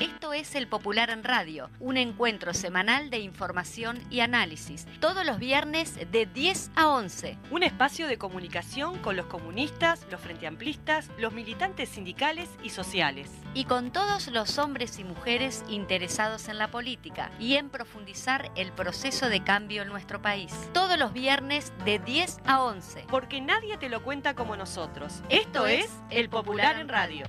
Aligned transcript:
Esto 0.00 0.34
es 0.34 0.54
El 0.54 0.68
Popular 0.68 1.08
en 1.08 1.24
Radio, 1.24 1.70
un 1.80 1.96
encuentro 1.96 2.52
semanal 2.52 3.08
de 3.08 3.18
información 3.20 3.98
y 4.10 4.20
análisis, 4.20 4.86
todos 5.00 5.24
los 5.24 5.38
viernes 5.38 5.98
de 6.12 6.26
10 6.26 6.72
a 6.76 6.88
11. 6.88 7.38
Un 7.50 7.62
espacio 7.62 8.06
de 8.06 8.18
comunicación 8.18 8.98
con 8.98 9.16
los 9.16 9.24
comunistas, 9.24 10.06
los 10.10 10.20
frenteamplistas, 10.20 11.08
los 11.16 11.32
militantes 11.32 11.88
sindicales 11.88 12.50
y 12.62 12.68
sociales. 12.68 13.30
Y 13.54 13.64
con 13.64 13.90
todos 13.90 14.28
los 14.28 14.58
hombres 14.58 14.98
y 14.98 15.04
mujeres 15.04 15.64
interesados 15.66 16.48
en 16.48 16.58
la 16.58 16.70
política 16.70 17.30
y 17.40 17.54
en 17.54 17.70
profundizar 17.70 18.52
el 18.54 18.72
proceso 18.72 19.30
de 19.30 19.42
cambio 19.42 19.80
en 19.80 19.88
nuestro 19.88 20.20
país. 20.20 20.52
Todos 20.74 20.98
los 20.98 21.14
viernes 21.14 21.72
de 21.86 22.00
10 22.00 22.40
a 22.44 22.62
11. 22.62 23.06
Porque 23.08 23.40
nadie 23.40 23.78
te 23.78 23.88
lo 23.88 24.02
cuenta 24.02 24.34
como 24.34 24.56
nosotros. 24.56 25.22
Esto, 25.30 25.66
es 25.66 25.90
El 26.10 26.28
Popular 26.28 26.76
en 26.76 26.90
Radio. 26.90 27.26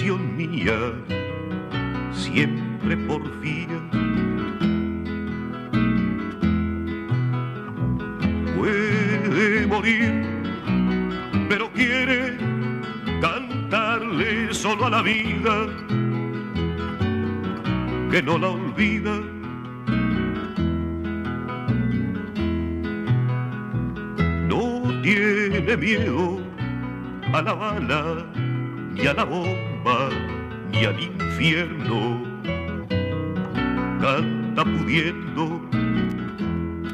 Mía 0.00 0.94
siempre 2.12 2.96
porfía. 2.96 3.78
Puede 8.56 9.66
morir, 9.66 10.24
pero 11.48 11.70
quiere 11.72 12.38
cantarle 13.20 14.54
solo 14.54 14.86
a 14.86 14.90
la 14.90 15.02
vida, 15.02 15.66
que 18.10 18.22
no 18.22 18.38
la 18.38 18.48
olvida. 18.48 19.20
no 24.48 24.82
tiene 25.02 25.76
miedo 25.76 26.40
a 27.32 27.42
la 27.42 27.54
bala, 27.54 28.26
ni 28.92 29.06
a 29.06 29.14
la 29.14 29.24
bomba, 29.24 29.71
ni 30.82 30.86
al 30.88 31.00
infierno. 31.00 32.22
Canta 34.00 34.64
pudiendo 34.64 35.60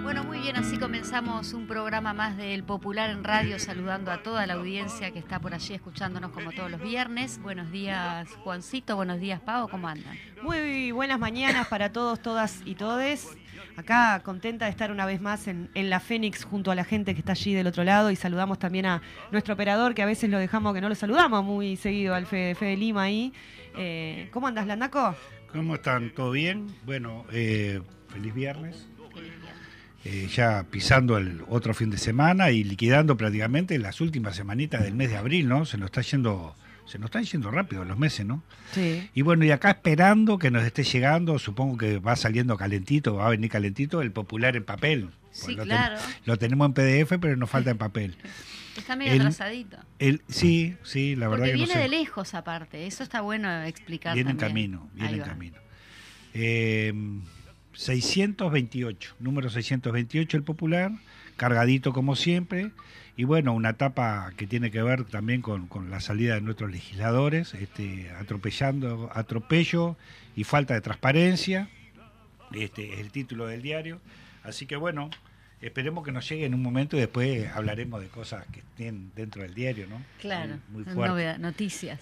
Bueno, 0.02 0.24
muy 0.24 0.40
bien, 0.40 0.56
así 0.56 0.76
comenzamos 0.76 1.54
un 1.54 1.66
programa 1.66 2.12
más 2.12 2.36
del 2.36 2.64
Popular 2.64 3.08
en 3.08 3.24
Radio, 3.24 3.58
saludando 3.58 4.10
a 4.10 4.22
toda 4.22 4.46
la 4.46 4.54
audiencia 4.54 5.10
que 5.10 5.18
está 5.18 5.40
por 5.40 5.54
allí 5.54 5.72
escuchándonos 5.72 6.32
como 6.32 6.52
todos 6.52 6.70
los 6.70 6.82
viernes. 6.82 7.40
Buenos 7.40 7.70
días, 7.70 8.28
Juancito, 8.44 8.94
buenos 8.94 9.20
días, 9.20 9.40
Pavo, 9.40 9.68
¿cómo 9.68 9.88
andan? 9.88 10.18
Muy 10.42 10.92
buenas 10.92 11.18
mañanas 11.18 11.66
para 11.68 11.90
todos, 11.90 12.20
todas 12.20 12.60
y 12.66 12.74
todes. 12.74 13.38
Acá 13.76 14.20
contenta 14.24 14.64
de 14.64 14.70
estar 14.70 14.90
una 14.90 15.06
vez 15.06 15.20
más 15.20 15.48
en, 15.48 15.70
en 15.74 15.90
la 15.90 16.00
Fénix 16.00 16.44
junto 16.44 16.70
a 16.70 16.74
la 16.74 16.84
gente 16.84 17.14
que 17.14 17.20
está 17.20 17.32
allí 17.32 17.54
del 17.54 17.66
otro 17.66 17.84
lado 17.84 18.10
y 18.10 18.16
saludamos 18.16 18.58
también 18.58 18.86
a 18.86 19.02
nuestro 19.30 19.54
operador 19.54 19.94
que 19.94 20.02
a 20.02 20.06
veces 20.06 20.30
lo 20.30 20.38
dejamos 20.38 20.74
que 20.74 20.80
no 20.80 20.88
lo 20.88 20.94
saludamos 20.94 21.44
muy 21.44 21.76
seguido, 21.76 22.14
al 22.14 22.26
Fede, 22.26 22.54
Fede 22.54 22.76
Lima 22.76 23.02
ahí. 23.02 23.32
Eh, 23.76 24.28
¿Cómo 24.32 24.46
andas, 24.46 24.66
Landaco? 24.66 25.14
¿Cómo 25.52 25.76
están? 25.76 26.10
¿Todo 26.10 26.32
bien? 26.32 26.66
Bueno, 26.84 27.24
eh, 27.32 27.80
feliz 28.08 28.34
viernes. 28.34 28.88
Eh, 30.04 30.28
ya 30.32 30.64
pisando 30.70 31.18
el 31.18 31.42
otro 31.48 31.74
fin 31.74 31.90
de 31.90 31.98
semana 31.98 32.50
y 32.50 32.64
liquidando 32.64 33.16
prácticamente 33.16 33.78
las 33.78 34.00
últimas 34.00 34.36
semanitas 34.36 34.82
del 34.82 34.94
mes 34.94 35.10
de 35.10 35.16
abril, 35.16 35.48
¿no? 35.48 35.64
Se 35.64 35.76
nos 35.76 35.86
está 35.86 36.02
yendo, 36.02 36.54
se 36.88 36.98
nos 36.98 37.06
están 37.08 37.24
yendo 37.24 37.50
rápido 37.50 37.84
los 37.84 37.98
meses, 37.98 38.24
¿no? 38.26 38.42
Sí. 38.72 39.08
Y 39.14 39.22
bueno, 39.22 39.44
y 39.44 39.50
acá 39.50 39.70
esperando 39.70 40.38
que 40.38 40.50
nos 40.50 40.64
esté 40.64 40.82
llegando, 40.84 41.38
supongo 41.38 41.76
que 41.76 41.98
va 41.98 42.16
saliendo 42.16 42.56
calentito, 42.56 43.14
va 43.16 43.26
a 43.26 43.30
venir 43.30 43.50
calentito, 43.50 44.00
el 44.02 44.10
popular 44.10 44.56
en 44.56 44.64
papel. 44.64 45.10
Sí, 45.30 45.52
lo 45.52 45.58
ten- 45.58 45.66
claro. 45.68 45.96
lo 46.24 46.36
tenemos 46.38 46.66
en 46.66 46.72
PDF, 46.72 47.18
pero 47.20 47.36
nos 47.36 47.50
falta 47.50 47.70
en 47.70 47.78
papel. 47.78 48.16
Está 48.76 48.94
medio 48.96 49.12
El- 49.12 49.20
atrasadito. 49.22 49.76
El, 49.98 50.22
sí, 50.28 50.76
sí, 50.84 51.16
la 51.16 51.26
verdad 51.28 51.46
Porque 51.46 51.52
que 51.52 51.58
no 51.58 51.64
viene 51.64 51.72
sé. 51.74 51.78
de 51.80 51.88
lejos 51.88 52.34
aparte, 52.34 52.86
eso 52.86 53.02
está 53.02 53.20
bueno 53.22 53.62
explicar 53.64 54.14
Viene 54.14 54.30
en 54.30 54.36
camino, 54.36 54.88
viene 54.94 55.16
en 55.16 55.22
camino. 55.22 55.56
Eh, 56.32 56.92
628, 57.74 59.14
número 59.18 59.50
628 59.50 60.36
el 60.36 60.42
popular, 60.42 60.92
cargadito 61.36 61.92
como 61.92 62.16
siempre, 62.16 62.70
y 63.18 63.24
bueno, 63.24 63.52
una 63.52 63.70
etapa 63.70 64.30
que 64.36 64.46
tiene 64.46 64.70
que 64.70 64.80
ver 64.80 65.02
también 65.02 65.42
con, 65.42 65.66
con 65.66 65.90
la 65.90 65.98
salida 66.00 66.36
de 66.36 66.40
nuestros 66.40 66.70
legisladores, 66.70 67.52
este, 67.54 68.12
atropellando, 68.12 69.10
atropello 69.12 69.96
y 70.36 70.44
falta 70.44 70.74
de 70.74 70.80
transparencia, 70.80 71.68
este 72.52 72.94
es 72.94 73.00
el 73.00 73.10
título 73.10 73.48
del 73.48 73.60
diario, 73.60 74.00
así 74.44 74.66
que 74.66 74.76
bueno, 74.76 75.10
esperemos 75.60 76.04
que 76.04 76.12
nos 76.12 76.28
llegue 76.28 76.46
en 76.46 76.54
un 76.54 76.62
momento 76.62 76.96
y 76.96 77.00
después 77.00 77.50
hablaremos 77.56 78.00
de 78.00 78.06
cosas 78.06 78.46
que 78.52 78.60
estén 78.60 79.10
dentro 79.16 79.42
del 79.42 79.52
diario, 79.52 79.88
¿no? 79.88 80.00
Claro, 80.20 80.58
Muy, 80.68 80.84
muy 80.84 80.94
fuerte. 80.94 81.40
noticias. 81.40 81.98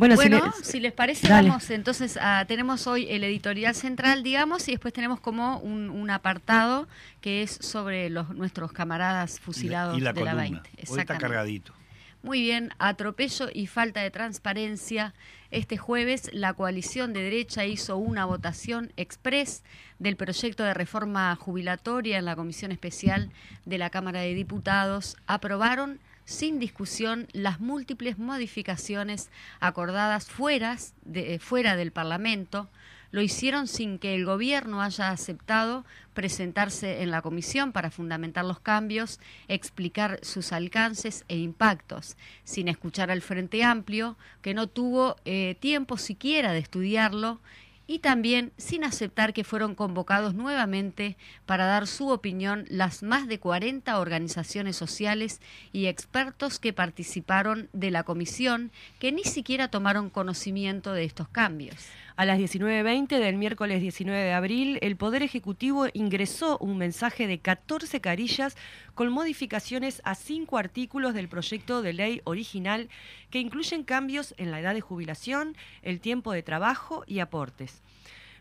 Bueno, 0.00 0.16
si 0.16 0.28
Bueno, 0.30 0.46
le- 0.58 0.64
si 0.64 0.80
les 0.80 0.92
parece, 0.92 1.28
Dale. 1.28 1.48
vamos 1.50 1.68
entonces 1.70 2.18
a, 2.20 2.44
tenemos 2.46 2.86
hoy 2.86 3.06
el 3.10 3.22
editorial 3.22 3.74
central, 3.74 4.22
digamos, 4.22 4.66
y 4.68 4.72
después 4.72 4.92
tenemos 4.94 5.20
como 5.20 5.58
un, 5.58 5.90
un 5.90 6.10
apartado 6.10 6.88
que 7.20 7.42
es 7.42 7.50
sobre 7.60 8.10
los 8.10 8.30
nuestros 8.30 8.72
camaradas 8.72 9.38
fusilados 9.38 9.96
y 9.98 10.00
la 10.00 10.12
de 10.12 10.24
la 10.24 10.32
columna. 10.32 10.62
20. 10.62 10.70
Hoy 10.90 11.00
está 11.00 11.18
cargadito. 11.18 11.74
Muy 12.22 12.40
bien, 12.42 12.70
atropello 12.78 13.48
y 13.52 13.66
falta 13.66 14.00
de 14.00 14.10
transparencia. 14.10 15.14
Este 15.50 15.76
jueves 15.78 16.30
la 16.32 16.52
coalición 16.54 17.12
de 17.12 17.22
derecha 17.22 17.64
hizo 17.66 17.96
una 17.96 18.24
votación 18.24 18.92
express 18.96 19.62
del 19.98 20.16
proyecto 20.16 20.62
de 20.64 20.72
reforma 20.74 21.34
jubilatoria 21.36 22.18
en 22.18 22.24
la 22.24 22.36
Comisión 22.36 22.72
Especial 22.72 23.30
de 23.66 23.78
la 23.78 23.90
Cámara 23.90 24.20
de 24.20 24.34
Diputados. 24.34 25.16
Aprobaron 25.26 25.98
sin 26.30 26.60
discusión 26.60 27.26
las 27.32 27.58
múltiples 27.58 28.16
modificaciones 28.18 29.30
acordadas 29.58 30.26
fuera, 30.30 30.76
de- 31.04 31.34
eh, 31.34 31.38
fuera 31.40 31.74
del 31.74 31.90
Parlamento. 31.90 32.68
Lo 33.10 33.20
hicieron 33.20 33.66
sin 33.66 33.98
que 33.98 34.14
el 34.14 34.24
gobierno 34.24 34.80
haya 34.80 35.10
aceptado 35.10 35.84
presentarse 36.14 37.02
en 37.02 37.10
la 37.10 37.22
comisión 37.22 37.72
para 37.72 37.90
fundamentar 37.90 38.44
los 38.44 38.60
cambios, 38.60 39.18
explicar 39.48 40.20
sus 40.22 40.52
alcances 40.52 41.24
e 41.26 41.36
impactos, 41.36 42.16
sin 42.44 42.68
escuchar 42.68 43.10
al 43.10 43.22
Frente 43.22 43.64
Amplio, 43.64 44.16
que 44.42 44.54
no 44.54 44.68
tuvo 44.68 45.16
eh, 45.24 45.56
tiempo 45.58 45.98
siquiera 45.98 46.52
de 46.52 46.60
estudiarlo, 46.60 47.40
y 47.90 47.98
también 47.98 48.52
sin 48.56 48.84
aceptar 48.84 49.32
que 49.32 49.42
fueron 49.42 49.74
convocados 49.74 50.32
nuevamente 50.32 51.16
para 51.44 51.66
dar 51.66 51.88
su 51.88 52.10
opinión 52.10 52.64
las 52.68 53.02
más 53.02 53.26
de 53.26 53.40
40 53.40 53.98
organizaciones 53.98 54.76
sociales 54.76 55.40
y 55.72 55.86
expertos 55.86 56.60
que 56.60 56.72
participaron 56.72 57.68
de 57.72 57.90
la 57.90 58.04
comisión, 58.04 58.70
que 59.00 59.10
ni 59.10 59.24
siquiera 59.24 59.72
tomaron 59.72 60.08
conocimiento 60.08 60.92
de 60.92 61.02
estos 61.02 61.26
cambios. 61.26 61.74
A 62.20 62.26
las 62.26 62.38
19.20 62.38 63.18
del 63.18 63.38
miércoles 63.38 63.80
19 63.80 64.22
de 64.22 64.34
abril, 64.34 64.78
el 64.82 64.96
Poder 64.96 65.22
Ejecutivo 65.22 65.86
ingresó 65.94 66.58
un 66.58 66.76
mensaje 66.76 67.26
de 67.26 67.38
14 67.38 68.02
carillas 68.02 68.58
con 68.94 69.10
modificaciones 69.10 70.02
a 70.04 70.14
cinco 70.14 70.58
artículos 70.58 71.14
del 71.14 71.30
proyecto 71.30 71.80
de 71.80 71.94
ley 71.94 72.20
original 72.24 72.90
que 73.30 73.38
incluyen 73.38 73.84
cambios 73.84 74.34
en 74.36 74.50
la 74.50 74.60
edad 74.60 74.74
de 74.74 74.82
jubilación, 74.82 75.56
el 75.80 76.02
tiempo 76.02 76.32
de 76.32 76.42
trabajo 76.42 77.04
y 77.06 77.20
aportes. 77.20 77.80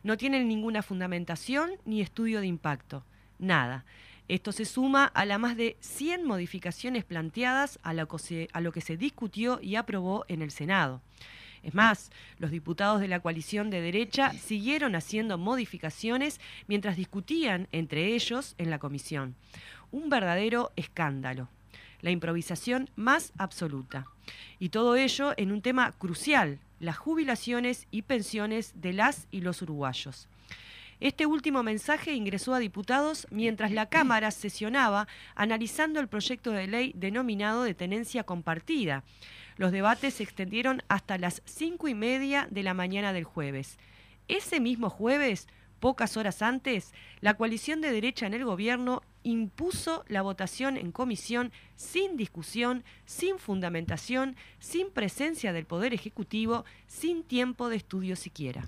No 0.04 0.18
tienen 0.18 0.50
ninguna 0.50 0.82
fundamentación 0.84 1.72
ni 1.86 2.02
estudio 2.02 2.42
de 2.42 2.48
impacto. 2.48 3.06
Nada. 3.38 3.86
Esto 4.28 4.52
se 4.52 4.66
suma 4.66 5.06
a 5.06 5.24
las 5.24 5.40
más 5.40 5.56
de 5.56 5.78
100 5.80 6.26
modificaciones 6.26 7.06
planteadas 7.06 7.80
a 7.82 7.94
lo 7.94 8.10
que 8.74 8.82
se, 8.82 8.98
discutió 8.98 9.62
y 9.62 9.78
aprobó 9.78 10.26
en 10.28 10.42
el 10.42 10.52
Senado. 10.52 11.02
Es 11.64 11.74
más, 11.74 12.12
los 12.38 12.52
diputados 12.52 13.02
de 13.02 13.08
la 13.08 13.20
coalición 13.20 13.70
de 13.70 13.82
derecha 13.82 14.32
siguieron 14.34 14.96
haciendo 14.96 15.38
modificaciones 15.38 16.40
mientras 16.68 16.98
discutían 16.98 17.68
entre 17.72 18.16
ellos 18.16 18.56
en 18.58 18.70
la 18.70 18.80
comisión. 18.80 19.36
Un 19.92 20.10
verdadero 20.10 20.72
escándalo. 20.76 21.50
La 22.02 22.12
improvisación 22.12 22.90
más 22.96 23.34
absoluta. 23.38 24.06
Y 24.58 24.70
todo 24.70 24.96
ello 24.96 25.34
en 25.38 25.52
un 25.52 25.62
tema 25.62 25.92
crucial, 25.92 26.60
las 26.80 26.98
jubilaciones 26.98 27.88
y 27.92 28.04
pensiones 28.04 28.74
de 28.76 28.94
las 28.94 29.28
y 29.32 29.42
los 29.42 29.62
uruguayos. 29.62 30.28
Este 31.00 31.26
último 31.26 31.64
mensaje 31.64 32.14
ingresó 32.14 32.54
a 32.54 32.60
diputados 32.60 33.26
mientras 33.32 33.72
la 33.72 33.86
Cámara 33.86 34.32
sesionaba 34.32 35.08
analizando 35.34 36.02
el 36.02 36.10
proyecto 36.10 36.52
de 36.52 36.68
ley 36.68 36.92
denominado 36.94 37.64
de 37.64 37.74
tenencia 37.74 38.26
compartida. 38.26 39.06
Los 39.56 39.72
debates 39.72 40.16
se 40.16 40.24
extendieron 40.24 40.84
hasta 40.90 41.18
las 41.18 41.42
cinco 41.46 41.88
y 41.88 41.94
media 41.94 42.50
de 42.52 42.64
la 42.64 42.74
mañana 42.74 43.14
del 43.14 43.24
jueves. 43.24 43.78
Ese 44.28 44.60
mismo 44.60 44.90
jueves, 44.90 45.48
pocas 45.80 46.18
horas 46.18 46.42
antes, 46.42 46.94
la 47.22 47.36
coalición 47.36 47.80
de 47.80 47.94
derecha 47.94 48.28
en 48.28 48.34
el 48.34 48.44
gobierno 48.44 49.02
impuso 49.24 50.04
la 50.10 50.22
votación 50.22 50.76
en 50.76 50.92
comisión 50.92 51.54
sin 51.76 52.18
discusión, 52.18 52.84
sin 53.06 53.40
fundamentación, 53.40 54.36
sin 54.60 54.92
presencia 54.92 55.54
del 55.54 55.66
Poder 55.66 55.94
Ejecutivo, 55.94 56.66
sin 56.88 57.24
tiempo 57.24 57.70
de 57.70 57.78
estudio 57.78 58.18
siquiera. 58.18 58.68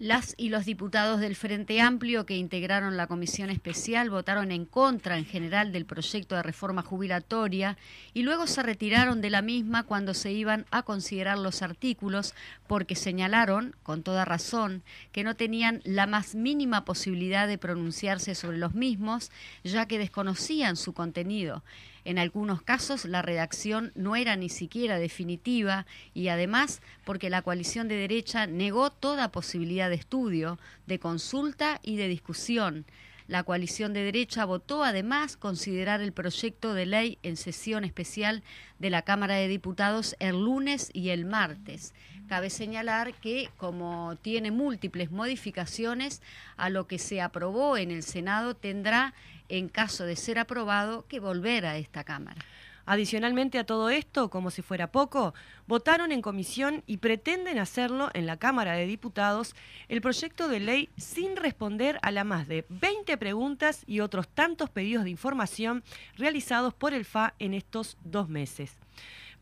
Las 0.00 0.34
y 0.36 0.48
los 0.48 0.64
diputados 0.64 1.20
del 1.20 1.36
Frente 1.36 1.80
Amplio 1.80 2.26
que 2.26 2.36
integraron 2.36 2.96
la 2.96 3.06
comisión 3.06 3.48
especial 3.48 4.10
votaron 4.10 4.50
en 4.50 4.64
contra 4.64 5.18
en 5.18 5.24
general 5.24 5.70
del 5.70 5.86
proyecto 5.86 6.34
de 6.34 6.42
reforma 6.42 6.82
jubilatoria 6.82 7.78
y 8.12 8.24
luego 8.24 8.48
se 8.48 8.64
retiraron 8.64 9.20
de 9.20 9.30
la 9.30 9.40
misma 9.40 9.84
cuando 9.84 10.12
se 10.12 10.32
iban 10.32 10.66
a 10.72 10.82
considerar 10.82 11.38
los 11.38 11.62
artículos 11.62 12.34
porque 12.66 12.96
señalaron, 12.96 13.76
con 13.84 14.02
toda 14.02 14.24
razón, 14.24 14.82
que 15.12 15.22
no 15.22 15.36
tenían 15.36 15.80
la 15.84 16.08
más 16.08 16.34
mínima 16.34 16.84
posibilidad 16.84 17.46
de 17.46 17.56
pronunciarse 17.56 18.34
sobre 18.34 18.58
los 18.58 18.74
mismos, 18.74 19.30
ya 19.62 19.86
que 19.86 20.00
desconocían 20.00 20.74
su 20.74 20.92
contenido. 20.92 21.62
En 22.04 22.18
algunos 22.18 22.60
casos 22.60 23.06
la 23.06 23.22
redacción 23.22 23.92
no 23.94 24.14
era 24.14 24.36
ni 24.36 24.50
siquiera 24.50 24.98
definitiva 24.98 25.86
y 26.12 26.28
además 26.28 26.82
porque 27.04 27.30
la 27.30 27.42
coalición 27.42 27.88
de 27.88 27.96
derecha 27.96 28.46
negó 28.46 28.90
toda 28.90 29.32
posibilidad 29.32 29.88
de 29.88 29.96
estudio, 29.96 30.58
de 30.86 30.98
consulta 30.98 31.80
y 31.82 31.96
de 31.96 32.08
discusión. 32.08 32.84
La 33.26 33.42
coalición 33.42 33.94
de 33.94 34.04
derecha 34.04 34.44
votó 34.44 34.84
además 34.84 35.38
considerar 35.38 36.02
el 36.02 36.12
proyecto 36.12 36.74
de 36.74 36.84
ley 36.84 37.18
en 37.22 37.38
sesión 37.38 37.84
especial 37.84 38.42
de 38.78 38.90
la 38.90 39.00
Cámara 39.00 39.36
de 39.36 39.48
Diputados 39.48 40.14
el 40.18 40.44
lunes 40.44 40.90
y 40.92 41.08
el 41.08 41.24
martes. 41.24 41.94
Cabe 42.28 42.48
señalar 42.48 43.12
que 43.14 43.50
como 43.58 44.16
tiene 44.22 44.50
múltiples 44.50 45.10
modificaciones, 45.10 46.22
a 46.56 46.70
lo 46.70 46.86
que 46.86 46.98
se 46.98 47.20
aprobó 47.20 47.76
en 47.76 47.90
el 47.90 48.02
Senado 48.02 48.54
tendrá 48.54 49.14
en 49.48 49.68
caso 49.68 50.04
de 50.04 50.16
ser 50.16 50.38
aprobado, 50.38 51.06
que 51.06 51.20
volver 51.20 51.66
a 51.66 51.76
esta 51.76 52.02
Cámara. 52.02 52.40
Adicionalmente 52.86 53.58
a 53.58 53.64
todo 53.64 53.88
esto, 53.88 54.28
como 54.28 54.50
si 54.50 54.60
fuera 54.60 54.92
poco, 54.92 55.32
votaron 55.66 56.12
en 56.12 56.20
comisión 56.20 56.82
y 56.86 56.98
pretenden 56.98 57.58
hacerlo 57.58 58.10
en 58.12 58.26
la 58.26 58.36
Cámara 58.36 58.72
de 58.72 58.86
Diputados 58.86 59.54
el 59.88 60.02
proyecto 60.02 60.48
de 60.48 60.60
ley 60.60 60.90
sin 60.98 61.36
responder 61.36 61.98
a 62.02 62.10
las 62.10 62.26
más 62.26 62.46
de 62.46 62.66
20 62.68 63.16
preguntas 63.16 63.84
y 63.86 64.00
otros 64.00 64.28
tantos 64.28 64.68
pedidos 64.68 65.04
de 65.04 65.10
información 65.10 65.82
realizados 66.16 66.74
por 66.74 66.92
el 66.92 67.06
FA 67.06 67.34
en 67.38 67.54
estos 67.54 67.96
dos 68.04 68.28
meses. 68.28 68.83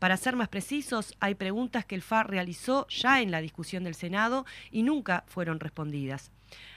Para 0.03 0.17
ser 0.17 0.35
más 0.35 0.49
precisos, 0.49 1.15
hay 1.21 1.33
preguntas 1.33 1.85
que 1.85 1.95
el 1.95 2.01
FA 2.01 2.23
realizó 2.23 2.85
ya 2.89 3.21
en 3.21 3.31
la 3.31 3.39
discusión 3.39 3.85
del 3.85 3.95
Senado 3.95 4.45
y 4.69 4.83
nunca 4.83 5.23
fueron 5.27 5.61
respondidas 5.61 6.29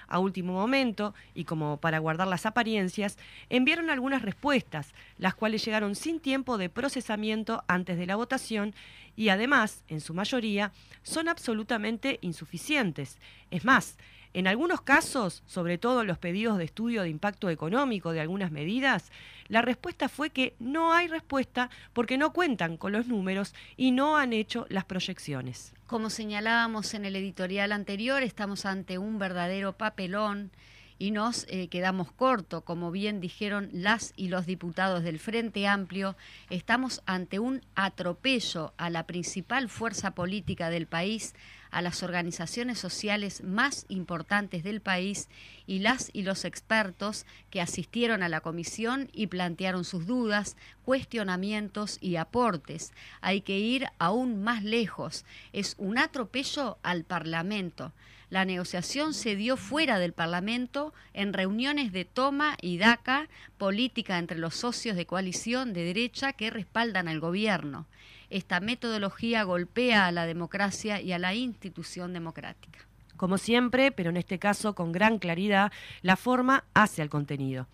a 0.08 0.20
último 0.20 0.52
momento 0.52 1.12
y 1.34 1.44
como 1.44 1.78
para 1.78 1.98
guardar 1.98 2.28
las 2.28 2.46
apariencias, 2.46 3.18
enviaron 3.50 3.90
algunas 3.90 4.22
respuestas, 4.22 4.94
las 5.18 5.34
cuales 5.34 5.64
llegaron 5.64 5.96
sin 5.96 6.20
tiempo 6.20 6.58
de 6.58 6.68
procesamiento 6.68 7.64
antes 7.66 7.98
de 7.98 8.06
la 8.06 8.14
votación 8.14 8.74
y 9.16 9.30
además, 9.30 9.82
en 9.88 10.00
su 10.00 10.14
mayoría, 10.14 10.72
son 11.02 11.28
absolutamente 11.28 12.18
insuficientes. 12.20 13.18
Es 13.50 13.64
más, 13.64 13.98
en 14.36 14.46
algunos 14.46 14.82
casos, 14.82 15.42
sobre 15.46 15.78
todo 15.78 16.02
en 16.02 16.08
los 16.08 16.18
pedidos 16.18 16.58
de 16.58 16.64
estudio 16.64 17.00
de 17.00 17.08
impacto 17.08 17.48
económico 17.48 18.12
de 18.12 18.20
algunas 18.20 18.50
medidas, 18.50 19.10
la 19.48 19.62
respuesta 19.62 20.10
fue 20.10 20.28
que 20.28 20.54
no 20.58 20.92
hay 20.92 21.08
respuesta 21.08 21.70
porque 21.94 22.18
no 22.18 22.34
cuentan 22.34 22.76
con 22.76 22.92
los 22.92 23.06
números 23.06 23.54
y 23.78 23.92
no 23.92 24.18
han 24.18 24.34
hecho 24.34 24.66
las 24.68 24.84
proyecciones. 24.84 25.72
Como 25.86 26.10
señalábamos 26.10 26.92
en 26.92 27.06
el 27.06 27.16
editorial 27.16 27.72
anterior, 27.72 28.22
estamos 28.22 28.66
ante 28.66 28.98
un 28.98 29.18
verdadero 29.18 29.72
papelón 29.72 30.50
y 30.98 31.10
nos 31.10 31.46
eh, 31.48 31.68
quedamos 31.68 32.10
cortos, 32.12 32.62
como 32.64 32.90
bien 32.90 33.20
dijeron 33.20 33.68
las 33.72 34.12
y 34.16 34.28
los 34.28 34.46
diputados 34.46 35.02
del 35.02 35.18
Frente 35.18 35.66
Amplio, 35.66 36.16
estamos 36.50 37.02
ante 37.06 37.38
un 37.38 37.62
atropello 37.74 38.72
a 38.76 38.90
la 38.90 39.06
principal 39.06 39.68
fuerza 39.68 40.12
política 40.12 40.70
del 40.70 40.86
país, 40.86 41.34
a 41.70 41.82
las 41.82 42.02
organizaciones 42.02 42.78
sociales 42.78 43.42
más 43.42 43.84
importantes 43.88 44.64
del 44.64 44.80
país 44.80 45.28
y 45.66 45.80
las 45.80 46.10
y 46.14 46.22
los 46.22 46.44
expertos 46.44 47.26
que 47.50 47.60
asistieron 47.60 48.22
a 48.22 48.28
la 48.28 48.40
comisión 48.40 49.10
y 49.12 49.26
plantearon 49.26 49.84
sus 49.84 50.06
dudas, 50.06 50.56
cuestionamientos 50.84 51.98
y 52.00 52.16
aportes. 52.16 52.92
Hay 53.20 53.42
que 53.42 53.58
ir 53.58 53.88
aún 53.98 54.42
más 54.42 54.62
lejos. 54.62 55.24
Es 55.52 55.74
un 55.76 55.98
atropello 55.98 56.78
al 56.82 57.04
Parlamento. 57.04 57.92
La 58.28 58.44
negociación 58.44 59.14
se 59.14 59.36
dio 59.36 59.56
fuera 59.56 59.98
del 59.98 60.12
Parlamento 60.12 60.92
en 61.14 61.32
reuniones 61.32 61.92
de 61.92 62.04
toma 62.04 62.56
y 62.60 62.78
daca 62.78 63.28
política 63.56 64.18
entre 64.18 64.38
los 64.38 64.54
socios 64.54 64.96
de 64.96 65.06
coalición 65.06 65.72
de 65.72 65.84
derecha 65.84 66.32
que 66.32 66.50
respaldan 66.50 67.06
al 67.06 67.20
gobierno. 67.20 67.86
Esta 68.28 68.58
metodología 68.58 69.44
golpea 69.44 70.06
a 70.06 70.12
la 70.12 70.26
democracia 70.26 71.00
y 71.00 71.12
a 71.12 71.18
la 71.20 71.34
institución 71.34 72.12
democrática. 72.12 72.85
Como 73.16 73.38
siempre, 73.38 73.92
pero 73.92 74.10
en 74.10 74.16
este 74.16 74.38
caso 74.38 74.74
con 74.74 74.92
gran 74.92 75.18
claridad, 75.18 75.72
la 76.02 76.16
forma 76.16 76.64
hace 76.74 77.02
al 77.02 77.08
contenido. 77.08 77.66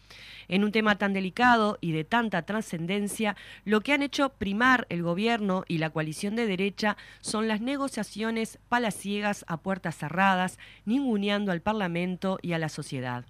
En 0.48 0.64
un 0.64 0.72
tema 0.72 0.98
tan 0.98 1.12
delicado 1.12 1.78
y 1.80 1.92
de 1.92 2.04
tanta 2.04 2.42
trascendencia, 2.42 3.36
lo 3.64 3.80
que 3.80 3.92
han 3.92 4.02
hecho 4.02 4.30
primar 4.30 4.86
el 4.88 5.02
gobierno 5.02 5.64
y 5.68 5.78
la 5.78 5.90
coalición 5.90 6.36
de 6.36 6.46
derecha 6.46 6.96
son 7.20 7.48
las 7.48 7.60
negociaciones 7.60 8.58
palaciegas 8.68 9.44
a 9.48 9.56
puertas 9.58 9.96
cerradas, 9.96 10.58
ninguneando 10.84 11.52
al 11.52 11.62
Parlamento 11.62 12.38
y 12.42 12.52
a 12.52 12.58
la 12.58 12.68
sociedad 12.68 13.24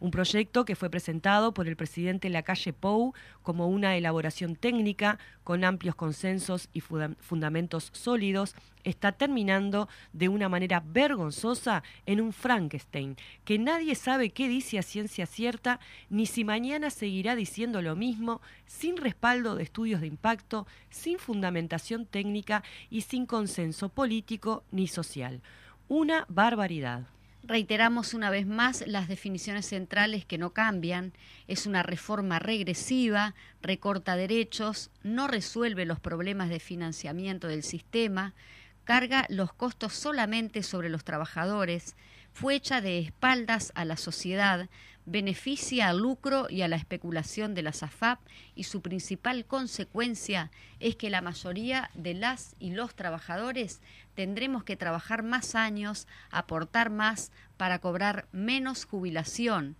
un 0.00 0.10
proyecto 0.10 0.64
que 0.64 0.74
fue 0.74 0.90
presentado 0.90 1.52
por 1.52 1.68
el 1.68 1.76
presidente 1.76 2.30
Lacalle 2.30 2.72
Pou 2.72 3.12
como 3.42 3.68
una 3.68 3.96
elaboración 3.96 4.56
técnica 4.56 5.18
con 5.44 5.64
amplios 5.64 5.94
consensos 5.94 6.68
y 6.72 6.80
fundamentos 6.80 7.90
sólidos, 7.92 8.54
está 8.82 9.12
terminando 9.12 9.88
de 10.12 10.28
una 10.28 10.48
manera 10.48 10.82
vergonzosa 10.84 11.82
en 12.06 12.20
un 12.20 12.32
Frankenstein, 12.32 13.16
que 13.44 13.58
nadie 13.58 13.94
sabe 13.94 14.30
qué 14.30 14.48
dice 14.48 14.78
a 14.78 14.82
ciencia 14.82 15.26
cierta, 15.26 15.80
ni 16.08 16.26
si 16.26 16.44
mañana 16.44 16.90
seguirá 16.90 17.36
diciendo 17.36 17.82
lo 17.82 17.94
mismo, 17.94 18.40
sin 18.66 18.96
respaldo 18.96 19.54
de 19.54 19.64
estudios 19.64 20.00
de 20.00 20.06
impacto, 20.06 20.66
sin 20.88 21.18
fundamentación 21.18 22.06
técnica 22.06 22.62
y 22.88 23.02
sin 23.02 23.26
consenso 23.26 23.90
político 23.90 24.64
ni 24.70 24.88
social. 24.88 25.42
Una 25.88 26.24
barbaridad. 26.28 27.06
Reiteramos 27.42 28.14
una 28.14 28.30
vez 28.30 28.46
más 28.46 28.84
las 28.86 29.08
definiciones 29.08 29.66
centrales 29.66 30.24
que 30.24 30.38
no 30.38 30.50
cambian. 30.50 31.12
Es 31.48 31.66
una 31.66 31.82
reforma 31.82 32.38
regresiva, 32.38 33.34
recorta 33.62 34.16
derechos, 34.16 34.90
no 35.02 35.26
resuelve 35.26 35.86
los 35.86 36.00
problemas 36.00 36.50
de 36.50 36.60
financiamiento 36.60 37.48
del 37.48 37.62
sistema, 37.62 38.34
carga 38.84 39.26
los 39.28 39.52
costos 39.52 39.94
solamente 39.94 40.62
sobre 40.62 40.90
los 40.90 41.04
trabajadores, 41.04 41.96
fue 42.32 42.54
hecha 42.54 42.80
de 42.80 42.98
espaldas 42.98 43.72
a 43.74 43.84
la 43.84 43.96
sociedad, 43.96 44.68
beneficia 45.06 45.88
al 45.88 45.98
lucro 45.98 46.46
y 46.48 46.62
a 46.62 46.68
la 46.68 46.76
especulación 46.76 47.54
de 47.54 47.62
las 47.62 47.82
AFAP 47.82 48.20
y 48.54 48.64
su 48.64 48.80
principal 48.80 49.44
consecuencia 49.44 50.50
es 50.78 50.96
que 50.96 51.10
la 51.10 51.20
mayoría 51.20 51.90
de 51.94 52.14
las 52.14 52.54
y 52.58 52.70
los 52.70 52.94
trabajadores 52.94 53.80
tendremos 54.14 54.64
que 54.64 54.76
trabajar 54.76 55.22
más 55.22 55.54
años, 55.54 56.06
aportar 56.30 56.90
más 56.90 57.32
para 57.56 57.78
cobrar 57.78 58.28
menos 58.32 58.84
jubilación 58.84 59.76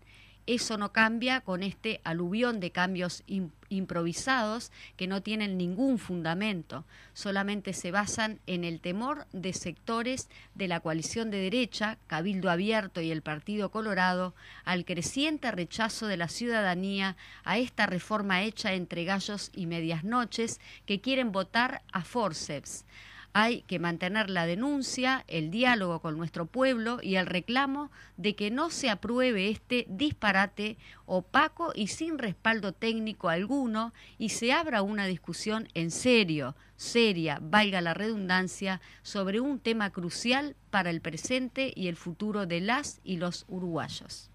eso 0.46 0.76
no 0.78 0.92
cambia 0.92 1.40
con 1.40 1.62
este 1.62 2.00
aluvión 2.04 2.60
de 2.60 2.72
cambios 2.72 3.22
improvisados 3.68 4.72
que 4.96 5.06
no 5.06 5.22
tienen 5.22 5.56
ningún 5.56 5.98
fundamento, 5.98 6.84
solamente 7.12 7.72
se 7.72 7.90
basan 7.90 8.40
en 8.46 8.64
el 8.64 8.80
temor 8.80 9.26
de 9.32 9.52
sectores 9.52 10.28
de 10.54 10.68
la 10.68 10.80
coalición 10.80 11.30
de 11.30 11.38
derecha, 11.38 11.98
Cabildo 12.06 12.50
Abierto 12.50 13.00
y 13.00 13.10
el 13.10 13.22
Partido 13.22 13.70
Colorado, 13.70 14.34
al 14.64 14.84
creciente 14.84 15.50
rechazo 15.50 16.06
de 16.06 16.16
la 16.16 16.28
ciudadanía 16.28 17.16
a 17.44 17.58
esta 17.58 17.86
reforma 17.86 18.42
hecha 18.42 18.72
entre 18.74 19.04
gallos 19.04 19.50
y 19.54 19.66
medias 19.66 20.04
noches 20.04 20.60
que 20.86 21.00
quieren 21.00 21.32
votar 21.32 21.82
a 21.92 22.02
forceps 22.02 22.84
hay 23.32 23.62
que 23.62 23.78
mantener 23.78 24.30
la 24.30 24.46
denuncia, 24.46 25.24
el 25.28 25.50
diálogo 25.50 26.00
con 26.00 26.16
nuestro 26.16 26.46
pueblo 26.46 26.98
y 27.02 27.16
el 27.16 27.26
reclamo 27.26 27.90
de 28.16 28.34
que 28.34 28.50
no 28.50 28.70
se 28.70 28.90
apruebe 28.90 29.50
este 29.50 29.86
disparate 29.88 30.76
opaco 31.06 31.72
y 31.74 31.88
sin 31.88 32.18
respaldo 32.18 32.72
técnico 32.72 33.28
alguno 33.28 33.92
y 34.18 34.30
se 34.30 34.52
abra 34.52 34.82
una 34.82 35.06
discusión 35.06 35.68
en 35.74 35.90
serio, 35.90 36.56
seria, 36.76 37.38
valga 37.40 37.80
la 37.80 37.94
redundancia, 37.94 38.80
sobre 39.02 39.40
un 39.40 39.60
tema 39.60 39.90
crucial 39.90 40.56
para 40.70 40.90
el 40.90 41.00
presente 41.00 41.72
y 41.74 41.88
el 41.88 41.96
futuro 41.96 42.46
de 42.46 42.60
las 42.60 43.00
y 43.04 43.16
los 43.16 43.44
uruguayos. 43.48 44.30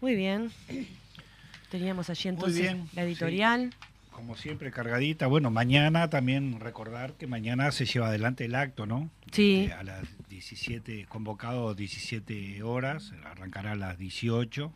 Muy 0.00 0.14
bien. 0.14 0.50
Teníamos 1.70 2.10
allí 2.10 2.28
entonces 2.28 2.62
bien, 2.62 2.88
la 2.94 3.02
editorial. 3.04 3.74
Como 4.10 4.36
siempre, 4.36 4.70
cargadita. 4.70 5.26
Bueno, 5.26 5.50
mañana 5.50 6.10
también 6.10 6.60
recordar 6.60 7.14
que 7.14 7.26
mañana 7.26 7.70
se 7.72 7.86
lleva 7.86 8.08
adelante 8.08 8.44
el 8.44 8.54
acto, 8.54 8.86
¿no? 8.86 9.10
Sí. 9.32 9.62
Este, 9.62 9.72
a 9.72 9.82
las 9.82 10.04
17, 10.28 11.06
convocado 11.08 11.74
17 11.74 12.62
horas, 12.62 13.12
arrancará 13.24 13.72
a 13.72 13.76
las 13.76 13.98
18 13.98 14.72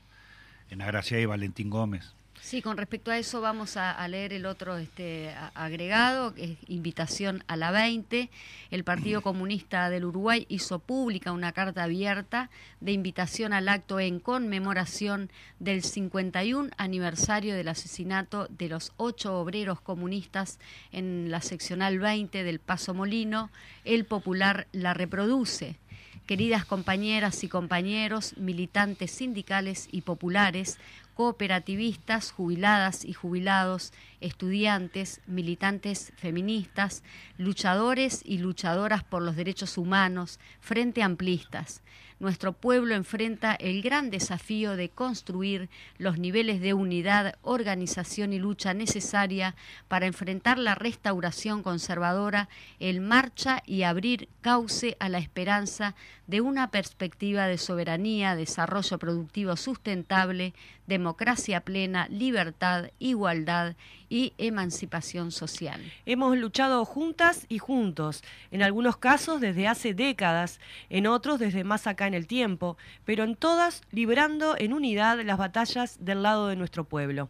en 0.70 0.82
Agracia 0.82 1.20
y 1.20 1.26
Valentín 1.26 1.70
Gómez. 1.70 2.14
Sí, 2.44 2.60
con 2.60 2.76
respecto 2.76 3.10
a 3.10 3.16
eso 3.16 3.40
vamos 3.40 3.78
a, 3.78 3.90
a 3.90 4.06
leer 4.06 4.34
el 4.34 4.44
otro 4.44 4.76
este, 4.76 5.30
a- 5.30 5.50
agregado, 5.54 6.34
que 6.34 6.44
es 6.44 6.58
invitación 6.68 7.42
a 7.46 7.56
la 7.56 7.70
20. 7.70 8.28
El 8.70 8.84
Partido 8.84 9.22
Comunista 9.22 9.88
del 9.88 10.04
Uruguay 10.04 10.44
hizo 10.50 10.78
pública 10.78 11.32
una 11.32 11.52
carta 11.52 11.84
abierta 11.84 12.50
de 12.80 12.92
invitación 12.92 13.54
al 13.54 13.70
acto 13.70 13.98
en 13.98 14.20
conmemoración 14.20 15.30
del 15.58 15.82
51 15.82 16.68
aniversario 16.76 17.54
del 17.54 17.68
asesinato 17.68 18.46
de 18.50 18.68
los 18.68 18.92
ocho 18.98 19.40
obreros 19.40 19.80
comunistas 19.80 20.58
en 20.92 21.30
la 21.30 21.40
seccional 21.40 21.98
20 21.98 22.44
del 22.44 22.58
Paso 22.58 22.92
Molino. 22.92 23.48
El 23.86 24.04
Popular 24.04 24.66
la 24.72 24.92
reproduce. 24.92 25.78
Queridas 26.26 26.64
compañeras 26.64 27.44
y 27.44 27.48
compañeros, 27.48 28.34
militantes 28.38 29.10
sindicales 29.10 29.88
y 29.92 30.00
populares, 30.00 30.78
cooperativistas, 31.12 32.32
jubiladas 32.32 33.04
y 33.04 33.12
jubilados, 33.12 33.92
estudiantes, 34.22 35.20
militantes 35.26 36.14
feministas, 36.16 37.02
luchadores 37.36 38.22
y 38.24 38.38
luchadoras 38.38 39.04
por 39.04 39.20
los 39.20 39.36
derechos 39.36 39.76
humanos, 39.76 40.40
frente 40.60 41.02
amplistas. 41.02 41.82
Nuestro 42.20 42.52
pueblo 42.52 42.94
enfrenta 42.94 43.54
el 43.54 43.82
gran 43.82 44.08
desafío 44.10 44.76
de 44.76 44.88
construir 44.88 45.68
los 45.98 46.16
niveles 46.18 46.60
de 46.60 46.72
unidad, 46.72 47.34
organización 47.42 48.32
y 48.32 48.38
lucha 48.38 48.72
necesaria 48.72 49.56
para 49.88 50.06
enfrentar 50.06 50.58
la 50.58 50.76
restauración 50.76 51.62
conservadora, 51.64 52.48
el 52.78 53.00
marcha 53.00 53.62
y 53.66 53.82
abrir 53.82 54.28
cauce 54.42 54.96
a 55.00 55.08
la 55.08 55.18
esperanza 55.18 55.96
de 56.28 56.40
una 56.40 56.70
perspectiva 56.70 57.46
de 57.46 57.58
soberanía, 57.58 58.36
desarrollo 58.36 58.98
productivo 58.98 59.56
sustentable, 59.56 60.54
democracia 60.86 61.60
plena, 61.60 62.08
libertad, 62.08 62.90
igualdad 62.98 63.76
y 64.08 64.32
emancipación 64.38 65.32
social. 65.32 65.80
Hemos 66.06 66.36
luchado 66.36 66.84
juntas 66.84 67.46
y 67.48 67.58
juntos, 67.58 68.22
en 68.50 68.62
algunos 68.62 68.96
casos 68.96 69.40
desde 69.40 69.66
hace 69.66 69.94
décadas, 69.94 70.60
en 70.90 71.06
otros 71.06 71.38
desde 71.38 71.64
más 71.64 71.86
acá 71.86 72.06
en 72.06 72.14
el 72.14 72.26
tiempo, 72.26 72.76
pero 73.04 73.24
en 73.24 73.34
todas 73.34 73.82
librando 73.90 74.56
en 74.58 74.72
unidad 74.72 75.20
las 75.24 75.38
batallas 75.38 76.04
del 76.04 76.22
lado 76.22 76.48
de 76.48 76.56
nuestro 76.56 76.84
pueblo. 76.84 77.28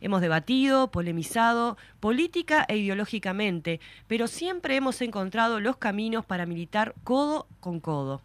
Hemos 0.00 0.20
debatido, 0.20 0.90
polemizado, 0.90 1.76
política 2.00 2.64
e 2.68 2.76
ideológicamente, 2.76 3.80
pero 4.06 4.26
siempre 4.26 4.76
hemos 4.76 5.00
encontrado 5.00 5.60
los 5.60 5.76
caminos 5.76 6.26
para 6.26 6.46
militar 6.46 6.94
codo 7.04 7.46
con 7.60 7.80
codo. 7.80 8.22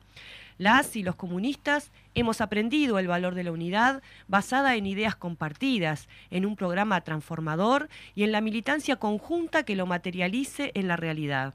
Las 0.60 0.98
y 0.98 1.04
los 1.04 1.16
comunistas 1.16 1.90
hemos 2.16 2.42
aprendido 2.42 3.00
el 3.00 3.08
valor 3.08 3.34
de 3.34 3.46
la 3.46 3.54
unidad 3.54 4.04
basada 4.28 4.76
en 4.76 4.86
ideas 4.88 5.16
compartidas, 5.16 6.10
en 6.32 6.46
un 6.46 6.58
programa 6.58 7.00
transformador 7.00 7.88
y 8.14 8.24
en 8.24 8.34
la 8.34 8.42
militancia 8.42 8.98
conjunta 8.98 9.64
que 9.64 9.78
lo 9.78 9.86
materialice 9.86 10.72
en 10.76 10.90
la 10.90 10.98
realidad. 10.98 11.54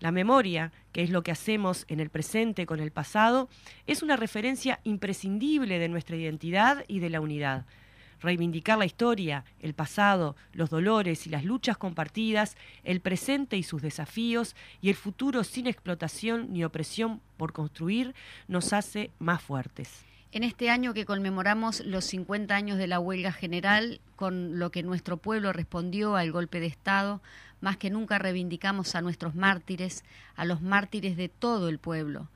La 0.00 0.10
memoria, 0.10 0.72
que 0.90 1.04
es 1.04 1.10
lo 1.10 1.22
que 1.22 1.30
hacemos 1.30 1.84
en 1.86 2.00
el 2.00 2.10
presente 2.10 2.66
con 2.66 2.80
el 2.80 2.90
pasado, 2.90 3.48
es 3.86 4.02
una 4.02 4.16
referencia 4.16 4.80
imprescindible 4.82 5.78
de 5.78 5.88
nuestra 5.88 6.16
identidad 6.16 6.84
y 6.88 6.98
de 6.98 7.10
la 7.10 7.20
unidad. 7.20 7.64
Reivindicar 8.22 8.78
la 8.78 8.86
historia, 8.86 9.44
el 9.60 9.74
pasado, 9.74 10.36
los 10.52 10.70
dolores 10.70 11.26
y 11.26 11.30
las 11.30 11.44
luchas 11.44 11.76
compartidas, 11.76 12.56
el 12.84 13.00
presente 13.00 13.56
y 13.56 13.64
sus 13.64 13.82
desafíos 13.82 14.54
y 14.80 14.90
el 14.90 14.94
futuro 14.94 15.42
sin 15.42 15.66
explotación 15.66 16.52
ni 16.52 16.62
opresión 16.64 17.20
por 17.36 17.52
construir 17.52 18.14
nos 18.46 18.72
hace 18.72 19.10
más 19.18 19.42
fuertes. 19.42 20.04
En 20.30 20.44
este 20.44 20.70
año 20.70 20.94
que 20.94 21.04
conmemoramos 21.04 21.80
los 21.80 22.04
50 22.06 22.54
años 22.54 22.78
de 22.78 22.86
la 22.86 23.00
huelga 23.00 23.32
general, 23.32 24.00
con 24.16 24.58
lo 24.58 24.70
que 24.70 24.82
nuestro 24.82 25.18
pueblo 25.18 25.52
respondió 25.52 26.16
al 26.16 26.32
golpe 26.32 26.58
de 26.60 26.66
Estado, 26.66 27.20
más 27.60 27.76
que 27.76 27.90
nunca 27.90 28.18
reivindicamos 28.18 28.94
a 28.94 29.02
nuestros 29.02 29.34
mártires, 29.34 30.04
a 30.34 30.44
los 30.44 30.62
mártires 30.62 31.16
de 31.16 31.28
todo 31.28 31.68
el 31.68 31.78
pueblo. 31.78 32.30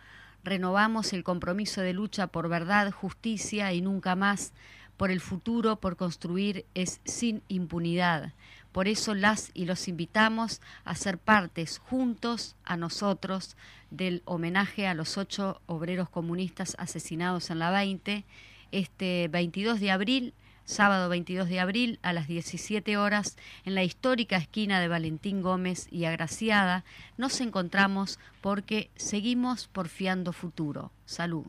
Renovamos 0.45 1.13
el 1.13 1.25
compromiso 1.25 1.81
de 1.81 1.93
lucha 1.95 2.27
por 2.27 2.49
verdad, 2.49 2.93
justicia 2.93 3.73
y 3.73 3.81
nunca 3.81 4.15
más, 4.15 4.53
por 4.97 5.11
el 5.11 5.21
futuro, 5.21 5.77
por 5.77 5.97
construir 5.97 6.65
es 6.75 7.01
sin 7.05 7.43
impunidad. 7.49 8.33
Por 8.73 8.89
eso 8.89 9.15
las 9.15 9.51
y 9.55 9.65
los 9.65 9.89
invitamos 9.89 10.61
a 10.85 10.95
ser 10.95 11.17
partes 11.19 11.79
juntos 11.79 12.57
a 12.65 12.77
nosotros 12.77 13.57
del 13.91 14.23
homenaje 14.27 14.87
a 14.87 14.95
los 14.95 15.17
ocho 15.17 15.63
obreros 15.67 16.11
comunistas 16.11 16.77
asesinados 16.79 17.49
en 17.51 17.59
la 17.59 17.71
20, 17.71 18.25
este 18.73 19.29
22 19.29 19.81
de 19.81 19.91
abril, 19.91 20.35
sábado 20.67 21.09
22 21.09 21.49
de 21.49 21.61
abril 21.61 21.99
a 22.03 22.13
las 22.13 22.27
17 22.27 22.99
horas, 22.99 23.39
en 23.65 23.75
la 23.75 23.85
histórica 23.85 24.37
esquina 24.37 24.81
de 24.81 24.89
Valentín 24.89 25.41
Gómez 25.41 25.87
y 25.91 26.05
Agraciada, 26.05 26.85
nos 27.17 27.41
encontramos 27.41 28.19
porque 28.43 28.91
seguimos 28.97 29.69
porfiando 29.69 30.35
futuro. 30.35 30.91
Salud. 31.07 31.47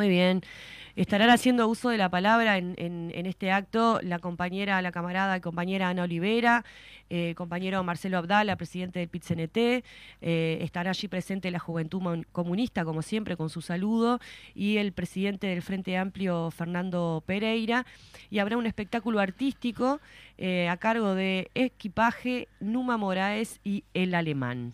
Muy 0.00 0.08
bien. 0.08 0.40
Estarán 0.96 1.28
haciendo 1.28 1.68
uso 1.68 1.90
de 1.90 1.98
la 1.98 2.08
palabra 2.08 2.56
en, 2.56 3.12
este 3.12 3.52
acto 3.52 4.00
la 4.02 4.18
compañera, 4.18 4.80
la 4.80 4.92
camarada 4.92 5.36
y 5.36 5.42
compañera 5.42 5.90
Ana 5.90 6.04
Olivera, 6.04 6.64
eh, 7.10 7.34
compañero 7.36 7.84
Marcelo 7.84 8.16
Abdala, 8.16 8.56
presidente 8.56 8.98
del 8.98 9.10
PIT-CNT, 9.10 9.84
eh, 10.22 10.58
estará 10.62 10.88
allí 10.88 11.06
presente 11.06 11.50
la 11.50 11.58
Juventud 11.58 12.24
Comunista, 12.32 12.86
como 12.86 13.02
siempre, 13.02 13.36
con 13.36 13.50
su 13.50 13.60
saludo, 13.60 14.20
y 14.54 14.78
el 14.78 14.92
presidente 14.94 15.48
del 15.48 15.60
Frente 15.60 15.98
Amplio, 15.98 16.50
Fernando 16.50 17.22
Pereira, 17.26 17.84
y 18.30 18.38
habrá 18.38 18.56
un 18.56 18.64
espectáculo 18.64 19.20
artístico 19.20 20.00
eh, 20.38 20.70
a 20.70 20.78
cargo 20.78 21.14
de 21.14 21.50
Equipaje, 21.54 22.48
Numa 22.58 22.96
Moraes 22.96 23.60
y 23.64 23.84
El 23.92 24.14
Alemán. 24.14 24.72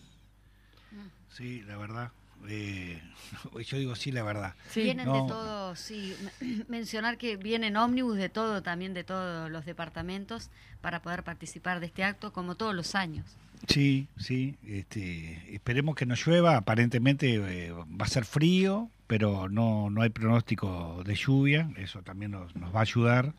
Sí, 1.27 1.63
la 1.67 1.75
verdad. 1.75 2.11
Eh, 2.47 3.01
yo 3.65 3.77
digo 3.77 3.95
sí, 3.95 4.11
la 4.11 4.23
verdad. 4.23 4.53
Vienen 4.75 5.05
No. 5.05 5.23
de 5.23 5.27
todo, 5.29 5.75
sí. 5.75 6.15
Mencionar 6.67 7.17
que 7.17 7.37
vienen 7.37 7.77
ómnibus 7.77 8.17
de 8.17 8.29
todo, 8.29 8.63
también 8.63 8.93
de 8.93 9.03
todos 9.03 9.49
los 9.51 9.65
departamentos, 9.65 10.49
para 10.81 11.01
poder 11.01 11.23
participar 11.23 11.79
de 11.79 11.87
este 11.87 12.03
acto, 12.03 12.31
como 12.33 12.55
todos 12.55 12.73
los 12.75 12.95
años. 12.95 13.25
Sí, 13.67 14.07
sí. 14.17 14.55
Este, 14.65 15.53
esperemos 15.55 15.95
que 15.95 16.05
no 16.05 16.15
llueva. 16.15 16.57
Aparentemente 16.57 17.33
eh, 17.35 17.71
va 17.71 18.05
a 18.05 18.07
ser 18.07 18.23
frío, 18.25 18.89
pero 19.07 19.49
no, 19.49 19.89
no 19.89 20.01
hay 20.01 20.09
pronóstico 20.09 21.01
de 21.05 21.15
lluvia. 21.15 21.69
Eso 21.77 22.01
también 22.03 22.31
nos, 22.31 22.55
nos 22.55 22.73
va 22.73 22.79
a 22.79 22.83
ayudar. 22.83 23.33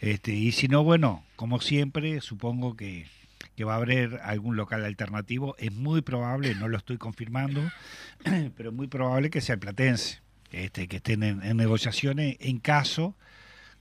Este, 0.00 0.32
y 0.32 0.52
si 0.52 0.68
no, 0.68 0.82
bueno, 0.84 1.24
como 1.36 1.60
siempre, 1.60 2.20
supongo 2.20 2.76
que, 2.76 3.06
que 3.56 3.64
va 3.64 3.74
a 3.74 3.76
haber 3.76 4.20
algún 4.22 4.56
local 4.56 4.84
alternativo. 4.84 5.54
Es 5.58 5.72
muy 5.72 6.02
probable, 6.02 6.54
no 6.54 6.68
lo 6.68 6.76
estoy 6.76 6.98
confirmando, 6.98 7.60
pero 8.56 8.70
es 8.70 8.74
muy 8.74 8.88
probable 8.88 9.30
que 9.30 9.40
sea 9.40 9.54
el 9.54 9.60
Platense, 9.60 10.20
este, 10.50 10.88
que 10.88 10.96
estén 10.96 11.22
en, 11.22 11.42
en 11.42 11.56
negociaciones 11.56 12.36
en 12.40 12.58
caso 12.58 13.16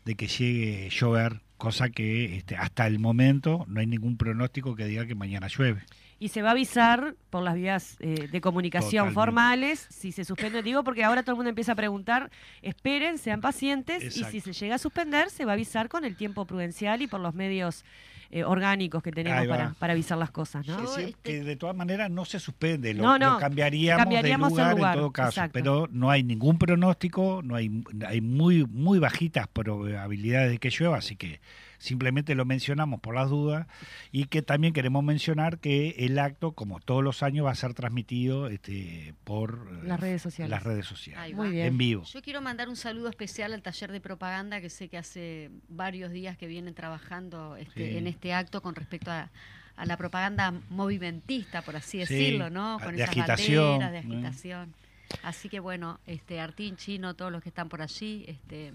de 0.06 0.16
que 0.16 0.28
llegue 0.28 0.86
a 0.86 0.90
llover, 0.90 1.42
cosa 1.58 1.90
que 1.90 2.38
este, 2.38 2.56
hasta 2.56 2.88
el 2.88 3.00
momento 3.00 3.66
no 3.68 3.80
hay 3.80 3.88
ningún 3.88 4.18
pronóstico 4.18 4.76
que 4.76 4.86
diga 4.86 5.06
que 5.06 5.16
mañana 5.16 5.48
llueve. 5.48 5.84
Y 6.18 6.28
se 6.28 6.44
va 6.44 6.50
a 6.50 6.52
avisar 6.52 7.16
por 7.32 7.42
las 7.42 7.56
vías 7.56 7.98
eh, 8.00 8.28
de 8.32 8.42
comunicación 8.42 8.90
Totalmente. 8.92 9.14
formales 9.16 9.88
si 9.90 10.12
se 10.12 10.24
suspende. 10.24 10.62
Digo, 10.62 10.84
porque 10.84 11.04
ahora 11.04 11.24
todo 11.24 11.32
el 11.32 11.38
mundo 11.38 11.50
empieza 11.50 11.72
a 11.72 11.76
preguntar, 11.76 12.30
esperen, 12.62 13.18
sean 13.18 13.42
pacientes, 13.42 14.16
y 14.16 14.24
si 14.26 14.40
se 14.40 14.54
llega 14.54 14.76
a 14.76 14.78
suspender, 14.78 15.32
se 15.32 15.46
va 15.46 15.54
a 15.54 15.56
avisar 15.56 15.90
con 15.90 16.06
el 16.06 16.16
tiempo 16.16 16.46
prudencial 16.46 17.02
y 17.02 17.08
por 17.08 17.22
los 17.22 17.34
medios 17.34 17.84
eh, 18.32 18.44
orgánicos 18.44 19.04
que 19.04 19.12
tenemos 19.12 19.46
para, 19.48 19.74
para 19.78 19.94
avisar 19.94 20.18
las 20.18 20.32
cosas, 20.32 20.66
¿no? 20.66 20.80
Yo, 20.82 20.88
sí, 20.88 21.02
este- 21.02 21.16
que 21.22 21.44
de 21.44 21.56
todas 21.58 21.76
maneras 21.76 22.10
no 22.10 22.24
se 22.26 22.40
suspende, 22.40 22.94
lo, 22.94 23.04
No, 23.04 23.20
no, 23.20 23.34
lo 23.34 23.40
cambiaríamos, 23.40 24.08
de 24.24 24.34
lugar, 24.38 24.76
lugar, 24.76 24.94
en 24.96 25.00
todo 25.02 25.12
caso, 25.12 25.30
exacto. 25.30 25.52
pero 25.54 25.90
no 25.92 26.10
hay 26.10 26.24
ningún 26.24 26.58
pronóstico, 26.58 27.42
no 27.44 27.56
hay, 27.56 27.84
hay 28.08 28.22
muy 28.22 28.66
muy 28.66 29.00
bajitas 29.00 29.48
probabilidades 29.48 30.52
de 30.52 30.58
que 30.60 30.70
llueva, 30.70 30.98
así 30.98 31.16
que 31.16 31.42
simplemente 31.82 32.36
lo 32.36 32.46
mencionamos 32.46 33.00
por 33.02 33.16
las 33.16 33.30
dudas 33.30 33.68
y 34.12 34.26
que 34.26 34.42
también 34.42 34.72
queremos 34.74 35.04
mencionar 35.04 35.58
que 35.58 35.96
el 35.98 36.20
acto, 36.20 36.52
como 36.52 36.80
todos 36.80 37.04
los 37.04 37.24
años, 37.24 37.46
va 37.46 37.52
a 37.52 37.56
ser 37.56 37.74
transmitido 37.74 38.48
este, 38.48 39.16
por 39.24 39.68
eh, 39.84 39.88
Las 39.88 40.00
redes 40.00 40.22
sociales. 40.22 40.50
las 40.52 40.64
redes 40.64 40.86
sociales, 40.86 41.36
Muy 41.36 41.50
bien. 41.50 41.66
en 41.68 41.78
vivo. 41.78 42.04
Yo 42.04 42.22
quiero 42.22 42.40
mandar 42.42 42.70
un 42.70 42.76
saludo 42.76 43.10
especial 43.10 43.54
al 43.54 43.62
taller 43.64 43.92
de 43.92 44.00
propaganda 44.00 44.62
que 44.62 44.70
sé 44.70 44.88
que 44.90 44.98
hace 44.98 45.50
varios 45.70 46.12
días 46.12 46.38
que 46.38 46.48
vienen 46.48 46.74
trabajando 46.76 47.56
este, 47.58 47.90
Sí. 47.92 47.98
en 47.98 48.06
este 48.08 48.34
acto 48.34 48.62
con 48.62 48.76
respecto 48.76 49.10
a, 49.12 49.30
a 49.76 49.86
la 49.86 49.98
propaganda 49.98 50.54
movimentista, 50.70 51.64
por 51.64 51.76
así 51.76 52.06
Sí, 52.06 52.14
decirlo, 52.14 52.50
¿no? 52.52 52.78
Con 52.84 52.96
de 52.96 53.02
esas 53.04 53.18
agitación, 53.18 53.80
banderas 53.80 53.92
de 53.92 53.98
agitación. 53.98 54.74
Así 55.24 55.50
que 55.50 55.60
bueno, 55.60 56.00
este 56.06 56.40
Artín, 56.40 56.78
Chino, 56.78 57.16
todos 57.16 57.32
los 57.32 57.42
que 57.42 57.50
están 57.50 57.68
por 57.70 57.82
allí, 57.82 58.24
este, 58.28 58.72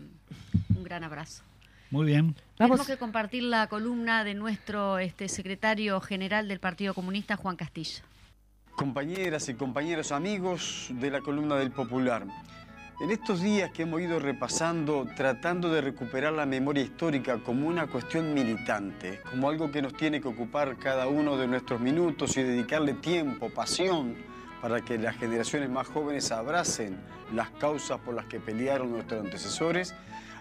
un 0.75 0.83
gran 0.83 1.05
abrazo. 1.05 1.43
Muy 1.90 2.07
bien. 2.07 2.35
Vamos, 2.59 2.78
Tenemos 2.78 2.87
que 2.87 2.97
compartir 2.97 3.45
la 3.45 3.69
columna 3.69 4.25
de 4.25 4.35
nuestro 4.35 4.99
este, 4.99 5.28
secretario 5.28 6.00
general 6.00 6.49
del 6.49 6.59
Partido 6.59 6.95
Comunista, 6.95 7.37
Juan 7.37 7.57
Castillo. 7.57 8.02
Compañeras 8.75 9.49
y 9.49 9.55
compañeros 9.55 10.12
amigos 10.12 10.88
de 10.90 11.11
la 11.11 11.21
columna 11.21 11.57
del 11.57 11.71
Popular. 11.71 12.26
En 12.99 13.11
estos 13.11 13.43
días 13.43 13.71
que 13.73 13.83
hemos 13.83 14.00
ido 14.00 14.19
repasando, 14.19 15.07
tratando 15.16 15.71
de 15.71 15.83
recuperar 15.83 16.33
la 16.33 16.47
memoria 16.47 16.83
histórica 16.83 17.38
como 17.38 17.69
una 17.69 17.87
cuestión 17.88 18.33
militante, 18.33 19.21
como 19.31 19.50
algo 19.50 19.71
que 19.71 19.83
nos 19.83 19.93
tiene 19.95 20.21
que 20.21 20.28
ocupar 20.28 20.78
cada 20.78 21.07
uno 21.07 21.37
de 21.37 21.47
nuestros 21.47 21.78
minutos 21.78 22.38
y 22.38 22.43
dedicarle 22.43 22.95
tiempo, 22.95 23.50
pasión, 23.50 24.16
para 24.62 24.81
que 24.81 24.97
las 24.97 25.16
generaciones 25.16 25.69
más 25.69 25.87
jóvenes 25.87 26.33
abracen 26.33 26.99
las 27.35 27.50
causas 27.50 28.00
por 28.00 28.14
las 28.14 28.25
que 28.25 28.40
pelearon 28.40 28.93
nuestros 28.93 29.25
antecesores, 29.25 29.95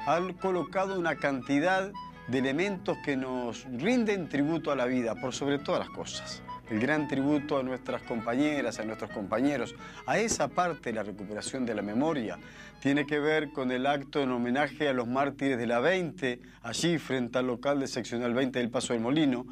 han 0.06 0.34
colocado 0.34 1.00
una 1.00 1.16
cantidad 1.16 1.92
de 2.28 2.38
elementos 2.38 2.98
que 3.04 3.16
nos 3.16 3.66
rinden 3.66 4.30
tributo 4.30 4.72
a 4.72 4.76
la 4.76 4.86
vida, 4.86 5.16
por 5.16 5.34
sobre 5.34 5.60
todas 5.60 5.80
las 5.80 5.90
cosas. 5.90 6.42
El 6.70 6.80
gran 6.80 7.08
tributo 7.08 7.60
a 7.60 7.64
nuestras 7.64 8.02
compañeras, 8.02 8.80
a 8.80 8.84
nuestros 8.84 9.12
compañeros, 9.12 9.76
a 10.08 10.18
esa 10.18 10.48
parte 10.48 10.90
de 10.90 10.96
la 10.96 11.04
recuperación 11.04 11.66
de 11.66 11.76
la 11.76 11.84
memoria, 11.84 12.40
tiene 12.82 13.06
que 13.06 13.20
ver 13.20 13.52
con 13.52 13.72
el 13.72 13.86
acto 13.86 14.22
en 14.22 14.32
homenaje 14.32 14.90
a 14.90 14.94
los 14.94 15.08
mártires 15.08 15.60
de 15.60 15.68
la 15.68 15.80
20, 15.80 16.40
allí 16.64 16.98
frente 16.98 17.38
al 17.38 17.48
local 17.48 17.80
de 17.80 17.88
seccional 17.88 18.34
20 18.34 18.58
del 18.58 18.70
Paso 18.72 18.94
del 18.94 19.02
Molino, 19.04 19.46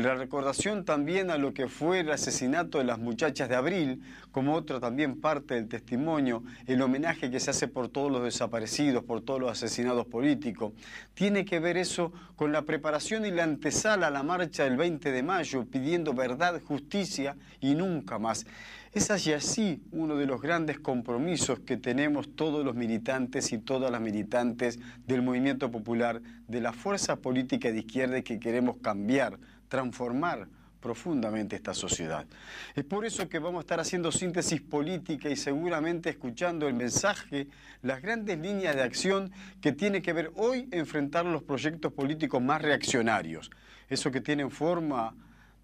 la 0.00 0.14
recordación 0.14 0.86
también 0.86 1.30
a 1.30 1.36
lo 1.36 1.52
que 1.52 1.68
fue 1.68 2.00
el 2.00 2.10
asesinato 2.10 2.78
de 2.78 2.84
las 2.84 2.98
muchachas 2.98 3.50
de 3.50 3.56
abril, 3.56 4.00
como 4.30 4.54
otra 4.54 4.80
también 4.80 5.20
parte 5.20 5.54
del 5.54 5.68
testimonio, 5.68 6.42
el 6.66 6.80
homenaje 6.80 7.30
que 7.30 7.38
se 7.40 7.50
hace 7.50 7.68
por 7.68 7.90
todos 7.90 8.10
los 8.10 8.22
desaparecidos, 8.22 9.04
por 9.04 9.20
todos 9.20 9.38
los 9.38 9.50
asesinados 9.50 10.06
políticos. 10.06 10.72
Tiene 11.12 11.44
que 11.44 11.60
ver 11.60 11.76
eso 11.76 12.10
con 12.36 12.52
la 12.52 12.62
preparación 12.62 13.26
y 13.26 13.30
la 13.30 13.44
antesala 13.44 14.06
a 14.06 14.10
la 14.10 14.22
marcha 14.22 14.64
del 14.64 14.78
20 14.78 15.12
de 15.12 15.22
mayo, 15.22 15.66
pidiendo 15.66 16.14
verdad, 16.14 16.58
justicia 16.62 17.36
y 17.60 17.74
nunca 17.74 18.18
más. 18.18 18.46
Es 18.94 19.10
allí 19.10 19.32
así 19.32 19.82
uno 19.90 20.16
de 20.16 20.26
los 20.26 20.42
grandes 20.42 20.78
compromisos 20.78 21.60
que 21.60 21.78
tenemos 21.78 22.34
todos 22.36 22.62
los 22.62 22.74
militantes 22.74 23.52
y 23.52 23.58
todas 23.58 23.90
las 23.90 24.02
militantes 24.02 24.78
del 25.06 25.22
movimiento 25.22 25.70
popular, 25.70 26.20
de 26.46 26.60
la 26.60 26.74
fuerza 26.74 27.16
política 27.16 27.72
de 27.72 27.78
izquierda 27.78 28.20
que 28.20 28.38
queremos 28.38 28.76
cambiar, 28.82 29.38
transformar 29.76 30.48
profundamente 30.82 31.56
esta 31.56 31.72
sociedad. 31.72 32.26
Es 32.74 32.84
por 32.84 33.06
eso 33.06 33.26
que 33.28 33.38
vamos 33.38 33.60
a 33.60 33.62
estar 33.62 33.80
haciendo 33.80 34.12
síntesis 34.12 34.60
política 34.60 35.30
y 35.30 35.36
seguramente 35.36 36.10
escuchando 36.10 36.68
el 36.68 36.74
mensaje, 36.74 37.46
las 37.80 38.02
grandes 38.02 38.38
líneas 38.38 38.76
de 38.76 38.82
acción 38.82 39.32
que 39.62 39.72
tiene 39.72 40.02
que 40.02 40.12
ver 40.12 40.30
hoy 40.36 40.68
enfrentar 40.72 41.24
los 41.24 41.42
proyectos 41.42 41.90
políticos 41.94 42.42
más 42.42 42.60
reaccionarios, 42.60 43.50
eso 43.88 44.10
que 44.10 44.20
tienen 44.20 44.50
forma 44.50 45.14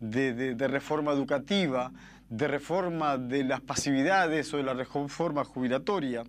de, 0.00 0.32
de- 0.32 0.54
de 0.54 0.68
reforma 0.68 1.12
educativa, 1.12 1.92
de 2.30 2.48
reforma 2.48 3.18
de 3.18 3.44
las 3.44 3.60
pasividades 3.60 4.54
o 4.54 4.56
de 4.56 4.62
la 4.62 4.72
reforma 4.74 5.44
jubilatoria, 5.44 6.22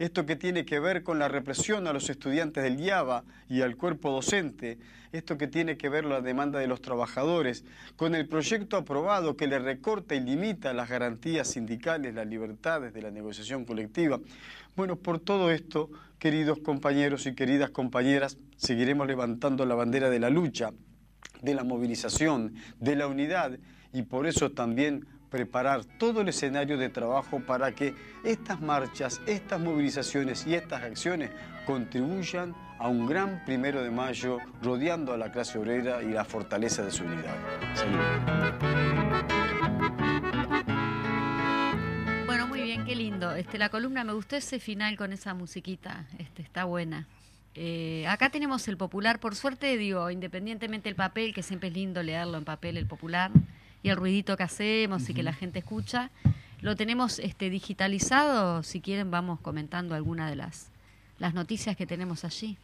esto 0.00 0.24
que 0.24 0.34
tiene 0.34 0.64
que 0.64 0.80
ver 0.80 1.02
con 1.02 1.18
la 1.18 1.28
represión 1.28 1.86
a 1.86 1.92
los 1.92 2.08
estudiantes 2.08 2.64
del 2.64 2.80
IABA 2.80 3.22
y 3.50 3.60
al 3.60 3.76
cuerpo 3.76 4.10
docente, 4.10 4.78
esto 5.12 5.36
que 5.36 5.46
tiene 5.46 5.76
que 5.76 5.90
ver 5.90 6.04
con 6.04 6.12
la 6.12 6.22
demanda 6.22 6.58
de 6.58 6.66
los 6.66 6.80
trabajadores, 6.80 7.66
con 7.96 8.14
el 8.14 8.26
proyecto 8.26 8.78
aprobado 8.78 9.36
que 9.36 9.46
le 9.46 9.58
recorta 9.58 10.14
y 10.14 10.20
limita 10.20 10.72
las 10.72 10.88
garantías 10.88 11.48
sindicales, 11.48 12.14
las 12.14 12.26
libertades 12.26 12.94
de 12.94 13.02
la 13.02 13.10
negociación 13.10 13.66
colectiva. 13.66 14.18
Bueno, 14.74 14.96
por 14.96 15.18
todo 15.18 15.50
esto, 15.50 15.90
queridos 16.18 16.60
compañeros 16.60 17.26
y 17.26 17.34
queridas 17.34 17.68
compañeras, 17.68 18.38
seguiremos 18.56 19.06
levantando 19.06 19.66
la 19.66 19.74
bandera 19.74 20.08
de 20.08 20.18
la 20.18 20.30
lucha, 20.30 20.70
de 21.42 21.52
la 21.52 21.62
movilización, 21.62 22.54
de 22.78 22.96
la 22.96 23.06
unidad. 23.06 23.58
Y 23.92 24.02
por 24.02 24.26
eso 24.26 24.52
también 24.52 25.04
preparar 25.30 25.84
todo 25.84 26.20
el 26.20 26.28
escenario 26.28 26.76
de 26.76 26.88
trabajo 26.88 27.40
para 27.40 27.72
que 27.72 27.94
estas 28.24 28.60
marchas, 28.60 29.20
estas 29.26 29.60
movilizaciones 29.60 30.46
y 30.46 30.54
estas 30.54 30.82
acciones 30.82 31.30
contribuyan 31.66 32.54
a 32.78 32.88
un 32.88 33.06
gran 33.06 33.44
primero 33.44 33.82
de 33.82 33.90
mayo 33.90 34.38
rodeando 34.62 35.12
a 35.12 35.16
la 35.16 35.30
clase 35.30 35.58
obrera 35.58 36.02
y 36.02 36.08
la 36.08 36.24
fortaleza 36.24 36.82
de 36.82 36.90
su 36.90 37.04
unidad. 37.04 37.36
Salud. 37.74 37.98
Bueno, 42.26 42.46
muy 42.48 42.62
bien, 42.62 42.84
qué 42.84 42.96
lindo. 42.96 43.34
Este, 43.34 43.58
la 43.58 43.68
columna 43.68 44.02
me 44.02 44.12
gustó 44.12 44.36
ese 44.36 44.58
final 44.58 44.96
con 44.96 45.12
esa 45.12 45.34
musiquita, 45.34 46.06
este, 46.18 46.42
está 46.42 46.64
buena. 46.64 47.06
Eh, 47.54 48.06
acá 48.08 48.30
tenemos 48.30 48.66
el 48.68 48.76
popular, 48.76 49.18
por 49.18 49.34
suerte 49.34 49.76
digo, 49.76 50.10
independientemente 50.10 50.88
del 50.88 50.96
papel, 50.96 51.34
que 51.34 51.42
siempre 51.42 51.68
es 51.68 51.74
lindo 51.74 52.02
leerlo 52.02 52.38
en 52.38 52.44
papel, 52.44 52.76
el 52.76 52.86
popular, 52.86 53.30
y 53.82 53.88
el 53.88 53.96
ruidito 53.96 54.36
que 54.36 54.42
hacemos 54.42 55.08
y 55.08 55.14
que 55.14 55.22
la 55.22 55.32
gente 55.32 55.58
escucha, 55.60 56.10
lo 56.60 56.76
tenemos 56.76 57.18
este, 57.18 57.50
digitalizado. 57.50 58.62
Si 58.62 58.80
quieren, 58.80 59.10
vamos 59.10 59.40
comentando 59.40 59.94
alguna 59.94 60.28
de 60.28 60.36
las, 60.36 60.68
las 61.20 61.34
noticias 61.34 61.76
que 61.76 61.86
tenemos 61.86 62.24
allí. 62.24 62.56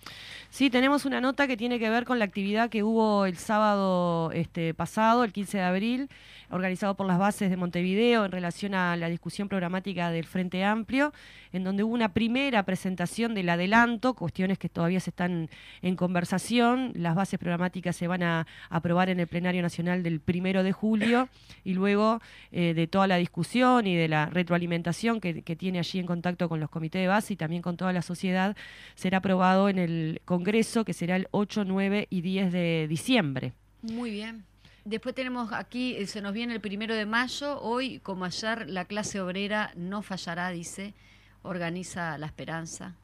Sí, 0.50 0.70
tenemos 0.70 1.04
una 1.04 1.20
nota 1.20 1.46
que 1.46 1.56
tiene 1.56 1.78
que 1.78 1.90
ver 1.90 2.04
con 2.04 2.18
la 2.18 2.24
actividad 2.24 2.70
que 2.70 2.82
hubo 2.82 3.26
el 3.26 3.36
sábado 3.36 4.32
este, 4.32 4.72
pasado, 4.74 5.24
el 5.24 5.32
15 5.32 5.58
de 5.58 5.62
abril, 5.62 6.08
organizado 6.50 6.94
por 6.94 7.06
las 7.06 7.18
bases 7.18 7.50
de 7.50 7.56
Montevideo 7.56 8.24
en 8.24 8.32
relación 8.32 8.74
a 8.74 8.96
la 8.96 9.08
discusión 9.08 9.48
programática 9.48 10.10
del 10.10 10.24
Frente 10.24 10.64
Amplio, 10.64 11.12
en 11.52 11.64
donde 11.64 11.82
hubo 11.82 11.92
una 11.92 12.12
primera 12.12 12.62
presentación 12.62 13.34
del 13.34 13.48
adelanto, 13.48 14.14
cuestiones 14.14 14.58
que 14.58 14.68
todavía 14.68 14.98
están 14.98 15.50
en 15.82 15.96
conversación. 15.96 16.92
Las 16.94 17.14
bases 17.14 17.38
programáticas 17.38 17.96
se 17.96 18.06
van 18.06 18.22
a 18.22 18.46
aprobar 18.70 19.10
en 19.10 19.20
el 19.20 19.26
plenario 19.26 19.62
nacional 19.62 20.02
del 20.02 20.20
primero 20.20 20.62
de 20.62 20.72
julio 20.72 21.28
y 21.64 21.74
luego 21.74 22.20
eh, 22.52 22.72
de 22.74 22.86
toda 22.86 23.06
la 23.06 23.16
discusión 23.16 23.86
y 23.86 23.96
de 23.96 24.08
la 24.08 24.26
retroalimentación 24.26 25.20
que 25.20 25.56
tiene 25.56 25.78
allí 25.78 25.98
en 25.98 26.06
contacto 26.06 26.48
con 26.48 26.60
los 26.60 26.70
comités 26.70 27.02
de 27.02 27.08
base 27.08 27.34
y 27.34 27.36
también 27.36 27.62
con 27.62 27.76
toda 27.76 27.92
la 27.92 28.02
sociedad, 28.02 28.45
será 28.94 29.18
aprobado 29.18 29.68
en 29.68 29.78
el 29.78 30.20
Congreso, 30.24 30.84
que 30.84 30.92
será 30.92 31.16
el 31.16 31.28
8, 31.30 31.64
9 31.64 32.06
y 32.10 32.20
10 32.20 32.52
de 32.52 32.86
diciembre. 32.88 33.52
Muy 33.82 34.10
bien. 34.10 34.44
Después 34.84 35.14
tenemos 35.14 35.52
aquí, 35.52 35.96
eh, 35.96 36.06
se 36.06 36.20
nos 36.20 36.32
viene 36.32 36.54
el 36.54 36.60
primero 36.60 36.94
de 36.94 37.06
mayo. 37.06 37.60
Hoy, 37.60 37.98
como 38.00 38.24
ayer, 38.24 38.68
la 38.70 38.84
clase 38.84 39.20
obrera 39.20 39.72
no 39.74 40.02
fallará, 40.02 40.50
dice, 40.50 40.94
organiza 41.42 42.18
La 42.18 42.26
Esperanza 42.26 42.94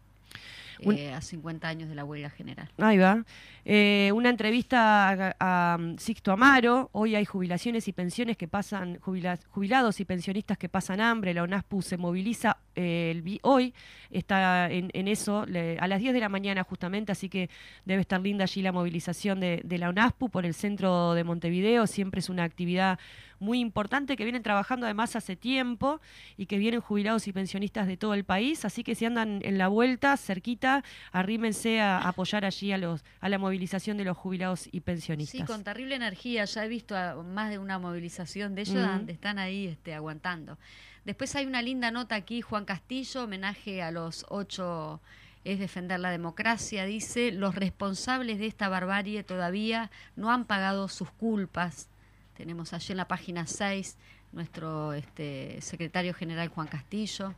Un- 0.88 0.96
eh, 0.98 1.12
a 1.14 1.20
50 1.20 1.68
años 1.68 1.88
de 1.88 1.94
la 1.94 2.04
huelga 2.04 2.30
general. 2.30 2.68
Ahí 2.78 2.98
va. 2.98 3.24
Eh, 3.64 4.10
una 4.14 4.28
entrevista 4.30 5.08
a, 5.38 5.72
a, 5.74 5.76
um, 5.78 5.96
Sixto 5.98 6.32
Amaro. 6.32 6.88
Hoy 6.92 7.14
hay 7.14 7.24
jubilaciones 7.24 7.86
y 7.88 7.92
pensiones 7.92 8.36
que 8.36 8.48
pasan, 8.48 8.98
jubila- 9.00 9.38
jubilados 9.50 10.00
y 10.00 10.04
pensionistas 10.04 10.58
que 10.58 10.68
pasan 10.68 11.00
hambre. 11.00 11.32
La 11.34 11.42
UNASPU 11.44 11.82
se 11.82 11.96
moviliza 11.96 12.56
eh, 12.74 13.10
el 13.14 13.38
hoy, 13.42 13.74
está 14.10 14.70
en, 14.70 14.90
en 14.94 15.08
eso, 15.08 15.44
le- 15.46 15.78
a 15.78 15.86
las 15.86 16.00
10 16.00 16.12
de 16.14 16.20
la 16.20 16.28
mañana 16.28 16.64
justamente, 16.64 17.12
así 17.12 17.28
que 17.28 17.50
debe 17.84 18.00
estar 18.00 18.20
linda 18.20 18.44
allí 18.44 18.62
la 18.62 18.72
movilización 18.72 19.40
de, 19.40 19.60
de 19.64 19.78
la 19.78 19.90
UNASPU 19.90 20.28
por 20.30 20.44
el 20.46 20.54
centro 20.54 21.14
de 21.14 21.22
Montevideo. 21.24 21.86
Siempre 21.86 22.18
es 22.20 22.28
una 22.30 22.44
actividad 22.44 22.98
muy 23.42 23.58
importante 23.60 24.16
que 24.16 24.24
vienen 24.24 24.42
trabajando 24.42 24.86
además 24.86 25.16
hace 25.16 25.36
tiempo 25.36 26.00
y 26.36 26.46
que 26.46 26.56
vienen 26.58 26.80
jubilados 26.80 27.26
y 27.28 27.32
pensionistas 27.32 27.86
de 27.86 27.96
todo 27.96 28.14
el 28.14 28.24
país. 28.24 28.64
Así 28.64 28.84
que 28.84 28.94
si 28.94 29.04
andan 29.04 29.40
en 29.42 29.58
la 29.58 29.68
vuelta, 29.68 30.16
cerquita, 30.16 30.84
arrímense 31.10 31.80
a 31.80 31.98
apoyar 32.08 32.44
allí 32.44 32.72
a, 32.72 32.78
los, 32.78 33.04
a 33.20 33.28
la 33.28 33.38
movilización 33.38 33.96
de 33.98 34.04
los 34.04 34.16
jubilados 34.16 34.68
y 34.72 34.80
pensionistas. 34.80 35.40
Sí, 35.40 35.44
con 35.46 35.64
terrible 35.64 35.96
energía. 35.96 36.44
Ya 36.44 36.64
he 36.64 36.68
visto 36.68 36.96
a- 36.96 37.22
más 37.22 37.50
de 37.50 37.58
una 37.58 37.78
movilización 37.78 38.54
de 38.54 38.62
ellos 38.62 38.74
donde 38.76 39.12
están 39.12 39.38
ahí 39.38 39.66
este, 39.66 39.92
aguantando. 39.94 40.56
Después 41.04 41.34
hay 41.34 41.46
una 41.46 41.62
linda 41.62 41.90
nota 41.90 42.14
aquí, 42.14 42.42
Juan 42.42 42.64
Castillo, 42.64 43.24
homenaje 43.24 43.82
a 43.82 43.90
los 43.90 44.24
ocho 44.28 45.00
es 45.44 45.58
defender 45.58 45.98
la 45.98 46.10
democracia, 46.12 46.84
dice, 46.84 47.32
los 47.32 47.56
responsables 47.56 48.38
de 48.38 48.46
esta 48.46 48.68
barbarie 48.68 49.24
todavía 49.24 49.90
no 50.14 50.30
han 50.30 50.44
pagado 50.44 50.86
sus 50.86 51.10
culpas. 51.10 51.88
Tenemos 52.42 52.72
allí 52.72 52.90
en 52.90 52.96
la 52.96 53.06
página 53.06 53.46
6 53.46 53.96
nuestro 54.32 54.92
este, 54.94 55.60
secretario 55.60 56.14
general 56.14 56.48
Juan 56.48 56.66
Castillo. 56.66 57.34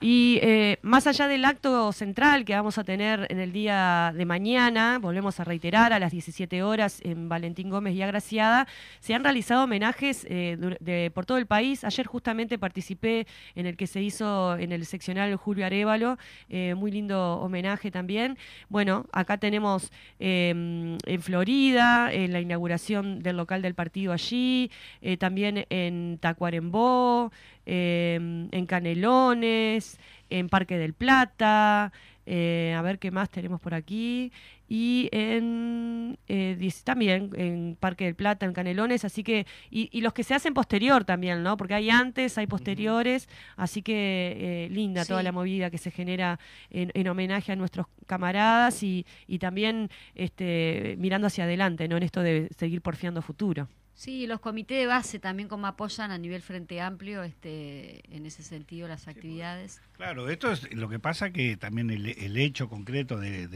Y 0.00 0.40
eh, 0.42 0.78
más 0.82 1.06
allá 1.06 1.28
del 1.28 1.44
acto 1.44 1.92
central 1.92 2.44
que 2.44 2.54
vamos 2.54 2.76
a 2.78 2.84
tener 2.84 3.26
en 3.30 3.38
el 3.38 3.52
día 3.52 4.12
de 4.16 4.24
mañana, 4.24 4.98
volvemos 4.98 5.38
a 5.38 5.44
reiterar 5.44 5.92
a 5.92 6.00
las 6.00 6.10
17 6.10 6.62
horas 6.62 7.00
en 7.04 7.28
Valentín 7.28 7.70
Gómez 7.70 7.94
y 7.94 8.02
Agraciada, 8.02 8.66
se 8.98 9.14
han 9.14 9.22
realizado 9.22 9.64
homenajes 9.64 10.26
eh, 10.28 11.10
por 11.14 11.24
todo 11.24 11.38
el 11.38 11.46
país. 11.46 11.84
Ayer 11.84 12.06
justamente 12.06 12.58
participé 12.58 13.26
en 13.54 13.66
el 13.66 13.76
que 13.76 13.86
se 13.86 14.02
hizo 14.02 14.56
en 14.56 14.72
el 14.72 14.86
seccional 14.86 15.36
Julio 15.36 15.66
Arevalo, 15.66 16.18
eh, 16.48 16.74
muy 16.74 16.90
lindo 16.90 17.38
homenaje 17.40 17.90
también. 17.90 18.38
Bueno, 18.68 19.06
acá 19.12 19.36
tenemos 19.36 19.92
em, 20.18 20.98
en 21.06 21.22
Florida, 21.22 22.12
en 22.12 22.32
la 22.32 22.40
inauguración 22.40 23.20
del 23.20 23.36
local 23.36 23.62
del 23.62 23.74
partido 23.74 24.12
allí, 24.12 24.70
también 25.18 25.66
en 25.70 26.18
Tacuarembó, 26.22 27.32
em, 27.66 28.48
en 28.52 28.66
Canelones, 28.66 29.98
en 30.30 30.48
Parque 30.48 30.78
del 30.78 30.94
Plata, 30.94 31.92
eh, 32.24 32.74
a 32.78 32.82
ver 32.82 32.98
qué 32.98 33.10
más 33.10 33.28
tenemos 33.30 33.60
por 33.60 33.74
aquí, 33.74 34.32
y 34.68 35.08
en 35.12 36.18
eh, 36.28 36.70
también 36.84 37.30
en 37.36 37.76
Parque 37.78 38.04
del 38.04 38.14
Plata, 38.14 38.46
en 38.46 38.52
Canelones, 38.52 39.04
así 39.04 39.24
que, 39.24 39.46
y, 39.70 40.00
los 40.00 40.12
que 40.12 40.22
se 40.22 40.34
hacen 40.34 40.54
posterior 40.54 41.04
también, 41.04 41.42
¿no? 41.42 41.56
Porque 41.56 41.74
hay 41.74 41.90
antes, 41.90 42.38
hay 42.38 42.46
posteriores, 42.46 43.28
así 43.56 43.82
que 43.82 44.66
eh, 44.66 44.68
linda 44.70 45.04
toda 45.04 45.22
la 45.24 45.32
movida 45.32 45.70
que 45.70 45.78
se 45.78 45.90
genera 45.90 46.38
en, 46.70 47.08
homenaje 47.08 47.52
a 47.52 47.56
nuestros 47.56 47.86
camaradas 48.06 48.82
y, 48.82 49.04
y 49.26 49.38
también 49.40 49.90
este, 50.14 50.94
mirando 50.98 51.26
hacia 51.26 51.44
adelante, 51.44 51.88
¿no? 51.88 51.96
En 51.96 52.04
esto 52.04 52.22
de 52.22 52.48
seguir 52.56 52.80
porfiando 52.82 53.20
futuro. 53.22 53.68
Sí, 53.94 54.26
los 54.26 54.40
comités 54.40 54.78
de 54.78 54.86
base 54.86 55.18
también 55.18 55.48
como 55.48 55.66
apoyan 55.66 56.10
a 56.10 56.18
nivel 56.18 56.42
Frente 56.42 56.80
Amplio 56.80 57.22
este, 57.22 58.02
en 58.14 58.26
ese 58.26 58.42
sentido 58.42 58.88
las 58.88 59.06
actividades. 59.06 59.80
Claro, 59.96 60.28
esto 60.28 60.50
es 60.50 60.72
lo 60.74 60.88
que 60.88 60.98
pasa 60.98 61.30
que 61.30 61.56
también 61.56 61.90
el, 61.90 62.36
hecho 62.36 62.68
concreto 62.68 63.18
del, 63.18 63.50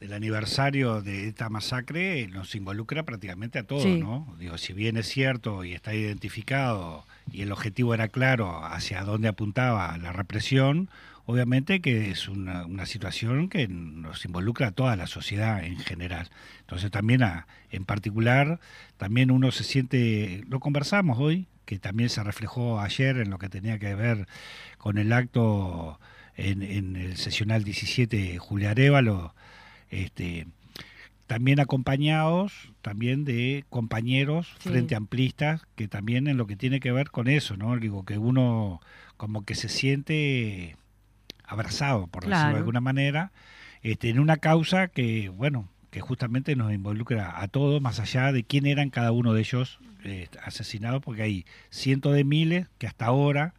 del 0.00 0.12
aniversario 0.14 1.02
de 1.02 1.28
esta 1.28 1.50
masacre 1.50 2.26
nos 2.28 2.54
involucra 2.54 3.02
prácticamente 3.04 3.58
a 3.58 3.64
todos, 3.64 3.86
¿no? 3.86 4.34
Digo, 4.38 4.56
si 4.56 4.72
bien 4.72 4.96
es 4.96 5.06
cierto 5.06 5.62
y 5.62 5.74
está 5.74 5.94
identificado 5.94 7.04
y 7.30 7.42
el 7.42 7.52
objetivo 7.52 7.92
era 7.92 8.08
claro 8.08 8.64
hacia 8.64 9.04
dónde 9.04 9.28
apuntaba 9.28 9.96
la 9.98 10.12
represión, 10.12 10.88
obviamente 11.30 11.80
que 11.80 12.10
es 12.10 12.28
una, 12.28 12.66
situación 12.86 13.48
que 13.48 13.68
nos 13.68 14.24
involucra 14.24 14.68
a 14.68 14.72
toda 14.72 14.96
la 14.96 15.06
sociedad 15.06 15.62
en 15.62 15.78
general. 15.78 16.28
Entonces 16.60 16.90
también 16.90 17.22
en 17.70 17.84
particular, 17.84 18.58
también 18.96 19.30
uno 19.30 19.52
se 19.52 19.62
siente, 19.62 20.42
lo 20.48 20.58
conversamos 20.58 21.18
hoy, 21.18 21.46
que 21.66 21.78
también 21.78 22.08
se 22.08 22.24
reflejó 22.24 22.80
ayer 22.80 23.18
en 23.18 23.30
lo 23.30 23.38
que 23.38 23.48
tenía 23.48 23.78
que 23.78 23.94
ver 23.94 24.26
con 24.76 24.98
el 24.98 25.12
acto 25.12 26.00
en, 26.36 26.96
el 26.96 27.16
sesional 27.16 27.62
17 27.62 28.38
Julia 28.38 28.72
Arevalo, 28.72 29.34
este, 29.90 30.48
también 31.28 31.60
acompañados 31.60 32.72
también 32.82 33.24
de 33.24 33.64
compañeros 33.68 34.48
frente 34.58 34.96
amplistas 34.96 35.62
que 35.76 35.86
también 35.86 36.26
en 36.26 36.38
lo 36.38 36.48
que 36.48 36.56
tiene 36.56 36.80
que 36.80 36.90
ver 36.90 37.10
con 37.10 37.28
eso, 37.28 37.56
¿no? 37.56 37.76
Digo 37.76 38.04
que 38.04 38.18
uno 38.18 38.80
como 39.16 39.44
que 39.44 39.54
se 39.54 39.68
siente 39.68 40.76
abrazado, 41.50 42.06
por 42.06 42.24
decirlo 42.24 42.52
de 42.52 42.58
alguna 42.58 42.80
manera, 42.80 43.32
este, 43.82 44.08
en 44.08 44.18
una 44.18 44.36
causa 44.36 44.88
que, 44.88 45.28
bueno, 45.28 45.68
que 45.90 46.00
justamente 46.00 46.54
nos 46.54 46.72
involucra 46.72 47.40
a 47.40 47.48
todos, 47.48 47.82
más 47.82 47.98
allá 47.98 48.32
de 48.32 48.44
quién 48.44 48.66
eran 48.66 48.90
cada 48.90 49.12
uno 49.12 49.34
de 49.34 49.40
ellos 49.40 49.80
eh, 50.04 50.28
asesinados, 50.44 51.02
porque 51.02 51.22
hay 51.22 51.46
cientos 51.70 52.14
de 52.14 52.24
miles 52.24 52.68
que 52.78 52.86
hasta 52.86 53.06
ahora, 53.06 53.54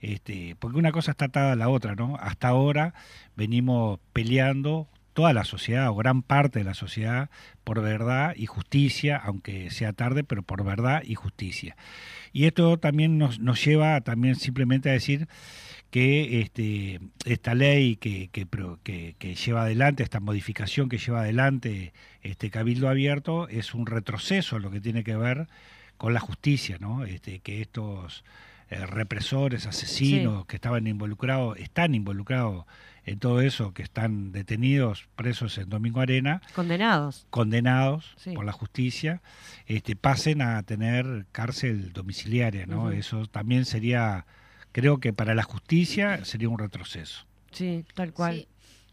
este, 0.00 0.56
porque 0.58 0.78
una 0.78 0.92
cosa 0.92 1.12
está 1.12 1.26
atada 1.26 1.52
a 1.52 1.56
la 1.56 1.68
otra, 1.68 1.94
¿no? 1.94 2.16
Hasta 2.16 2.48
ahora 2.48 2.94
venimos 3.36 4.00
peleando 4.12 4.88
toda 5.12 5.32
la 5.32 5.44
sociedad 5.44 5.88
o 5.90 5.94
gran 5.94 6.22
parte 6.22 6.60
de 6.60 6.64
la 6.64 6.74
sociedad 6.74 7.30
por 7.62 7.82
verdad 7.82 8.34
y 8.36 8.46
justicia, 8.46 9.16
aunque 9.16 9.70
sea 9.70 9.92
tarde, 9.92 10.24
pero 10.24 10.42
por 10.42 10.64
verdad 10.64 11.02
y 11.04 11.14
justicia. 11.14 11.76
Y 12.32 12.46
esto 12.46 12.78
también 12.78 13.18
nos, 13.18 13.38
nos 13.38 13.64
lleva 13.64 14.00
también 14.00 14.36
simplemente 14.36 14.88
a 14.88 14.92
decir 14.92 15.28
que 15.90 16.40
este, 16.40 17.00
esta 17.24 17.54
ley 17.54 17.96
que, 17.96 18.28
que, 18.28 18.46
que, 19.18 19.34
lleva 19.34 19.62
adelante, 19.62 20.02
esta 20.02 20.20
modificación 20.20 20.88
que 20.88 20.98
lleva 20.98 21.20
adelante 21.20 21.92
este 22.22 22.50
Cabildo 22.50 22.88
Abierto, 22.88 23.48
es 23.48 23.74
un 23.74 23.86
retroceso 23.86 24.56
en 24.56 24.62
lo 24.62 24.70
que 24.70 24.80
tiene 24.80 25.02
que 25.02 25.16
ver 25.16 25.48
con 25.96 26.14
la 26.14 26.20
justicia, 26.20 26.78
¿no? 26.80 27.04
Este, 27.04 27.40
que 27.40 27.60
estos 27.60 28.24
eh, 28.70 28.86
represores, 28.86 29.66
asesinos 29.66 30.46
que 30.46 30.56
estaban 30.56 30.86
involucrados, 30.86 31.58
están 31.58 31.94
involucrados 31.94 32.66
en 33.04 33.18
todo 33.18 33.40
eso, 33.40 33.74
que 33.74 33.82
están 33.82 34.30
detenidos, 34.30 35.08
presos 35.16 35.58
en 35.58 35.68
Domingo 35.68 36.00
Arena. 36.00 36.40
Condenados. 36.54 37.26
Condenados 37.30 38.14
por 38.34 38.44
la 38.44 38.52
justicia, 38.52 39.22
este, 39.66 39.96
pasen 39.96 40.40
a 40.40 40.62
tener 40.62 41.26
cárcel 41.32 41.92
domiciliaria, 41.92 42.66
¿no? 42.66 42.92
Eso 42.92 43.26
también 43.26 43.64
sería 43.64 44.26
creo 44.72 44.98
que 44.98 45.12
para 45.12 45.34
la 45.34 45.42
justicia 45.42 46.24
sería 46.24 46.48
un 46.48 46.58
retroceso. 46.58 47.26
Sí, 47.52 47.84
tal 47.94 48.12
cual. 48.12 48.46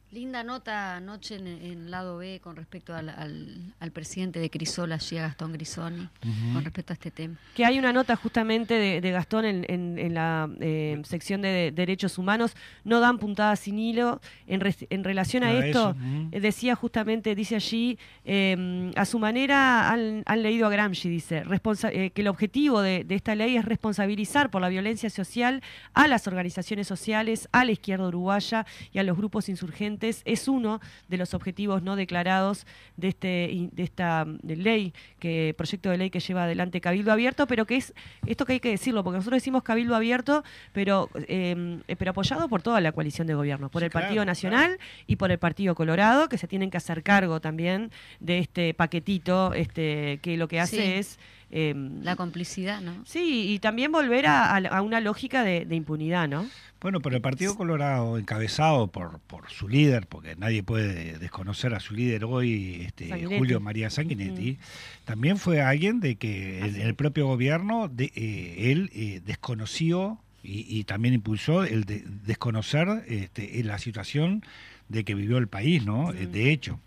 Linda 0.09 0.41
nota 0.41 0.95
anoche 0.95 1.35
en 1.35 1.47
el 1.47 1.91
lado 1.91 2.17
B 2.17 2.39
con 2.41 2.55
respecto 2.55 2.95
al, 2.95 3.09
al, 3.09 3.91
presidente 3.91 4.39
de 4.39 4.49
Crisola, 4.49 4.95
allí 4.95 5.17
Gastón 5.17 5.51
Grisoni, 5.51 6.07
con 6.53 6.63
respecto 6.63 6.93
a 6.93 6.95
este 6.95 7.11
tema. 7.11 7.35
Que 7.55 7.65
hay 7.65 7.77
una 7.77 7.91
nota 7.91 8.15
justamente 8.15 9.01
de, 9.01 9.11
Gastón 9.11 9.43
en, 9.43 9.65
en, 9.67 10.13
la 10.13 10.49
eh, 10.61 11.01
sección 11.03 11.41
de, 11.41 11.73
derechos 11.75 12.17
humanos, 12.17 12.55
no 12.85 13.01
dan 13.01 13.17
puntadas 13.17 13.59
sin 13.59 13.79
hilo. 13.79 14.21
En, 14.47 14.61
en 14.89 15.03
relación 15.03 15.43
a, 15.43 15.51
esto, 15.53 15.93
eh, 16.31 16.39
decía 16.39 16.75
justamente, 16.75 17.35
dice 17.35 17.55
allí, 17.55 17.99
em, 18.23 18.93
a 18.95 19.03
su 19.03 19.19
manera 19.19 19.91
han, 19.91 20.23
han, 20.25 20.41
leído 20.41 20.67
a 20.67 20.69
Gramsci, 20.69 21.09
dice, 21.09 21.43
eh, 21.91 22.11
que 22.11 22.21
el 22.21 22.29
objetivo 22.29 22.79
de, 22.79 23.03
de 23.03 23.15
esta 23.15 23.35
ley 23.35 23.57
es 23.57 23.65
responsabilizar 23.65 24.51
por 24.51 24.61
la 24.61 24.69
violencia 24.69 25.09
social 25.09 25.61
a 25.93 26.07
las 26.07 26.27
organizaciones 26.27 26.87
sociales, 26.87 27.49
a 27.51 27.65
la 27.65 27.73
izquierda 27.73 28.07
uruguaya 28.07 28.65
y 28.93 28.99
a 28.99 29.03
los 29.03 29.17
grupos 29.17 29.49
insurgentes 29.49 29.96
es 30.01 30.47
uno 30.47 30.79
de 31.07 31.17
los 31.17 31.33
objetivos 31.33 31.83
no 31.83 31.95
declarados 31.95 32.65
de 32.95 33.09
este 33.09 33.69
de 33.71 33.83
esta 33.83 34.25
ley, 34.43 34.93
que 35.19 35.53
proyecto 35.57 35.89
de 35.89 35.97
ley 35.97 36.09
que 36.09 36.19
lleva 36.19 36.43
adelante 36.43 36.81
Cabildo 36.81 37.11
Abierto, 37.11 37.47
pero 37.47 37.65
que 37.65 37.77
es 37.77 37.93
esto 38.25 38.45
que 38.45 38.53
hay 38.53 38.59
que 38.59 38.69
decirlo, 38.69 39.03
porque 39.03 39.17
nosotros 39.17 39.37
decimos 39.37 39.63
Cabildo 39.63 39.95
Abierto, 39.95 40.43
pero 40.73 41.09
em, 41.27 41.81
pero 41.97 42.11
apoyado 42.11 42.47
por 42.49 42.61
toda 42.61 42.81
la 42.81 42.91
coalición 42.91 43.27
de 43.27 43.33
gobierno, 43.33 43.69
por 43.69 43.83
el 43.83 43.91
Partido 43.91 44.25
Nacional 44.25 44.79
y 45.05 45.15
por 45.15 45.31
el 45.31 45.39
Partido 45.39 45.75
Colorado, 45.75 46.29
que 46.29 46.37
se 46.37 46.47
tienen 46.47 46.69
que 46.69 46.77
hacer 46.77 47.03
cargo 47.03 47.39
también 47.41 47.91
de 48.19 48.39
este 48.39 48.73
paquetito, 48.73 49.53
este 49.53 50.19
que 50.21 50.37
lo 50.37 50.47
que 50.47 50.59
hace 50.59 50.99
es 50.99 51.19
em, 51.51 52.01
la 52.03 52.15
complicidad, 52.15 52.81
¿no? 52.81 53.05
Sí, 53.05 53.53
y 53.53 53.59
también 53.59 53.91
volver 53.91 54.25
a, 54.27 54.81
una 54.81 55.01
lógica 55.01 55.43
de, 55.43 55.65
de 55.65 55.75
impunidad, 55.75 56.27
¿no? 56.27 56.47
Bueno, 56.79 56.99
pero 56.99 57.15
el 57.15 57.21
Partido 57.23 57.55
Colorado, 57.55 58.19
encabezado 58.19 58.87
por, 58.87 59.19
por 59.21 59.49
su 59.49 59.67
líder, 59.67 60.05
porque 60.05 60.35
nadie 60.35 60.61
puede 60.61 61.17
desconocer 61.17 61.73
a 61.73 61.79
su 61.79 61.95
líder 61.95 62.23
hoy, 62.23 62.83
este, 62.85 63.09
Julio 63.25 63.59
María 63.59 63.89
Sanguinetti, 63.89 64.59
también 65.03 65.37
fue 65.37 65.61
alguien 65.61 65.99
de 65.99 66.17
que 66.17 66.59
en 66.59 66.75
el, 66.79 66.93
propio 66.93 67.25
gobierno 67.25 67.87
de, 67.87 68.11
eh, 68.15 68.71
él 68.71 68.91
eh, 68.93 69.21
desconoció 69.25 70.19
y, 70.43 70.83
también 70.85 71.13
impulsó 71.13 71.63
el 71.63 71.83
de 71.83 72.03
desconocer 72.05 73.03
este, 73.07 73.61
la 73.63 73.79
situación 73.79 74.45
de 74.87 75.03
que 75.03 75.13
vivió 75.13 75.39
el 75.39 75.47
país, 75.47 75.85
¿no? 75.85 76.13
De 76.13 76.51
hecho. 76.51 76.79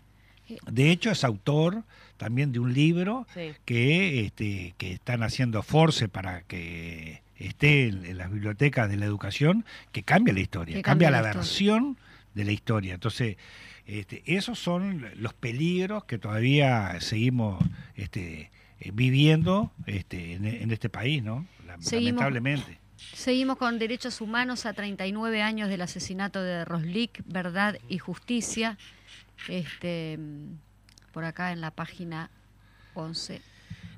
De 0.69 0.89
hecho, 0.89 1.11
es 1.11 1.23
autor 1.23 1.83
también 2.21 2.51
de 2.51 2.59
un 2.59 2.71
libro 2.71 3.25
que, 3.65 4.25
este, 4.25 4.75
que 4.77 4.91
están 4.93 5.23
haciendo 5.23 5.63
force 5.63 6.07
para 6.07 6.43
que 6.43 7.23
esté 7.35 7.87
en, 7.87 8.15
las 8.15 8.31
bibliotecas 8.31 8.87
de 8.91 8.97
la 8.97 9.05
educación, 9.07 9.65
que 9.91 10.03
cambia 10.03 10.31
la 10.31 10.39
historia, 10.39 10.79
cambia, 10.83 11.09
la, 11.09 11.23
versión 11.23 11.97
de 12.35 12.45
la 12.45 12.51
historia. 12.51 12.93
Entonces, 12.93 13.37
este, 13.87 14.21
esos 14.27 14.59
son 14.59 15.09
los 15.15 15.33
peligros 15.33 16.03
que 16.03 16.19
todavía 16.19 17.01
seguimos 17.01 17.59
este, 17.95 18.51
eh, 18.79 18.91
viviendo 18.93 19.71
este, 19.87 20.33
en, 20.33 20.69
este 20.69 20.89
país, 20.89 21.23
¿no? 21.23 21.47
Lamentablemente. 21.65 22.77
Seguimos 23.13 23.57
con 23.57 23.79
derechos 23.79 24.21
humanos 24.21 24.67
a 24.67 24.73
39 24.73 25.41
años 25.41 25.69
del 25.69 25.81
asesinato 25.81 26.43
de 26.43 26.65
Roslik, 26.65 27.23
verdad 27.25 27.79
y 27.89 27.97
justicia. 27.97 28.77
Este, 29.47 30.19
por 31.11 31.23
acá 31.25 31.51
en 31.51 31.61
la 31.61 31.71
página 31.71 32.29
11 32.95 33.41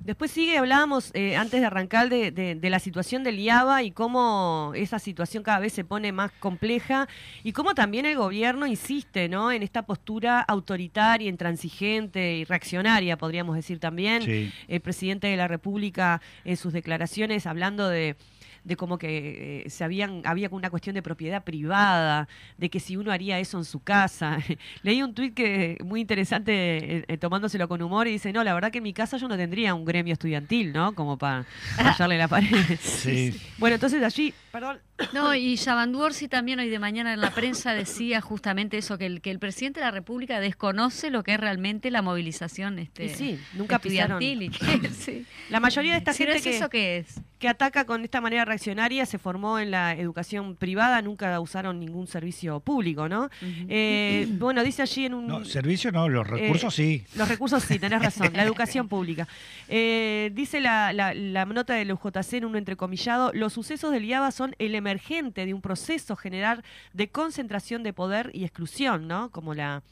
Después 0.06 0.32
sigue, 0.32 0.58
hablábamos 0.58 1.12
eh, 1.14 1.38
antes 1.38 1.62
de 1.62 1.66
arrancar 1.66 2.10
de, 2.10 2.30
de- 2.32 2.56
de 2.56 2.70
la 2.70 2.80
situación 2.80 3.24
del 3.24 3.40
IABA 3.40 3.84
y 3.84 3.92
cómo 3.92 4.74
esa 4.76 5.00
situación 5.00 5.44
cada 5.44 5.60
vez 5.60 5.72
se 5.72 5.86
pone 5.86 6.12
más 6.12 6.30
compleja 6.42 7.08
y 7.42 7.54
cómo 7.54 7.74
también 7.74 8.06
el 8.06 8.18
gobierno 8.18 8.68
insiste 8.68 9.30
¿no? 9.30 9.50
en 9.50 9.64
esta 9.64 9.84
postura 9.84 10.42
autoritaria, 10.42 11.30
intransigente 11.30 12.34
y 12.36 12.44
reaccionaria, 12.44 13.16
podríamos 13.18 13.56
decir 13.56 13.80
también. 13.80 14.24
Sí. 14.24 14.52
El 14.68 14.82
presidente 14.82 15.28
de 15.28 15.38
la 15.38 15.48
República 15.48 16.22
en 16.44 16.58
sus 16.58 16.74
declaraciones 16.74 17.46
hablando 17.48 17.88
de 17.88 18.18
de 18.64 18.76
como 18.76 18.98
que 18.98 19.64
eh, 19.66 19.70
se 19.70 19.84
habían 19.84 20.22
había 20.26 20.50
una 20.52 20.70
cuestión 20.70 20.94
de 20.96 21.02
propiedad 21.02 21.44
privada, 21.44 22.28
de 22.58 22.70
que 22.70 22.80
si 22.80 22.98
uno 22.98 23.12
haría 23.12 23.40
eso 23.40 23.58
en 23.58 23.66
su 23.66 23.82
casa. 23.82 24.38
Leí 24.84 25.02
un 25.02 25.14
tuit 25.14 25.34
que 25.34 25.78
muy 25.84 26.02
interesante 26.02 26.54
eh, 26.98 27.06
eh, 27.08 27.18
tomándoselo 27.18 27.68
con 27.68 27.82
humor 27.82 28.08
y 28.08 28.12
dice, 28.12 28.32
"No, 28.32 28.44
la 28.44 28.54
verdad 28.54 28.72
que 28.72 28.78
en 28.80 28.84
mi 28.84 28.94
casa 28.94 29.18
yo 29.18 29.28
no 29.28 29.38
tendría 29.38 29.74
un 29.74 29.86
gremio 29.86 30.14
estudiantil, 30.14 30.74
¿no? 30.74 30.94
Como 30.96 31.18
para 31.18 31.46
rayarle 31.78 32.18
la 32.18 32.28
pared." 32.28 32.50
Sí. 32.84 33.40
Bueno, 33.58 33.76
entonces 33.76 34.02
allí, 34.04 34.34
perdón, 34.52 34.80
No, 35.14 35.34
y 35.36 35.56
Yabandu 35.56 36.00
Orsi 36.00 36.28
también 36.28 36.60
hoy 36.60 36.70
de 36.70 36.80
mañana 36.80 37.14
en 37.14 37.22
la 37.22 37.32
prensa 37.32 37.74
decía 37.74 38.22
justamente 38.22 38.78
eso, 38.78 38.98
que 38.98 39.06
el, 39.06 39.22
que 39.22 39.32
el 39.32 39.40
presidente 39.40 39.80
de 39.80 39.86
la 39.86 39.92
República 39.92 40.40
desconoce 40.40 41.10
lo 41.10 41.24
que 41.24 41.34
es 41.34 41.40
realmente 41.40 41.92
la 41.92 42.02
movilización 42.02 42.80
este, 42.80 43.06
Y 43.06 43.10
sí, 43.10 43.40
nunca 43.54 43.78
estudiantil. 43.78 44.44
Y 44.44 44.50
que, 44.50 44.90
sí. 44.94 45.26
la 45.50 45.60
mayoría 45.60 45.94
de 45.94 45.98
esta 46.00 46.14
Si 46.14 46.24
no 46.24 46.32
gente 46.32 46.38
es 46.38 46.44
que 46.44 46.58
eso 46.58 46.70
que 46.70 46.98
es. 46.98 47.22
Que 47.44 47.50
ataca 47.50 47.84
con 47.84 48.06
esta 48.06 48.22
manera 48.22 48.46
reaccionaria 48.46 49.06
se 49.06 49.18
formó 49.18 49.60
en 49.60 49.70
la 49.70 49.92
educación 49.98 50.56
privada, 50.56 51.02
nunca 51.02 51.38
usaron 51.42 51.78
ningún 51.78 52.08
servicio 52.08 52.62
público, 52.62 53.10
¿no? 53.10 53.30
Eh, 53.68 54.28
bueno, 54.40 54.64
dice 54.64 54.82
allí 54.82 55.08
en 55.08 55.14
un... 55.14 55.28
No, 55.28 55.44
servicio 55.44 55.92
no, 55.92 56.08
los 56.08 56.26
recursos 56.26 56.74
sí. 56.74 57.04
Los 57.18 57.28
recursos 57.28 57.62
sí, 57.64 57.80
tenés 57.80 58.02
razón, 58.02 58.32
la 58.34 58.44
educación 58.50 58.88
pública. 58.88 59.28
Eh, 59.68 60.32
dice 60.34 60.62
la, 60.62 60.94
la- 60.94 61.14
la 61.14 61.44
nota 61.44 61.74
del 61.74 61.92
UJC 61.92 62.32
en 62.36 62.46
un 62.46 62.56
entrecomillado, 62.56 63.32
los 63.34 63.52
sucesos 63.52 63.92
del 63.92 64.06
IABA 64.06 64.32
son 64.32 64.56
el 64.58 64.74
emergente 64.74 65.46
de 65.46 65.54
un 65.54 65.60
proceso 65.60 66.16
general 66.16 66.64
de 66.94 67.10
concentración 67.10 67.84
de 67.84 67.92
poder 67.92 68.32
y 68.34 68.46
exclusión, 68.46 69.06
¿no? 69.10 69.32
Como 69.32 69.54
la... 69.54 69.84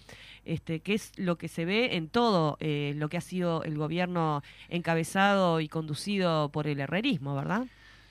Este, 0.45 0.79
que 0.79 0.93
es 0.95 1.11
lo 1.17 1.37
que 1.37 1.47
se 1.47 1.65
ve 1.65 1.95
en 1.95 2.07
todo 2.09 2.57
eh, 2.59 2.93
lo 2.97 3.09
que 3.09 3.17
ha 3.17 3.21
sido 3.21 3.63
el 3.63 3.77
gobierno 3.77 4.41
encabezado 4.69 5.59
y 5.61 5.67
conducido 5.67 6.49
por 6.51 6.67
el 6.67 6.79
herrerismo, 6.79 7.35
¿verdad? 7.35 7.67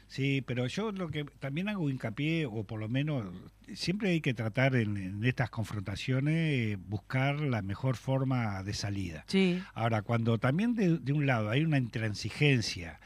Sí, 0.07 0.43
pero 0.45 0.67
yo 0.67 0.91
lo 0.91 1.09
que 1.09 1.25
también 1.39 1.69
hago 1.69 1.89
hincapié, 1.89 2.45
o 2.47 2.65
por 2.65 2.81
lo 2.81 2.89
menos 2.89 3.27
siempre 3.75 4.11
hay 4.11 4.21
que 4.21 4.35
tratar 4.35 4.75
en, 4.75 4.97
en 4.97 5.25
estas 5.25 5.51
confrontaciones, 5.51 6.35
eh, 6.37 6.79
buscar 6.89 7.41
la 7.41 7.63
mejor 7.63 7.97
forma 7.97 8.63
de 8.65 8.75
salida. 8.75 9.25
Sí. 9.29 9.63
Ahora, 9.75 10.03
cuando 10.03 10.39
también 10.39 10.75
de, 10.75 10.99
de 10.99 11.13
un 11.13 11.27
lado 11.27 11.51
hay 11.51 11.63
una 11.63 11.79
intransigencia 11.79 12.99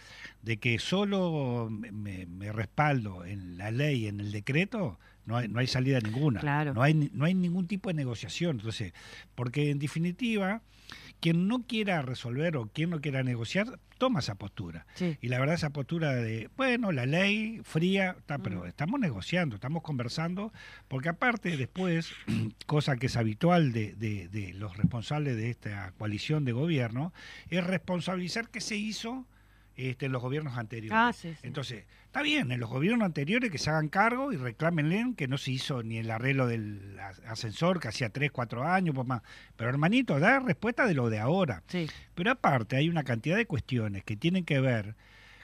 de 0.42 0.56
que 0.56 0.78
solo 0.78 1.68
me, 1.70 1.92
me- 1.92 2.26
me 2.26 2.52
respaldo 2.52 3.24
en 3.24 3.58
la 3.58 3.70
ley, 3.70 4.06
en 4.06 4.20
el 4.20 4.32
decreto, 4.32 4.98
no 5.26 5.36
hay, 5.36 5.48
no 5.48 5.58
hay 5.60 5.66
salida 5.66 6.00
ninguna. 6.00 6.40
Claro. 6.40 6.74
No 6.74 6.82
hay, 6.82 6.94
no 7.12 7.24
hay 7.24 7.34
ningún 7.34 7.66
tipo 7.66 7.88
de 7.88 7.94
negociación. 7.94 8.56
Entonces, 8.58 8.92
porque 9.34 9.70
en 9.70 9.78
definitiva, 9.78 10.62
quien 11.20 11.48
no 11.48 11.62
quiera 11.66 12.02
resolver 12.02 12.56
o 12.56 12.66
quien 12.68 12.90
no 12.90 13.00
quiera 13.00 13.22
negociar, 13.22 13.78
toma 13.96 14.18
esa 14.20 14.34
postura. 14.34 14.86
Sí. 14.94 15.16
Y 15.22 15.28
la 15.28 15.38
verdad 15.38 15.54
esa 15.54 15.70
postura 15.70 16.14
de, 16.14 16.50
bueno, 16.56 16.92
la 16.92 17.06
ley 17.06 17.60
fría, 17.64 18.16
está, 18.18 18.38
pero 18.38 18.66
estamos 18.66 19.00
negociando, 19.00 19.54
estamos 19.54 19.82
conversando, 19.82 20.52
porque 20.88 21.08
aparte 21.08 21.56
después, 21.56 22.10
cosa 22.66 22.96
que 22.96 23.06
es 23.06 23.16
habitual 23.16 23.72
de, 23.72 23.94
de- 23.94 24.28
de 24.28 24.52
los 24.54 24.76
responsables 24.76 25.36
de 25.36 25.50
esta 25.50 25.92
coalición 25.92 26.44
de 26.44 26.52
gobierno, 26.52 27.12
es 27.48 27.64
responsabilizar 27.64 28.48
qué 28.50 28.60
se 28.60 28.76
hizo 28.76 29.26
este, 29.76 30.06
en 30.06 30.12
los 30.12 30.22
gobiernos 30.22 30.56
anteriores. 30.56 30.96
Ah, 30.98 31.12
sí, 31.12 31.32
sí. 31.32 31.40
Entonces, 31.42 31.84
está 32.06 32.22
bien, 32.22 32.52
en 32.52 32.60
los 32.60 32.70
gobiernos 32.70 33.04
anteriores 33.06 33.50
que 33.50 33.58
se 33.58 33.70
hagan 33.70 33.88
cargo 33.88 34.32
y 34.32 34.36
reclámenle 34.36 35.14
que 35.16 35.26
no 35.28 35.36
se 35.38 35.50
hizo 35.50 35.82
ni 35.82 35.98
el 35.98 36.10
arreglo 36.10 36.46
del 36.46 36.98
as- 37.00 37.20
ascensor 37.26 37.80
que 37.80 37.88
hacía 37.88 38.10
3, 38.10 38.30
4 38.30 38.64
años, 38.66 38.94
más. 39.06 39.22
Pero 39.56 39.70
hermanito, 39.70 40.18
da 40.20 40.38
respuesta 40.40 40.86
de 40.86 40.94
lo 40.94 41.10
de 41.10 41.18
ahora. 41.18 41.62
Sí. 41.68 41.88
Pero 42.14 42.30
aparte 42.30 42.76
hay 42.76 42.88
una 42.88 43.02
cantidad 43.04 43.36
de 43.36 43.46
cuestiones 43.46 44.04
que 44.04 44.16
tienen 44.16 44.44
que 44.44 44.60
ver 44.60 44.94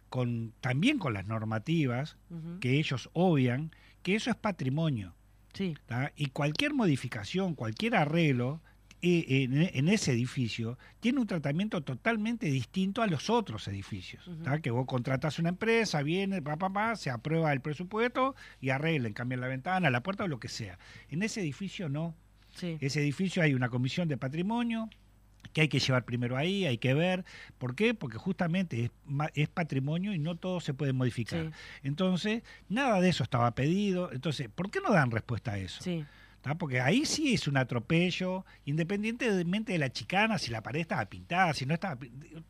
con 0.09 0.53
también 0.61 0.99
con 0.99 1.15
las 1.15 1.27
normativas 1.27 2.17
que 2.61 2.79
ellos 2.79 3.11
obvian, 3.13 3.71
que 4.03 4.15
eso 4.17 4.31
es 4.31 4.37
patrimonio. 4.37 5.15
Sí. 5.53 5.77
Y 6.17 6.27
cualquier 6.31 6.75
modificación, 6.75 7.55
cualquier 7.55 7.97
arreglo 7.97 8.61
eh, 9.03 9.25
en, 9.29 9.71
en 9.73 9.89
ese 9.89 10.13
edificio 10.13 10.79
tiene 11.01 11.21
un 11.21 11.27
tratamiento 11.27 11.83
totalmente 11.83 12.47
distinto 12.47 13.03
a 13.03 13.07
los 13.07 13.31
otros 13.31 13.67
edificios. 13.69 14.29
Que 14.63 14.71
vos 14.71 14.87
contratas 14.87 15.39
una 15.39 15.49
empresa, 15.51 16.03
viene, 16.03 16.43
pa, 16.43 16.57
pa, 16.57 16.73
pa, 16.73 16.97
se 16.97 17.11
aprueba 17.11 17.53
el 17.53 17.61
presupuesto 17.61 18.35
y 18.61 18.71
arreglen, 18.71 19.13
cambian 19.13 19.41
la 19.41 19.49
ventana, 19.49 19.91
la 19.91 20.03
puerta 20.03 20.25
o 20.25 20.29
lo 20.29 20.39
que 20.39 20.49
sea. 20.49 20.79
En 21.09 21.23
ese 21.23 21.41
edificio 21.41 21.89
no. 21.89 22.15
Sí. 22.55 22.77
Ese 22.81 23.01
edificio 23.01 23.43
hay 23.43 23.55
una 23.55 23.69
comisión 23.69 24.09
de 24.09 24.17
patrimonio 24.17 24.91
que 25.53 25.63
hay 25.63 25.69
que 25.69 25.79
llevar 25.79 26.05
primero 26.05 26.37
ahí, 26.37 26.67
hay 26.67 26.79
que 26.79 26.95
ver. 26.95 27.25
¿Por 27.59 27.75
qué? 27.75 27.95
Porque 27.95 28.19
justamente 28.19 28.85
es, 28.85 28.91
es 29.35 29.49
patrimonio 29.49 30.13
y 30.13 30.19
no 30.19 30.37
todo 30.37 30.61
se 30.61 30.75
puede 30.75 30.93
modificar. 30.93 31.47
Sí. 31.47 31.51
Entonces, 31.83 32.43
nada 32.69 33.01
de 33.01 33.09
eso 33.09 33.23
estaba 33.23 33.55
pedido. 33.55 34.13
Entonces, 34.13 34.49
¿por 34.55 34.71
qué 34.71 34.81
no 34.81 34.93
dan 34.93 35.11
respuesta 35.11 35.53
a 35.53 35.59
eso? 35.59 35.83
Sí. 35.83 36.05
¿Tá? 36.41 36.55
Porque 36.55 36.81
ahí 36.81 37.05
sí 37.05 37.35
es 37.35 37.47
un 37.49 37.57
atropello, 37.57 38.47
independientemente 38.65 39.73
de 39.73 39.79
la 39.79 39.91
chicana, 39.91 40.39
si 40.39 40.51
la 40.51 40.63
pared 40.63 40.81
estaba 40.81 41.05
pintada, 41.05 41.53
si 41.53 41.67
no 41.67 41.75
estaba... 41.75 41.99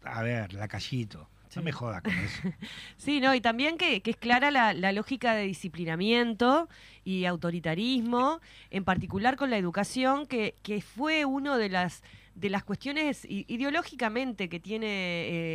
A 0.05 0.23
ver, 0.23 0.53
la 0.53 0.69
callito. 0.69 1.29
Sí. 1.49 1.59
No 1.59 1.65
me 1.65 1.73
joda 1.73 2.01
con 2.01 2.13
eso. 2.13 2.43
Sí, 2.97 3.21
no, 3.21 3.35
y 3.35 3.41
también 3.41 3.77
que, 3.77 4.03
que 4.03 4.13
es 4.13 4.17
clara 4.17 4.53
la, 4.53 4.73
la 4.73 4.93
lógica 4.93 5.35
de 5.35 5.43
disciplinamiento 5.43 6.69
y 7.05 7.25
autoritarismo, 7.25 8.41
en 8.71 8.85
particular 8.85 9.35
con 9.35 9.51
la 9.51 9.59
educación, 9.59 10.27
que, 10.27 10.55
que 10.63 10.81
fue 10.81 11.25
uno 11.25 11.59
de 11.59 11.69
las 11.69 12.05
de 12.35 12.51
las 12.51 12.65
cuestiones 12.65 13.27
ideológicamente 13.29 14.49
que 14.49 14.61
tiene 14.61 14.87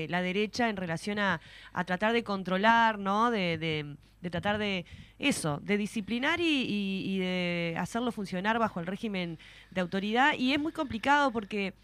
eh, 0.03 0.07
la 0.09 0.21
derecha 0.21 0.69
en 0.69 0.77
relación 0.77 1.19
a, 1.19 1.41
a 1.73 1.83
tratar 1.83 2.13
de 2.13 2.23
controlar, 2.23 2.99
¿no? 2.99 3.31
De, 3.31 3.57
de- 3.57 3.95
tratar 4.31 4.57
de 4.57 4.85
eso, 5.19 5.59
de 5.61 5.77
disciplinar 5.77 6.39
y 6.41 7.19
de 7.19 7.75
hacerlo 7.77 8.11
funcionar 8.11 8.57
bajo 8.57 8.79
el 8.79 8.87
régimen 8.87 9.37
de 9.69 9.81
autoridad. 9.81 10.33
Y 10.35 10.51
es 10.53 10.59
muy 10.59 10.71
complicado 10.71 11.31
porque 11.31 11.75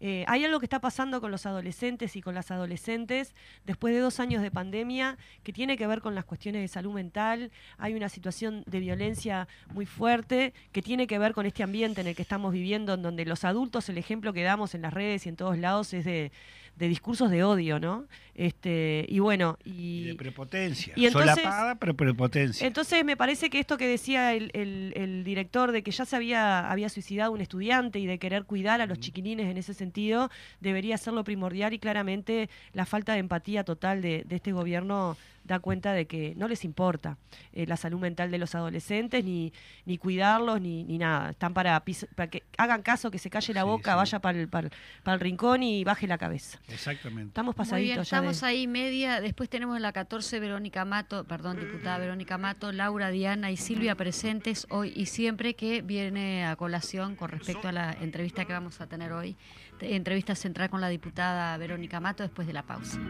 eh, 0.00 0.24
hay 0.28 0.44
algo 0.44 0.58
que 0.60 0.66
está 0.66 0.80
pasando 0.80 1.20
con 1.20 1.30
los 1.30 1.44
adolescentes 1.44 2.16
y 2.16 2.22
con 2.22 2.34
las 2.34 2.50
adolescentes 2.50 3.34
después 3.66 3.94
de 3.94 4.00
dos 4.00 4.18
años 4.18 4.42
de 4.42 4.50
pandemia 4.50 5.18
que 5.42 5.52
tiene 5.52 5.76
que 5.76 5.86
ver 5.86 6.00
con 6.00 6.14
las 6.14 6.24
cuestiones 6.24 6.62
de 6.62 6.68
salud 6.68 6.94
mental. 6.94 7.50
Hay 7.76 7.94
una 7.94 8.08
situación 8.08 8.64
de 8.66 8.80
violencia 8.80 9.46
muy 9.74 9.84
fuerte 9.84 10.54
que 10.72 10.80
tiene 10.80 11.06
que 11.06 11.18
ver 11.18 11.34
con 11.34 11.44
este 11.44 11.62
ambiente 11.62 12.00
en 12.00 12.06
el 12.06 12.16
que 12.16 12.22
estamos 12.22 12.52
viviendo, 12.52 12.94
en 12.94 13.02
donde 13.02 13.26
los 13.26 13.44
adultos, 13.44 13.88
el 13.90 13.98
ejemplo 13.98 14.32
que 14.32 14.42
damos 14.42 14.74
en 14.74 14.82
las 14.82 14.94
redes 14.94 15.26
y 15.26 15.28
en 15.28 15.36
todos 15.36 15.58
lados 15.58 15.92
es 15.92 16.06
de, 16.06 16.32
de 16.80 16.88
discursos 16.88 17.30
de 17.30 17.44
odio, 17.44 17.78
¿no? 17.78 18.06
Este, 18.34 19.04
y 19.08 19.18
bueno, 19.18 19.58
Y 19.64 20.04
de 20.04 20.10
y, 20.12 20.14
prepotencia. 20.14 20.94
y 20.96 21.04
entonces- 21.04 21.34
Solapada, 21.34 21.74
pero 21.74 21.94
prepotencia. 21.94 22.66
entonces 22.66 23.04
me 23.04 23.14
parece 23.16 23.50
que 23.50 23.58
esto 23.60 23.76
que 23.76 23.86
decía 23.86 24.32
el, 24.32 24.50
el- 24.54 24.94
el 24.96 25.22
director 25.22 25.72
de 25.72 25.82
que 25.82 25.90
ya 25.90 26.06
se 26.06 26.16
había, 26.16 26.70
había 26.70 26.88
suicidado 26.88 27.32
un 27.32 27.42
estudiante 27.42 27.98
y 27.98 28.06
de 28.06 28.18
querer 28.18 28.44
cuidar 28.44 28.80
a 28.80 28.86
los 28.86 28.98
chiquilines 28.98 29.46
en 29.50 29.58
ese 29.58 29.74
sentido, 29.74 30.30
debería 30.60 30.96
ser 30.96 31.12
lo 31.12 31.22
primordial 31.22 31.74
y 31.74 31.78
claramente 31.78 32.48
la 32.72 32.86
falta 32.86 33.12
de 33.12 33.18
empatía 33.18 33.62
total 33.62 34.00
de, 34.00 34.24
de 34.26 34.36
este 34.36 34.52
gobierno 34.52 35.18
da 35.44 35.58
cuenta 35.58 35.92
de 35.92 36.06
que 36.06 36.34
no 36.36 36.46
les 36.48 36.64
importa 36.64 37.16
eh, 37.52 37.66
la 37.66 37.76
salud 37.76 37.98
mental 37.98 38.30
de 38.30 38.38
los 38.38 38.54
adolescentes, 38.54 39.24
ni, 39.24 39.52
ni 39.84 39.98
cuidarlos, 39.98 40.60
ni, 40.60 40.84
ni 40.84 40.98
nada. 40.98 41.30
Están 41.30 41.54
para, 41.54 41.82
para 42.14 42.30
que 42.30 42.42
hagan 42.58 42.82
caso, 42.82 43.10
que 43.10 43.18
se 43.18 43.30
calle 43.30 43.52
la 43.54 43.62
Sí, 43.62 43.66
boca, 43.66 43.92
sí. 43.92 43.96
vaya 43.96 44.18
para 44.20 44.38
el, 44.38 44.48
para 44.48 44.66
el- 44.68 44.72
para 45.02 45.14
el 45.14 45.20
rincón 45.20 45.62
y 45.62 45.82
baje 45.84 46.06
la 46.06 46.18
cabeza. 46.18 46.58
Exactamente. 46.68 47.28
Estamos 47.28 47.56
Muy 47.56 47.64
bien, 47.64 47.68
pasaditos 47.96 48.10
ya 48.10 48.20
de- 48.20 48.26
estamos 48.28 48.42
ahí 48.42 48.66
media. 48.66 49.20
Después 49.20 49.48
tenemos 49.48 49.76
en 49.76 49.82
la 49.82 49.92
14 49.92 50.38
Verónica 50.40 50.84
Mato, 50.84 51.24
perdón, 51.24 51.58
diputada 51.58 51.98
Verónica 51.98 52.38
Mato, 52.38 52.70
Laura, 52.72 53.10
Diana 53.10 53.50
y 53.50 53.56
Silvia 53.56 53.94
presentes 53.96 54.66
hoy 54.70 54.92
y 54.94 55.06
siempre 55.06 55.54
que 55.54 55.82
viene 55.82 56.44
a 56.46 56.56
colación 56.56 57.16
con 57.16 57.30
respecto 57.30 57.68
a 57.68 57.72
la 57.72 57.92
entrevista 58.00 58.44
que 58.44 58.52
vamos 58.52 58.80
a 58.80 58.86
tener 58.86 59.12
hoy. 59.12 59.36
Entrevista 59.80 60.34
central 60.34 60.68
con 60.70 60.80
la 60.82 60.88
diputada 60.88 61.56
Verónica 61.56 62.00
Mato 62.00 62.22
después 62.22 62.46
de 62.46 62.52
la 62.52 62.62
pausa. 62.62 63.00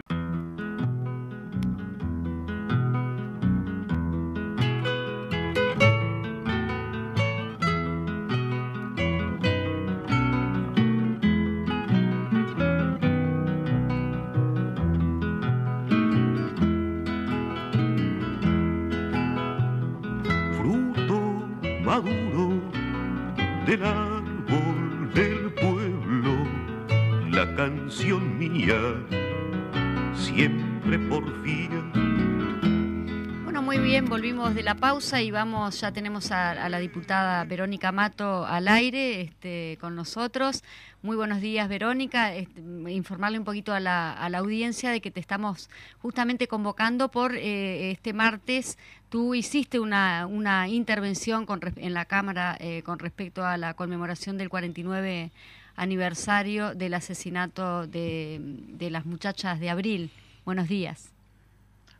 De 34.54 34.62
la 34.64 34.74
pausa 34.74 35.22
y 35.22 35.30
vamos, 35.30 35.80
ya 35.80 35.92
tenemos 35.92 36.32
a, 36.32 36.68
la 36.68 36.78
diputada 36.78 37.44
Verónica 37.44 37.92
Mato 37.92 38.44
al 38.44 38.66
aire 38.68 39.20
este, 39.20 39.78
con 39.80 39.94
nosotros. 39.94 40.64
Muy 41.02 41.16
buenos 41.16 41.40
días, 41.40 41.68
Verónica. 41.68 42.34
Este, 42.34 42.60
informarle 42.88 43.38
un 43.38 43.44
poquito 43.44 43.72
a 43.72 43.80
la, 43.80 44.12
audiencia 44.38 44.90
de 44.90 45.00
que 45.00 45.10
te 45.10 45.20
estamos 45.20 45.70
justamente 46.02 46.48
convocando 46.48 47.10
por 47.10 47.36
eh, 47.36 47.92
este 47.92 48.12
martes. 48.12 48.76
Tú 49.08 49.34
hiciste 49.34 49.78
una, 49.78 50.26
una 50.26 50.68
intervención 50.68 51.46
con, 51.46 51.60
en 51.76 51.94
la 51.94 52.04
Cámara 52.04 52.56
eh, 52.58 52.82
con 52.82 52.98
respecto 52.98 53.44
a 53.44 53.56
la 53.56 53.74
conmemoración 53.74 54.36
del 54.36 54.48
49 54.48 55.30
aniversario 55.76 56.74
del 56.74 56.94
asesinato 56.94 57.86
de, 57.86 58.88
las 58.90 59.06
muchachas 59.06 59.60
de 59.60 59.70
abril. 59.70 60.10
Buenos 60.44 60.68
días. 60.68 61.09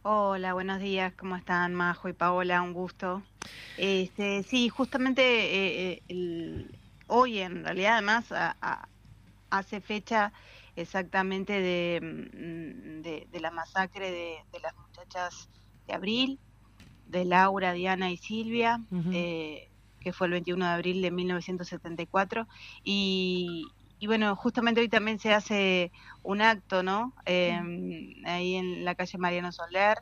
Hola, 0.03 0.55
buenos 0.55 0.81
días, 0.81 1.13
¿cómo 1.13 1.37
están 1.37 1.75
Majo 1.75 2.09
y 2.09 2.15
Paola? 2.15 2.63
Un 2.63 2.73
gusto. 2.73 3.23
Este, 3.77 4.43
sí, 4.45 4.71
justamente 4.71 5.23
eh, 5.23 6.03
eh, 6.09 6.67
hoy 7.07 7.41
en 7.41 7.63
realidad 7.63 7.99
además 7.99 8.33
hace 9.51 9.81
fecha 9.83 10.33
exactamente 10.75 11.61
de, 11.61 12.01
mm, 12.01 13.41
la 13.41 13.51
masacre 13.51 14.11
de, 14.11 14.61
las 14.63 14.75
muchachas 14.77 15.51
de 15.87 15.93
abril, 15.93 16.41
de 17.07 17.27
Laura, 17.27 17.75
Diana 17.75 18.11
y 18.11 18.17
Silvia 18.17 18.81
que 20.01 20.13
fue 20.13 20.27
el 20.27 20.33
21 20.33 20.65
de 20.65 20.71
abril 20.73 21.03
de 21.03 21.11
1974. 21.11 22.49
Y, 22.83 23.67
y 24.01 24.07
bueno, 24.07 24.35
justamente 24.35 24.81
hoy 24.81 24.89
también 24.89 25.19
se 25.19 25.35
hace 25.35 25.93
un 26.23 26.41
acto, 26.41 26.83
¿no? 26.83 27.15
Em, 27.27 28.15
ahí 28.25 28.55
en 28.55 28.83
la 28.83 28.95
calle 28.95 29.19
Mariano 29.19 29.53
Soler, 29.53 29.99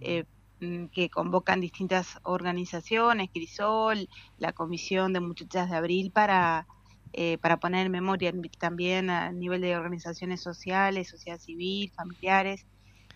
eh, 0.00 0.24
mm, 0.60 0.86
que 0.86 1.10
convocan 1.10 1.60
distintas 1.60 2.18
organizaciones, 2.22 3.28
Crisol, 3.32 4.08
la 4.38 4.52
Comisión 4.54 5.12
de 5.12 5.20
Muchachas 5.20 5.68
de 5.68 5.76
Abril, 5.76 6.10
para, 6.10 6.66
eh, 7.12 7.36
para 7.36 7.58
poner 7.58 7.84
en 7.84 7.92
memoria 7.92 8.32
también 8.58 9.10
a 9.10 9.30
nivel 9.30 9.60
de 9.60 9.76
organizaciones 9.76 10.40
sociales, 10.40 11.10
sociedad 11.10 11.38
civil, 11.38 11.92
familiares, 11.94 12.64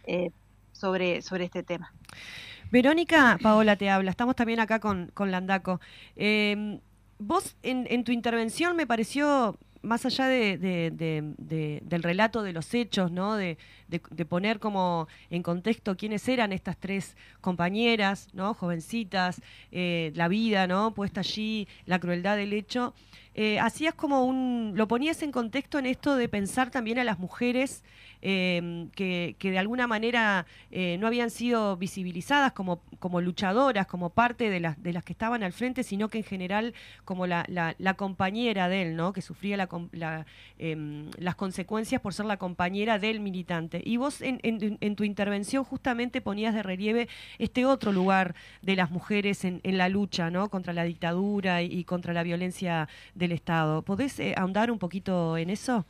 eh, 0.07 0.31
sobre, 0.73 1.23
sobre 1.23 1.45
este 1.47 1.63
tema. 1.63 1.91
Verónica, 2.71 3.39
Paola 3.43 3.77
te 3.77 3.89
habla, 3.89 4.11
estamos 4.11 4.37
también 4.37 4.61
acá 4.61 4.79
con, 4.79 5.11
con 5.15 5.31
Landaco. 5.31 5.81
Em, 6.17 6.81
vos 7.19 7.57
en, 7.63 7.87
en, 7.91 8.05
tu 8.05 8.13
intervención 8.13 8.77
me 8.77 8.87
pareció, 8.87 9.59
más 9.83 10.07
allá 10.07 10.27
de, 10.29 10.59
del 11.85 12.03
relato 12.03 12.43
de 12.43 12.53
los 12.53 12.75
hechos, 12.75 13.11
¿no? 13.11 13.37
De, 13.37 13.59
poner 14.29 14.59
como 14.59 15.09
en 15.31 15.43
contexto 15.43 15.97
quiénes 15.97 16.29
eran 16.29 16.53
estas 16.53 16.77
tres 16.77 17.17
compañeras, 17.41 18.29
¿no? 18.33 18.55
jovencitas, 18.55 19.41
eh, 19.73 20.13
la 20.15 20.29
vida 20.29 20.67
¿no? 20.67 20.95
puesta 20.95 21.21
allí, 21.21 21.69
la 21.87 21.99
crueldad 21.99 22.37
del 22.37 22.53
hecho, 22.53 22.95
eh, 23.35 23.59
hacías 23.61 23.95
como 23.95 24.25
un, 24.25 24.73
lo 24.75 24.89
ponías 24.89 25.23
en 25.23 25.33
contexto 25.33 25.79
en 25.79 25.87
esto 25.87 26.17
de 26.17 26.29
pensar 26.29 26.71
también 26.71 26.99
a 26.99 27.05
las 27.05 27.19
mujeres 27.19 27.83
Em, 28.21 28.91
que, 28.91 29.37
de 29.41 29.59
alguna 29.59 29.87
manera 29.87 30.45
eh, 30.73 30.97
no 30.99 31.07
habían 31.07 31.31
sido 31.31 31.77
visibilizadas 31.77 32.53
como, 32.53 32.81
como 32.99 33.21
luchadoras, 33.21 33.87
como 33.87 34.11
parte 34.11 34.51
de 34.51 34.59
las, 34.59 34.83
de 34.83 34.93
las 34.93 35.05
que 35.05 35.13
estaban 35.13 35.45
al 35.45 35.53
frente, 35.53 35.85
sino 35.85 36.09
que 36.09 36.19
en 36.19 36.25
general 36.25 36.75
como 37.05 37.29
la, 37.29 37.45
la, 37.49 37.95
compañera 37.95 38.69
de 38.69 38.83
él, 38.83 38.97
¿no? 38.97 39.13
que 39.13 39.23
sufría 39.23 39.69
em, 40.59 41.11
las 41.17 41.35
consecuencias 41.37 42.01
por 42.01 42.13
ser 42.13 42.27
la 42.27 42.39
compañera 42.39 42.99
del 42.99 43.21
militante. 43.21 43.78
Y 43.85 43.97
vos 43.97 44.21
en, 44.21 44.97
tu 44.97 45.05
intervención 45.05 45.65
justamente 45.65 46.21
ponías 46.21 46.55
de 46.55 46.63
relieve 46.63 47.09
este 47.39 47.67
otro 47.67 47.93
lugar 47.93 48.35
de 48.63 48.77
las 48.77 48.91
mujeres 48.91 49.45
en, 49.45 49.61
la 49.65 49.89
lucha 49.89 50.31
¿no? 50.31 50.49
contra 50.49 50.73
la 50.73 50.85
dictadura 50.85 51.63
y, 51.63 51.85
contra 51.85 52.13
la 52.13 52.23
violencia 52.23 52.89
del 53.15 53.33
Estado. 53.33 53.83
¿Podés 53.83 54.19
eh, 54.21 54.35
ahondar 54.37 54.71
un 54.71 54.79
poquito 54.79 55.37
en 55.37 55.51
eso? 55.51 55.85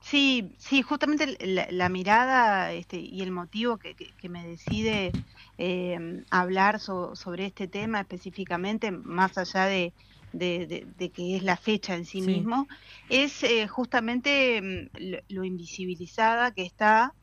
Sí, 0.00 0.54
sí, 0.58 0.82
justamente 0.82 1.36
la, 1.70 1.88
mirada 1.88 2.72
este, 2.72 2.98
y 3.00 3.20
el 3.22 3.32
motivo 3.32 3.78
que, 3.78 3.94
me 4.28 4.46
decide 4.46 5.12
em, 5.58 6.24
hablar 6.30 6.80
sobre 6.80 7.46
este 7.46 7.66
tema 7.66 8.00
específicamente, 8.00 8.90
más 8.90 9.36
allá 9.36 9.66
de, 9.66 9.92
que 10.32 11.36
es 11.36 11.42
la 11.42 11.56
fecha 11.56 11.94
en 11.94 12.04
sí, 12.04 12.20
mismo, 12.20 12.68
es 13.08 13.42
eh, 13.42 13.66
justamente 13.66 14.56
em, 14.56 14.88
lo, 15.28 15.44
invisibilizada 15.44 16.52
que 16.52 16.62
está 16.62 17.14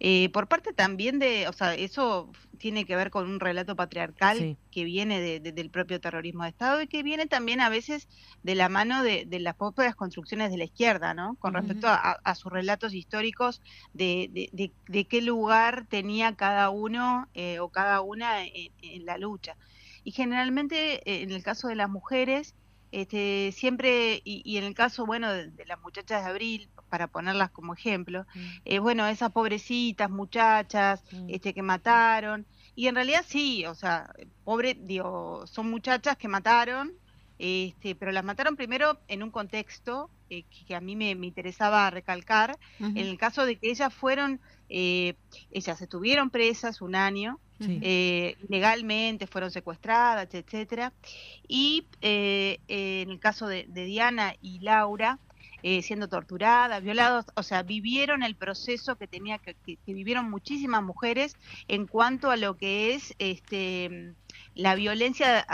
eh, 0.00 0.28
por 0.30 0.46
parte 0.46 0.72
también 0.72 1.18
de, 1.18 1.48
o 1.48 1.52
sea, 1.52 1.74
eso 1.74 2.30
tiene 2.58 2.84
que 2.84 2.94
ver 2.94 3.10
con 3.10 3.28
un 3.28 3.40
relato 3.40 3.74
patriarcal 3.74 4.56
que 4.70 4.84
viene 4.84 5.40
del 5.40 5.70
propio 5.70 6.00
terrorismo 6.00 6.44
de 6.44 6.50
Estado 6.50 6.82
y 6.82 6.86
que 6.86 7.02
viene 7.02 7.26
también 7.26 7.60
a 7.60 7.68
veces 7.68 8.08
de 8.42 8.54
la 8.54 8.68
mano 8.68 9.02
de, 9.02 9.26
las 9.40 9.56
propias 9.56 9.96
construcciones 9.96 10.50
de 10.50 10.58
la 10.58 10.64
izquierda, 10.64 11.14
¿no? 11.14 11.36
Con 11.36 11.54
respecto 11.54 11.88
a, 11.88 12.34
sus 12.34 12.52
relatos 12.52 12.94
históricos 12.94 13.60
de, 13.92 14.50
de, 14.52 15.04
qué 15.04 15.22
lugar 15.22 15.86
tenía 15.88 16.34
cada 16.34 16.70
uno 16.70 17.28
eh, 17.34 17.58
o 17.58 17.68
cada 17.68 18.00
una 18.00 18.44
en, 18.44 19.04
la 19.04 19.18
lucha. 19.18 19.56
Y 20.04 20.12
generalmente, 20.12 20.96
eh, 21.10 21.22
en 21.22 21.30
el 21.30 21.42
caso 21.42 21.68
de 21.68 21.76
las 21.76 21.90
mujeres, 21.90 22.54
este, 22.90 23.52
siempre, 23.52 24.22
y, 24.24 24.56
en 24.56 24.64
el 24.64 24.74
caso, 24.74 25.04
bueno, 25.04 25.32
de, 25.32 25.64
las 25.66 25.80
muchachas 25.80 26.24
de 26.24 26.30
abril, 26.30 26.68
para 26.88 27.06
ponerlas 27.06 27.50
como 27.50 27.74
ejemplo, 27.74 28.24
mm. 28.34 28.40
eh, 28.64 28.78
bueno, 28.78 29.06
esas 29.06 29.30
pobrecitas 29.30 30.08
muchachas 30.08 31.02
mm. 31.12 31.26
este, 31.28 31.52
que 31.52 31.62
mataron, 31.62 32.46
y 32.74 32.86
en 32.86 32.94
realidad 32.94 33.24
sí, 33.26 33.66
o 33.66 33.74
sea, 33.74 34.14
pobre, 34.44 34.74
digo, 34.74 35.46
son 35.46 35.70
muchachas 35.70 36.16
que 36.16 36.28
mataron, 36.28 36.94
este, 37.38 37.94
pero 37.94 38.10
las 38.10 38.24
mataron 38.24 38.56
primero 38.56 39.00
en 39.06 39.22
un 39.22 39.30
contexto 39.30 40.10
eh, 40.30 40.44
que, 40.66 40.74
a 40.74 40.80
mí 40.80 40.96
me, 40.96 41.10
interesaba 41.10 41.90
recalcar, 41.90 42.58
en 42.80 42.96
el 42.96 43.16
caso 43.18 43.46
de 43.46 43.56
que 43.56 43.70
ellas 43.70 43.94
fueron, 43.94 44.40
eh, 44.68 45.14
ellas 45.50 45.80
estuvieron 45.80 46.30
presas 46.30 46.80
un 46.80 46.94
año, 46.94 47.38
eh, 47.60 48.36
legalmente 48.48 49.26
fueron 49.26 49.50
secuestradas, 49.50 50.32
etcétera. 50.32 50.92
Y 51.46 51.86
eh, 52.00 52.58
en 52.68 53.10
el 53.10 53.18
caso 53.18 53.46
de, 53.48 53.64
Diana 53.64 54.34
y 54.40 54.60
Laura, 54.60 55.18
eh, 55.62 55.82
siendo 55.82 56.08
torturadas, 56.08 56.82
violadas, 56.82 57.26
o 57.34 57.42
sea, 57.42 57.62
vivieron 57.62 58.22
el 58.22 58.36
proceso 58.36 58.96
que 58.96 59.08
tenía 59.08 59.38
que, 59.38 59.56
vivieron 59.86 60.30
muchísimas 60.30 60.82
mujeres 60.82 61.36
en 61.66 61.86
cuanto 61.86 62.30
a 62.30 62.36
lo 62.36 62.56
que 62.56 62.94
es 62.94 63.14
este 63.18 64.14
la 64.54 64.74
violencia 64.74 65.46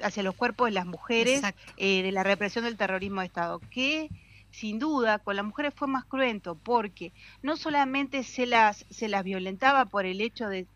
hacia 0.00 0.22
los 0.22 0.34
cuerpos 0.34 0.66
de 0.66 0.72
las 0.72 0.86
mujeres, 0.86 1.42
de 1.76 2.10
la 2.12 2.22
represión 2.22 2.64
del 2.64 2.76
terrorismo 2.76 3.20
de 3.20 3.26
Estado. 3.26 3.60
que 3.70 4.08
sin 4.56 4.78
duda 4.78 5.18
con 5.18 5.36
las 5.36 5.44
mujeres 5.44 5.74
fue 5.76 5.86
más 5.86 6.06
cruento 6.06 6.54
porque 6.54 7.12
no 7.42 7.58
solamente 7.58 8.22
se 8.22 8.46
las, 8.46 8.86
se 8.88 9.06
las 9.06 9.22
violentaba 9.22 9.84
por 9.84 10.06
el 10.06 10.22
hecho 10.22 10.48
de, 10.48 10.66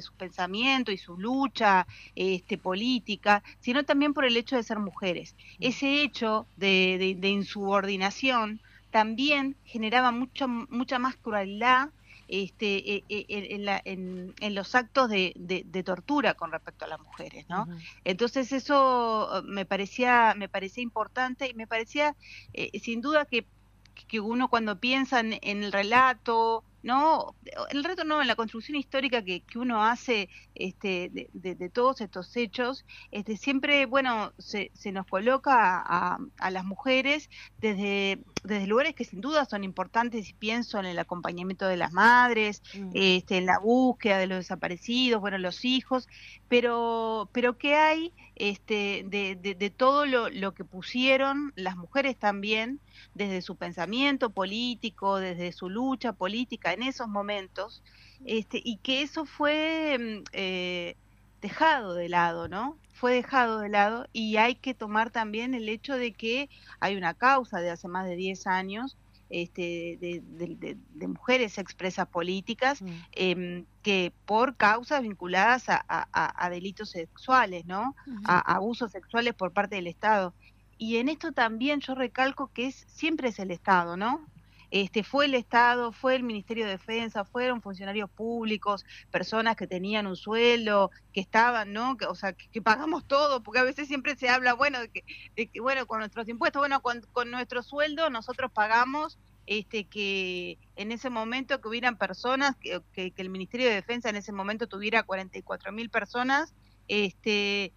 su 0.00 0.12
pensamiento 0.12 0.92
y 0.92 0.98
su 0.98 1.16
lucha 1.16 1.86
este, 2.14 2.58
política, 2.58 3.42
sino 3.60 3.84
también 3.84 4.12
por 4.12 4.26
el 4.26 4.36
hecho 4.36 4.56
de 4.56 4.62
ser 4.62 4.78
mujeres. 4.78 5.34
Mm. 5.58 5.64
Ese 5.64 6.02
hecho 6.02 6.46
de, 6.56 7.16
insubordinación 7.22 8.60
también 8.90 9.56
generaba 9.64 10.12
mucho, 10.12 10.46
mucha 10.46 10.98
más 10.98 11.16
crueldad 11.16 11.88
este, 12.32 12.94
e, 12.94 13.04
e, 13.10 13.80
en, 13.84 14.54
los 14.54 14.74
actos 14.74 15.10
de, 15.10 15.82
tortura 15.84 16.32
con 16.32 16.50
respecto 16.50 16.86
a 16.86 16.88
las 16.88 16.98
mujeres, 16.98 17.46
¿no? 17.50 17.66
Entonces 18.04 18.52
eso 18.52 19.42
me 19.44 19.66
parecía, 19.66 20.34
me 20.34 20.48
parecía 20.48 20.82
importante 20.82 21.46
y 21.46 21.52
me 21.52 21.66
parecía 21.66 22.16
eh, 22.54 22.70
sin 22.80 23.02
duda 23.02 23.26
que, 23.26 23.46
que 23.94 24.20
uno 24.20 24.48
cuando 24.48 24.78
piensa 24.78 25.20
en 25.20 25.38
el 25.42 25.72
relato 25.72 26.64
no 26.82 27.34
el 27.70 27.84
reto 27.84 28.04
no 28.04 28.20
en 28.20 28.28
la 28.28 28.34
construcción 28.34 28.76
histórica 28.76 29.22
que, 29.22 29.40
que 29.40 29.58
uno 29.58 29.84
hace 29.84 30.28
este, 30.54 31.10
de, 31.32 31.68
todos 31.70 32.00
estos 32.00 32.36
hechos 32.36 32.84
este 33.10 33.36
siempre 33.36 33.86
bueno 33.86 34.32
se, 34.38 34.70
se 34.74 34.92
nos 34.92 35.06
coloca 35.06 35.80
a, 35.80 36.18
a, 36.38 36.50
las 36.50 36.64
mujeres 36.64 37.30
desde 37.60 38.18
desde 38.44 38.66
lugares 38.66 38.94
que 38.94 39.04
sin 39.04 39.20
duda 39.20 39.44
son 39.44 39.64
importantes 39.64 40.28
y 40.28 40.34
pienso 40.34 40.78
en 40.78 40.86
el 40.86 40.98
acompañamiento 40.98 41.66
de 41.66 41.76
las 41.76 41.92
madres 41.92 42.62
mm. 42.74 42.90
este 42.94 43.38
en 43.38 43.46
la 43.46 43.58
búsqueda 43.58 44.18
de 44.18 44.26
los 44.26 44.38
desaparecidos 44.38 45.20
bueno 45.20 45.38
los 45.38 45.64
hijos 45.64 46.08
pero 46.48 47.28
pero 47.32 47.56
qué 47.58 47.76
hay 47.76 48.12
este 48.34 49.04
de, 49.06 49.36
de, 49.40 49.54
de 49.54 49.70
todo 49.70 50.04
lo, 50.04 50.28
lo 50.28 50.52
que 50.52 50.64
pusieron 50.64 51.52
las 51.54 51.76
mujeres 51.76 52.16
también 52.16 52.80
desde 53.14 53.42
su 53.42 53.56
pensamiento 53.56 54.32
político, 54.32 55.18
desde 55.18 55.52
su 55.52 55.68
lucha 55.70 56.12
política 56.12 56.72
en 56.72 56.82
esos 56.82 57.08
momentos, 57.08 57.82
este, 58.24 58.60
y 58.62 58.78
que 58.80 59.02
eso 59.02 59.24
fue 59.26 59.96
mm, 59.98 60.24
eh, 60.32 60.94
dejado 61.40 61.94
de 61.94 62.08
lado, 62.08 62.48
¿no? 62.48 62.80
Fue 62.92 63.14
dejado 63.14 63.58
de 63.60 63.68
lado 63.68 64.06
y 64.12 64.36
hay 64.36 64.56
que 64.56 64.74
tomar 64.74 65.10
también 65.10 65.54
el 65.54 65.68
hecho 65.68 65.96
de 65.96 66.14
que 66.14 66.48
hay 66.80 66.96
una 66.96 67.14
causa 67.14 67.60
de 67.60 67.70
hace 67.70 67.88
más 67.88 68.06
de 68.06 68.16
10 68.16 68.46
años 68.46 68.98
este, 69.28 69.96
de, 70.00 71.08
mujeres 71.08 71.58
expresas 71.58 72.06
políticas 72.08 72.80
Mm. 72.80 73.06
em, 73.12 73.66
que 73.82 74.14
por 74.24 74.56
causas 74.56 75.02
vinculadas 75.02 75.68
a, 75.68 75.82
a- 75.88 76.44
a 76.46 76.50
delitos 76.50 76.90
sexuales, 76.90 77.64
¿no? 77.66 77.94
a 78.24 78.38
abusos 78.56 78.90
sexuales 78.92 79.34
por 79.34 79.52
parte 79.52 79.76
del 79.76 79.86
Estado. 79.88 80.36
Y 80.82 80.96
en 80.96 81.08
esto 81.08 81.30
también 81.30 81.78
yo 81.78 81.94
recalco 81.94 82.50
que 82.52 82.66
es 82.66 82.84
siempre 82.88 83.28
es 83.28 83.38
el 83.38 83.52
Estado, 83.52 83.96
¿no? 83.96 84.26
Este 84.72 85.04
fue 85.04 85.26
el 85.26 85.34
Estado, 85.36 85.92
fue 85.92 86.16
el 86.16 86.24
Ministerio 86.24 86.64
de 86.64 86.72
Defensa, 86.72 87.24
fueron 87.24 87.62
funcionarios 87.62 88.10
públicos, 88.10 88.84
personas 89.12 89.54
que 89.54 89.68
tenían 89.68 90.08
un 90.08 90.16
sueldo, 90.16 90.90
que 91.12 91.20
estaban, 91.20 91.72
¿no? 91.72 91.96
Que, 91.96 92.06
o 92.06 92.16
sea, 92.16 92.32
que, 92.32 92.48
que 92.48 92.60
pagamos 92.60 93.06
todo, 93.06 93.44
porque 93.44 93.60
a 93.60 93.62
veces 93.62 93.86
siempre 93.86 94.16
se 94.16 94.28
habla, 94.28 94.54
bueno, 94.54 94.80
de 94.80 94.88
que, 94.88 95.04
de 95.36 95.46
que, 95.46 95.60
bueno, 95.60 95.86
con 95.86 96.00
nuestros 96.00 96.28
impuestos, 96.28 96.58
bueno, 96.58 96.82
con, 96.82 97.00
con 97.12 97.30
nuestro 97.30 97.62
sueldo 97.62 98.10
nosotros 98.10 98.50
pagamos 98.50 99.20
este 99.46 99.84
que 99.84 100.58
en 100.74 100.90
ese 100.90 101.10
momento 101.10 101.60
que 101.60 101.68
hubieran 101.68 101.96
personas, 101.96 102.56
que, 102.56 102.82
que, 102.92 103.12
que 103.12 103.22
el 103.22 103.30
Ministerio 103.30 103.68
de 103.68 103.74
Defensa 103.74 104.10
en 104.10 104.16
ese 104.16 104.32
momento 104.32 104.66
tuviera 104.66 105.04
44 105.04 105.70
mil 105.70 105.90
personas, 105.90 106.52
este 106.88 107.72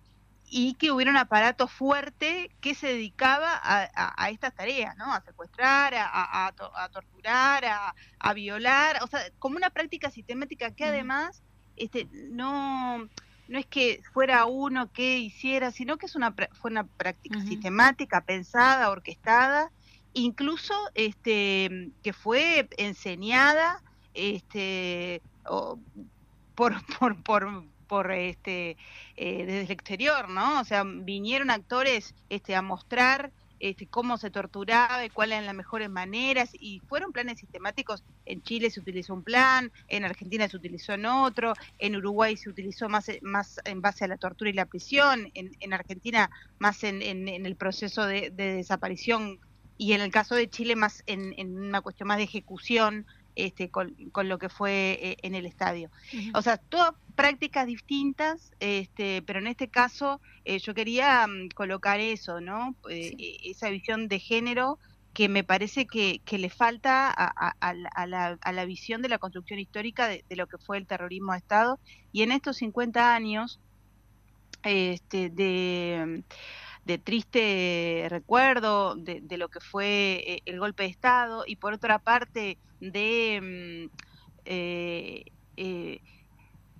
y 0.48 0.76
que 0.76 0.91
hubiera 0.91 1.12
un 1.12 1.18
aparato 1.18 1.68
fuerte 1.68 2.52
que 2.62 2.76
se 2.76 2.88
dedicaba 2.88 3.52
a, 3.54 3.89
a- 3.96 4.14
a 4.24 4.30
estas 4.30 4.54
tareas, 4.54 4.96
¿no? 4.98 5.12
A 5.14 5.22
secuestrar, 5.22 5.93
a, 5.96 6.06
a- 6.06 6.48
a 6.48 6.52
to- 6.52 6.76
a 6.78 6.89
torturar, 6.89 7.66
a, 7.66 8.34
violar, 8.34 9.00
o 9.04 9.08
sea, 9.08 9.20
como 9.39 9.58
una 9.58 9.70
práctica 9.70 10.12
sistemática 10.12 10.72
que 10.72 10.86
además 10.86 11.41
este, 11.76 12.08
no, 12.12 13.00
no 13.48 13.60
es 13.60 13.66
que 13.66 14.02
fuera 14.14 14.46
uno 14.46 14.91
que 14.91 15.18
hiciera, 15.18 15.72
sino 15.72 15.98
que 15.98 16.06
es 16.06 16.16
una, 16.16 16.34
fue 16.54 16.72
una 16.72 16.86
práctica 16.86 17.39
sistemática, 17.48 18.22
pensada, 18.22 18.89
orquestada, 18.89 19.72
incluso 20.14 20.74
este, 20.93 21.91
que 22.04 22.14
fue 22.14 22.70
enseñada 22.78 23.82
este, 24.14 25.22
o- 25.46 25.80
por, 26.56 26.74
por, 27.00 27.22
por, 27.24 27.66
por 27.88 28.12
este, 28.12 28.78
eh, 29.16 29.46
desde 29.46 29.62
el 29.62 29.72
exterior, 29.72 30.30
¿no? 30.30 30.60
O 30.62 30.64
sea, 30.66 30.84
vinieron 30.86 31.50
actores 31.50 32.16
este, 32.30 32.56
a 32.56 32.62
mostrar 32.62 33.32
este, 33.60 33.88
cómo 33.88 34.18
se 34.18 34.32
torturaba 34.32 35.06
y 35.06 35.10
cuáles 35.10 35.36
eran 35.38 35.46
las 35.46 35.56
mejores 35.56 35.90
maneras, 35.90 36.50
y 36.54 36.82
fueron 36.88 37.12
planes 37.14 37.40
sistemáticos. 37.40 38.04
En 38.26 38.42
Chile 38.42 38.70
se 38.70 38.80
utilizó 38.82 39.14
un 39.14 39.24
plan, 39.24 39.72
en 39.88 40.04
Argentina 40.06 40.48
se 40.50 40.58
utilizó 40.58 40.94
en 40.94 41.06
otro, 41.06 41.54
en 41.78 41.96
Uruguay 41.96 42.36
se 42.38 42.50
utilizó 42.50 42.90
más, 42.90 43.06
más 43.22 43.60
en 43.66 43.82
base 43.82 44.04
a 44.06 44.08
la 44.10 44.18
tortura 44.18 44.50
y 44.50 44.54
la 44.54 44.66
prisión, 44.66 45.30
en, 45.34 45.52
en 45.60 45.74
Argentina 45.74 46.30
más 46.60 46.84
en, 46.84 47.02
en- 47.02 47.28
el 47.46 47.56
proceso 47.56 48.06
de, 48.06 48.30
de 48.32 48.56
desaparición, 48.56 49.40
y 49.78 49.94
en 49.94 50.02
el 50.02 50.12
caso 50.12 50.36
de 50.36 50.50
Chile 50.50 50.76
más 50.76 51.04
en 51.06 51.34
una 51.58 51.82
cuestión 51.82 52.08
más 52.08 52.18
de 52.18 52.24
ejecución. 52.24 53.06
Este, 53.36 53.70
con, 53.70 53.94
con 54.12 54.30
lo 54.30 54.38
que 54.40 54.50
fue 54.50 54.98
eh, 55.02 55.18
en 55.22 55.36
el 55.36 55.46
estadio. 55.46 55.92
O 56.34 56.42
sea, 56.42 56.58
todas 56.58 56.94
prácticas 57.16 57.68
distintas, 57.68 58.52
este, 58.60 59.22
pero 59.24 59.40
en 59.40 59.48
este 59.48 59.68
caso 59.70 60.22
eh, 60.46 60.60
yo 60.60 60.74
quería 60.74 61.28
mm, 61.28 61.50
colocar 61.56 62.00
eso, 62.00 62.40
¿no? 62.42 62.76
Eh, 62.90 63.14
eh, 63.18 63.38
Esa 63.44 63.70
visión 63.70 64.08
de 64.08 64.20
género 64.20 64.80
que 65.14 65.30
me 65.30 65.44
parece 65.46 65.86
que, 65.86 66.20
que 66.26 66.38
le 66.38 66.50
falta 66.50 67.10
a 67.12 67.74
la- 68.06 68.38
a 68.42 68.52
la 68.52 68.66
visión 68.66 69.02
de 69.02 69.10
la 69.10 69.18
construcción 69.18 69.60
histórica 69.60 70.08
de, 70.10 70.26
de 70.28 70.36
lo 70.36 70.48
que 70.48 70.58
fue 70.58 70.78
el 70.78 70.88
terrorismo 70.88 71.32
de 71.32 71.38
Estado. 71.40 71.80
Y 72.12 72.24
en 72.24 72.32
estos 72.34 72.58
50 72.58 73.16
años 73.16 73.60
este, 74.64 75.30
de, 75.30 76.24
de 76.86 77.00
triste 77.00 78.08
recuerdo 78.10 78.96
de, 78.96 79.20
de 79.24 79.38
lo 79.38 79.50
que 79.50 79.60
fue 79.62 80.24
eh, 80.28 80.42
el 80.46 80.60
golpe 80.60 80.84
de 80.84 80.90
Estado 80.90 81.44
y 81.48 81.58
por 81.58 81.74
otra 81.74 82.00
parte 82.00 82.60
de... 82.80 83.90
mm, 83.92 83.96
eh, 84.46 85.24
eh, 85.58 86.02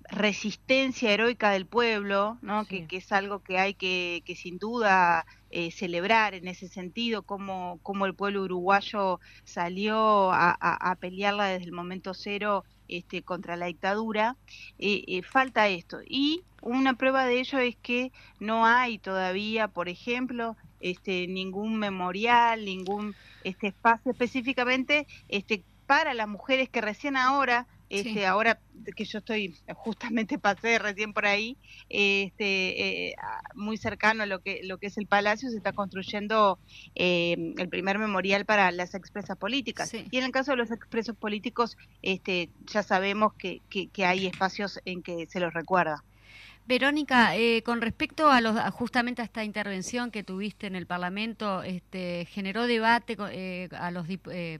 resistencia 0.08 1.12
heroica 1.12 1.50
del 1.50 1.66
pueblo, 1.68 2.38
¿no? 2.42 2.66
Sí. 2.68 2.68
que, 2.68 2.84
que 2.86 2.98
es 2.98 3.10
algo 3.12 3.40
que 3.42 3.58
hay 3.58 3.74
que, 3.74 4.22
que 4.24 4.36
sin 4.36 4.58
duda 4.58 5.26
eh, 5.50 5.72
celebrar 5.72 6.34
en 6.34 6.46
ese 6.48 6.68
sentido, 6.68 7.24
como, 7.24 7.80
como 7.82 8.06
el 8.06 8.14
pueblo 8.14 8.42
uruguayo 8.42 9.18
salió 9.44 10.30
a, 10.32 10.50
a- 10.60 10.90
a 10.92 10.96
pelearla 10.96 11.46
desde 11.48 11.64
el 11.66 11.72
momento 11.72 12.14
cero 12.14 12.64
este, 12.88 13.22
contra 13.22 13.56
la 13.56 13.66
dictadura, 13.66 14.36
eh, 14.78 15.04
eh, 15.06 15.22
falta 15.22 15.68
esto. 15.68 15.98
Y 16.06 16.42
una 16.62 16.94
prueba 16.94 17.24
de 17.24 17.40
ello 17.40 17.58
es 17.58 17.76
que 17.76 18.12
no 18.40 18.66
hay 18.66 18.98
todavía, 18.98 19.68
por 19.68 19.88
ejemplo, 19.88 20.56
este, 20.80 21.26
ningún 21.26 21.78
memorial, 21.78 22.64
ningún 22.64 23.14
este 23.44 23.68
espacio 23.68 24.10
específicamente 24.12 25.06
este, 25.28 25.64
para 25.86 26.14
las 26.14 26.28
mujeres 26.28 26.68
que 26.68 26.80
recién 26.80 27.16
ahora 27.16 27.66
este, 27.88 28.12
Sí. 28.14 28.24
ahora 28.24 28.60
que 28.96 29.04
yo 29.04 29.18
estoy, 29.18 29.56
justamente 29.74 30.38
pasé 30.38 30.78
recién 30.78 31.12
por 31.12 31.26
ahí, 31.26 31.56
este, 31.88 33.08
eh, 33.10 33.14
muy 33.54 33.76
cercano 33.76 34.22
a 34.22 34.26
lo 34.26 34.40
que, 34.40 34.60
lo 34.64 34.78
que 34.78 34.88
es 34.88 34.98
el 34.98 35.06
Palacio, 35.06 35.50
se 35.50 35.56
está 35.56 35.72
construyendo 35.72 36.58
eh, 36.94 37.54
el 37.58 37.68
primer 37.68 37.98
memorial 37.98 38.44
para 38.44 38.70
las 38.72 38.94
expresas 38.94 39.36
políticas. 39.36 39.90
Sí. 39.90 40.06
Y 40.10 40.18
en 40.18 40.24
el 40.24 40.30
caso 40.32 40.52
de 40.52 40.58
los 40.58 40.70
expresos 40.70 41.16
políticos, 41.16 41.76
este, 42.02 42.50
ya 42.66 42.82
sabemos 42.82 43.34
que, 43.34 43.62
que, 43.70 43.88
que 43.88 44.04
hay 44.04 44.26
espacios 44.26 44.80
en 44.84 45.02
que 45.02 45.26
se 45.26 45.40
los 45.40 45.52
recuerda. 45.52 46.02
Verónica, 46.66 47.36
eh, 47.36 47.62
con 47.62 47.80
respecto 47.80 48.28
a 48.28 48.40
los 48.40 48.58
justamente 48.72 49.22
a 49.22 49.24
esta 49.24 49.44
intervención 49.44 50.10
que 50.10 50.24
tuviste 50.24 50.66
en 50.66 50.74
el 50.74 50.86
Parlamento, 50.86 51.62
este, 51.62 52.26
generó 52.26 52.66
debate 52.66 53.16
eh, 53.30 53.68
a 53.72 53.92
los 53.92 54.06
eh, 54.32 54.58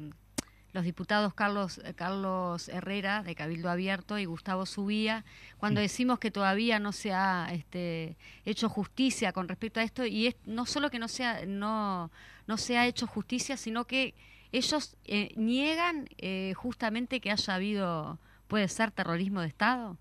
los 0.77 0.85
diputados 0.85 1.33
Carlos 1.33 1.79
eh, 1.85 1.95
Carlos 1.95 2.69
Herrera 2.69 3.23
de 3.23 3.35
Cabildo 3.35 3.71
Abierto 3.71 4.19
y 4.19 4.27
Gustavo 4.27 4.67
Subía 4.67 5.25
cuando 5.57 5.81
decimos 5.81 6.19
que 6.19 6.31
todavía 6.31 6.79
no 6.79 6.93
se 6.93 7.15
ha 7.15 7.49
este, 7.51 8.17
hecho 8.45 8.69
justicia 8.69 9.33
con 9.33 9.49
respecto 9.49 9.81
a 9.81 9.83
esto 9.85 10.05
y 10.05 10.27
es 10.27 10.37
no 10.45 10.67
solo 10.67 10.91
que 10.91 10.99
no 10.99 11.09
sea 11.09 11.47
no 11.47 12.11
no 12.47 12.57
se 12.59 12.77
ha 12.77 12.87
hecho 12.87 13.07
justicia 13.07 13.57
sino 13.57 13.87
que 13.87 14.15
ellos 14.53 14.97
eh, 15.07 15.33
niegan 15.37 16.09
eh, 16.19 16.53
justamente 16.55 17.21
que 17.21 17.31
haya 17.31 17.55
habido 17.55 18.19
puede 18.47 18.69
ser 18.69 18.91
terrorismo 18.91 19.41
de 19.41 19.49
Estado. 19.49 19.97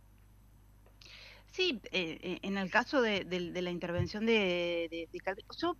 Sí, 1.51 1.79
eh, 1.93 2.19
eh, 2.21 2.39
en 2.41 2.57
el 2.57 2.69
caso 2.69 3.01
de, 3.01 3.23
de- 3.23 3.51
de 3.51 3.61
la 3.61 3.71
intervención 3.71 4.25
de, 4.25 4.87
de, 4.91 5.07
de 5.11 5.19
Calvi- 5.19 5.45
yo 5.57 5.77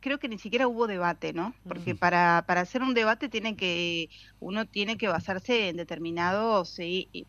creo 0.00 0.18
que 0.18 0.28
ni 0.28 0.38
siquiera 0.38 0.68
hubo 0.68 0.86
debate, 0.86 1.32
¿no? 1.32 1.54
Porque 1.66 1.94
Ujú. 1.94 1.96
para, 1.96 2.44
para 2.46 2.62
hacer 2.62 2.82
un 2.82 2.94
debate 2.94 3.28
tiene 3.28 3.56
que 3.56 4.08
uno 4.38 4.66
tiene 4.66 4.96
que 4.98 5.08
basarse 5.08 5.68
en 5.68 5.76
determinados 5.76 6.78
eh, 6.78 7.08
eh, 7.12 7.26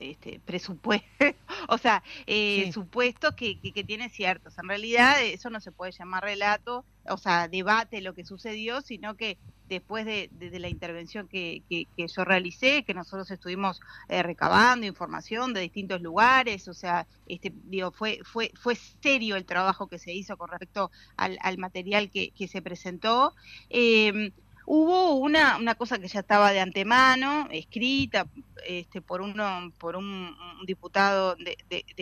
este, 0.00 0.40
presupuestos, 0.40 1.08
o 1.68 1.78
sea, 1.78 2.02
eh, 2.26 2.66
Sí. 2.66 2.72
supuestos 2.72 3.32
que, 3.36 3.60
que, 3.60 3.72
que 3.72 3.84
tiene 3.84 4.10
ciertos. 4.10 4.56
En 4.58 4.68
realidad 4.68 5.22
eso 5.22 5.50
no 5.50 5.60
se 5.60 5.72
puede 5.72 5.92
llamar 5.92 6.24
relato, 6.24 6.86
o 7.04 7.18
sea, 7.18 7.48
debate 7.48 8.00
lo 8.00 8.14
que 8.14 8.24
sucedió, 8.24 8.80
sino 8.82 9.16
que 9.16 9.38
después 9.68 10.04
de, 10.06 10.30
la 10.58 10.68
intervención 10.68 11.28
que, 11.28 11.62
que, 11.68 11.86
yo 11.96 12.24
realicé, 12.24 12.84
que 12.84 12.94
nosotros 12.94 13.30
estuvimos 13.30 13.80
eh, 14.08 14.22
recabando 14.22 14.86
información 14.86 15.52
de 15.52 15.60
distintos 15.60 16.00
lugares, 16.00 16.66
o 16.68 16.74
sea, 16.74 17.06
este, 17.26 17.52
fue, 17.92 18.20
fue, 18.24 18.50
fue 18.54 18.74
serio 18.74 19.36
el 19.36 19.44
trabajo 19.44 19.86
que 19.86 19.98
se 19.98 20.12
hizo 20.12 20.36
con 20.36 20.50
respecto 20.50 20.90
al, 21.16 21.38
al 21.42 21.58
material 21.58 22.10
que, 22.10 22.30
que 22.30 22.48
se 22.48 22.62
presentó. 22.62 23.34
Eh, 23.70 24.32
hubo 24.70 25.14
una, 25.14 25.56
una 25.56 25.74
cosa 25.76 25.98
que 25.98 26.08
ya 26.08 26.20
estaba 26.20 26.52
de 26.52 26.60
antemano, 26.60 27.48
escrita 27.50 28.26
este, 28.66 29.00
por 29.00 29.22
uno, 29.22 29.72
por 29.78 29.96
un, 29.96 30.36
diputado 30.66 31.36
de, 31.36 31.56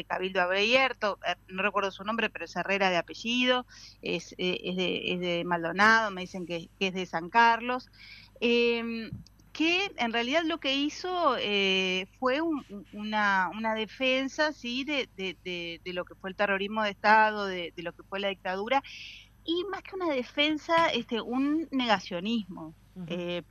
Cabildo 0.04 0.40
Abierto, 0.42 1.18
eh, 1.24 1.36
no 1.46 1.62
recuerdo 1.62 1.92
su 1.92 2.02
nombre, 2.02 2.28
pero 2.28 2.44
es 2.44 2.56
Herrera 2.56 2.90
de 2.90 2.96
apellido, 2.96 3.66
es, 4.02 4.32
eh, 4.38 4.58
es, 4.64 4.76
de, 4.76 5.12
es 5.12 5.20
de 5.20 5.44
Maldonado, 5.44 6.10
me 6.10 6.22
dicen 6.22 6.44
que, 6.44 6.68
es 6.80 6.92
de 6.94 7.06
San 7.06 7.30
Carlos. 7.30 7.88
Eh, 8.40 9.10
que 9.52 9.90
en 9.96 10.12
realidad 10.12 10.42
lo 10.44 10.58
que 10.58 10.74
hizo 10.76 11.36
eh, 11.38 12.06
fue 12.18 12.42
un- 12.42 12.86
una, 12.92 13.48
una 13.56 13.74
defensa 13.74 14.52
sí 14.52 14.84
de, 14.84 15.08
de, 15.16 15.80
lo 15.94 16.04
que 16.04 16.14
fue 16.14 16.28
el 16.28 16.36
terrorismo 16.36 16.82
de 16.82 16.90
Estado, 16.90 17.46
de 17.46 17.72
lo 17.76 17.94
que 17.94 18.02
fue 18.02 18.20
la 18.20 18.28
dictadura, 18.28 18.82
y 19.46 19.64
más 19.70 19.82
que 19.82 19.96
una 19.96 20.08
defensa, 20.14 20.88
este, 20.88 21.20
un 21.20 21.68
negacionismo 21.70 22.76
eh, 23.06 23.42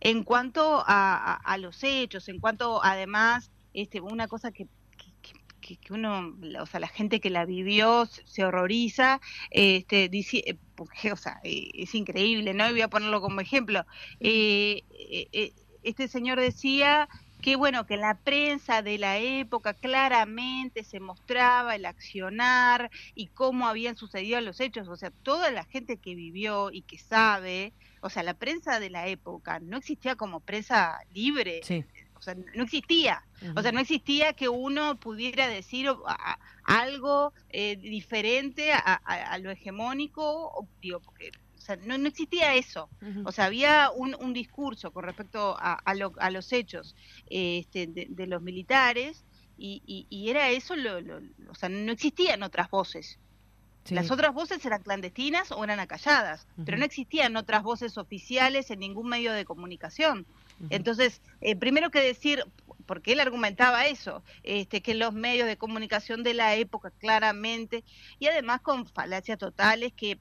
en 0.00 0.24
cuanto 0.24 0.80
a, 0.80 0.84
a- 0.86 1.34
a 1.36 1.58
los 1.58 1.82
hechos, 1.84 2.28
en 2.28 2.40
cuanto 2.40 2.82
además, 2.84 3.52
este, 3.72 4.00
una 4.00 4.28
cosa 4.28 4.50
que, 4.52 4.66
que- 4.96 5.12
que- 5.60 5.76
que 5.78 5.92
uno, 5.94 6.34
o 6.60 6.66
sea, 6.66 6.80
la 6.80 6.88
gente 6.88 7.20
que 7.20 7.30
la 7.30 7.46
vivió 7.46 8.04
se 8.06 8.22
se 8.26 8.44
horroriza, 8.44 9.20
este, 9.50 10.08
dice, 10.10 10.42
eh, 10.46 10.58
porque, 10.74 11.12
o 11.12 11.16
sea, 11.16 11.40
eh, 11.44 11.70
es 11.74 11.94
increíble, 11.94 12.52
¿no? 12.54 12.68
Y 12.68 12.72
voy 12.72 12.82
a 12.82 12.88
ponerlo 12.88 13.20
como 13.22 13.40
ejemplo. 13.40 13.84
Eh, 14.20 14.82
este 15.82 16.08
señor 16.08 16.40
decía 16.40 17.08
que 17.44 17.56
bueno, 17.56 17.84
que 17.84 17.92
en 17.92 18.00
la 18.00 18.14
prensa 18.14 18.80
de 18.80 18.96
la 18.96 19.18
época 19.18 19.74
claramente 19.74 20.82
se 20.82 20.98
mostraba 20.98 21.76
el 21.76 21.84
accionar 21.84 22.90
y 23.14 23.26
cómo 23.26 23.68
habían 23.68 23.98
sucedido 23.98 24.40
los 24.40 24.60
hechos, 24.60 24.88
o 24.88 24.96
sea, 24.96 25.10
toda 25.10 25.50
la 25.50 25.66
gente 25.66 25.98
que 25.98 26.14
vivió 26.14 26.70
y 26.72 26.80
que 26.80 26.96
sabe, 26.96 27.74
o 28.00 28.08
sea, 28.08 28.22
la 28.22 28.32
prensa 28.32 28.80
de 28.80 28.88
la 28.88 29.08
época 29.08 29.60
no 29.60 29.76
existía 29.76 30.16
como 30.16 30.40
prensa 30.40 31.00
libre, 31.12 31.60
o 32.14 32.22
sea, 32.22 32.34
no 32.34 32.62
existía, 32.62 33.22
o 33.54 33.60
sea, 33.60 33.72
no 33.72 33.80
existía 33.80 34.32
que 34.32 34.48
uno 34.48 34.98
pudiera 34.98 35.46
decir 35.46 35.90
algo 36.62 37.34
eh, 37.50 37.76
diferente 37.76 38.72
a, 38.72 39.38
lo 39.42 39.50
hegemónico, 39.50 40.66
digo, 40.80 41.00
porque 41.00 41.30
sea, 41.64 41.76
no, 41.76 41.94
existía 42.06 42.54
eso. 42.54 42.88
O 43.24 43.32
sea, 43.32 43.46
había 43.46 43.90
un, 43.90 44.32
discurso 44.32 44.92
con 44.92 45.04
respecto 45.04 45.56
a, 45.58 45.74
a, 45.74 46.30
los 46.30 46.52
hechos 46.52 46.94
este, 47.26 47.86
de, 47.86 48.26
los 48.26 48.42
militares 48.42 49.24
y, 49.56 50.26
era 50.28 50.50
eso, 50.50 50.76
lo, 50.76 50.98
o 51.48 51.54
sea, 51.54 51.68
no 51.68 51.92
existían 51.92 52.42
otras 52.42 52.70
voces. 52.70 53.18
Las 53.90 54.10
otras 54.10 54.32
voces 54.32 54.64
eran 54.64 54.82
clandestinas 54.82 55.52
o 55.52 55.62
eran 55.62 55.78
acalladas, 55.78 56.46
pero 56.64 56.78
no 56.78 56.86
existían 56.86 57.36
otras 57.36 57.62
voces 57.62 57.98
oficiales 57.98 58.70
en 58.70 58.80
ningún 58.80 59.08
medio 59.08 59.32
de 59.32 59.44
comunicación. 59.44 60.26
Entonces, 60.70 61.20
eh, 61.40 61.54
primero 61.54 61.90
que 61.90 62.00
decir, 62.00 62.44
porque 62.86 63.12
él 63.12 63.20
argumentaba 63.20 63.86
eso, 63.86 64.22
este, 64.42 64.80
que 64.80 64.94
los 64.94 65.12
medios 65.12 65.46
de 65.46 65.58
comunicación 65.58 66.22
de 66.22 66.32
la 66.32 66.54
época 66.54 66.90
claramente, 66.92 67.84
y 68.18 68.26
además 68.26 68.60
con 68.62 68.86
falacias 68.86 69.38
totales 69.38 69.92
que 69.92 70.18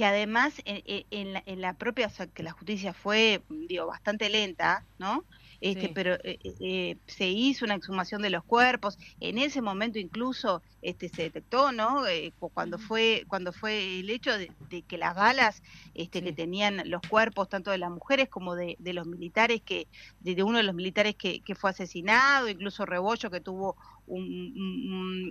que 0.00 0.06
además 0.06 0.54
en, 0.64 1.34
la, 1.34 1.42
en, 1.44 1.60
la, 1.60 1.74
propia, 1.74 2.06
o 2.06 2.10
sea, 2.10 2.26
que 2.26 2.42
la 2.42 2.52
justicia 2.52 2.94
fue, 2.94 3.42
digo, 3.50 3.86
bastante 3.86 4.30
lenta, 4.30 4.86
¿no? 4.98 5.26
Este, 5.60 5.90
pero 5.90 6.14
eh, 6.24 6.38
eh, 6.60 6.96
se 7.06 7.28
hizo 7.28 7.66
una 7.66 7.74
exhumación 7.74 8.22
de 8.22 8.30
los 8.30 8.42
cuerpos. 8.42 8.98
En 9.20 9.36
ese 9.36 9.60
momento 9.60 9.98
incluso 9.98 10.62
este, 10.80 11.10
se 11.10 11.24
detectó, 11.24 11.70
¿no? 11.70 12.06
Eh, 12.06 12.32
cuando 12.38 12.78
fue 12.78 13.24
cuando 13.28 13.52
fue 13.52 14.00
el 14.00 14.08
hecho 14.08 14.30
de, 14.38 14.50
que 14.88 14.96
las 14.96 15.14
balas 15.14 15.62
este, 15.92 16.22
que 16.22 16.32
tenían 16.32 16.80
los 16.86 17.02
cuerpos 17.02 17.50
tanto 17.50 17.70
de 17.70 17.76
las 17.76 17.90
mujeres 17.90 18.30
como 18.30 18.54
de, 18.54 18.78
los 18.80 19.06
militares 19.06 19.60
que 19.60 19.86
de, 20.20 20.42
uno 20.42 20.56
de 20.56 20.64
los 20.64 20.74
militares 20.74 21.14
que, 21.14 21.40
que, 21.40 21.54
fue 21.54 21.68
asesinado, 21.68 22.48
incluso 22.48 22.86
Rebollo 22.86 23.30
que 23.30 23.42
tuvo 23.42 23.76
un, 24.10 25.30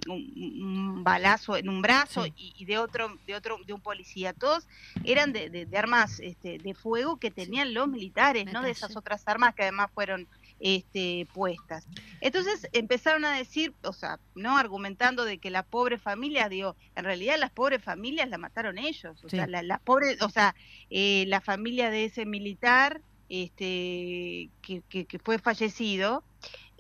balazo 1.04 1.58
en 1.58 1.70
un 1.70 1.82
brazo 1.82 2.26
y, 2.36 2.66
de 2.66 2.78
otro 2.78 3.18
de 3.28 3.36
otro 3.36 3.58
de 3.66 3.74
un 3.74 3.82
policía. 3.82 4.34
Todos 4.34 4.68
eran 5.04 5.34
de, 5.34 5.68
armas 5.76 6.20
este, 6.20 6.58
de 6.58 6.74
fuego 6.74 7.18
que 7.18 7.32
tenían 7.32 7.74
los 7.74 7.88
militares 7.88 8.52
no 8.52 8.62
de 8.62 8.72
esas 8.72 8.96
otras 8.96 9.28
armas 9.28 9.56
que 9.56 9.64
además 9.64 9.90
fueron 9.94 10.28
este, 10.60 11.28
puestas. 11.34 11.88
Entonces 12.22 12.68
empezaron 12.74 13.26
a 13.26 13.36
decir 13.36 13.74
o 13.84 13.94
sea 13.94 14.20
no 14.36 14.58
argumentando 14.58 15.26
de 15.26 15.38
que 15.38 15.50
la 15.50 15.64
pobre 15.64 15.98
familia 15.98 16.50
dio 16.50 16.76
en 16.96 17.06
realidad 17.06 17.38
las 17.38 17.52
pobres 17.52 17.84
familias 17.84 18.30
la 18.30 18.38
mataron 18.38 18.78
ellos 18.78 19.24
o 19.24 19.30
sea 19.30 19.48
la, 19.48 19.80
pobre 19.80 20.18
o 20.22 20.30
sea 20.30 20.56
eh, 20.90 21.26
la 21.28 21.42
familia 21.42 21.90
de 21.90 22.06
ese 22.06 22.26
militar 22.26 23.02
este 23.30 24.50
que, 24.62 24.82
que 24.90 25.20
fue 25.20 25.38
fallecido 25.40 26.24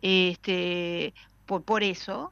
este 0.01 1.13
por, 1.49 1.63
por 1.63 1.81
eso 1.81 2.31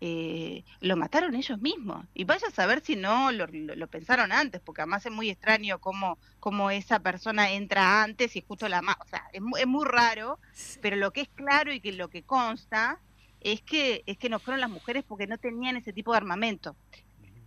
eh, 0.00 0.62
lo 0.80 0.96
mataron 0.96 1.34
ellos 1.34 1.60
mismos. 1.60 2.06
Y 2.14 2.22
vaya 2.22 2.46
a 2.46 2.52
saber 2.52 2.80
si 2.80 2.94
no 2.94 3.32
lo, 3.32 3.48
pensaron 3.88 4.30
antes, 4.30 4.60
porque 4.60 4.82
además 4.82 5.04
es 5.04 5.10
muy 5.10 5.30
extraño 5.30 5.80
cómo, 5.80 6.16
cómo 6.38 6.70
esa 6.70 7.00
persona 7.00 7.50
entra 7.50 8.04
antes 8.04 8.36
y 8.36 8.40
justo 8.40 8.68
la... 8.68 8.78
O 8.78 9.08
sea, 9.08 9.24
es, 9.32 9.42
es 9.58 9.66
muy 9.66 9.84
raro, 9.84 10.38
pero 10.80 10.94
lo 10.94 11.12
que 11.12 11.22
es 11.22 11.28
claro 11.34 11.72
y 11.72 11.80
que 11.80 11.90
lo 11.90 12.08
que 12.08 12.22
consta 12.22 13.00
es 13.40 13.62
que, 13.62 14.04
es 14.06 14.16
que 14.16 14.28
no 14.28 14.38
fueron 14.38 14.60
las 14.60 14.70
mujeres 14.70 15.02
porque 15.02 15.26
no 15.26 15.38
tenían 15.38 15.76
ese 15.76 15.92
tipo 15.92 16.12
de 16.12 16.18
armamento. 16.18 16.76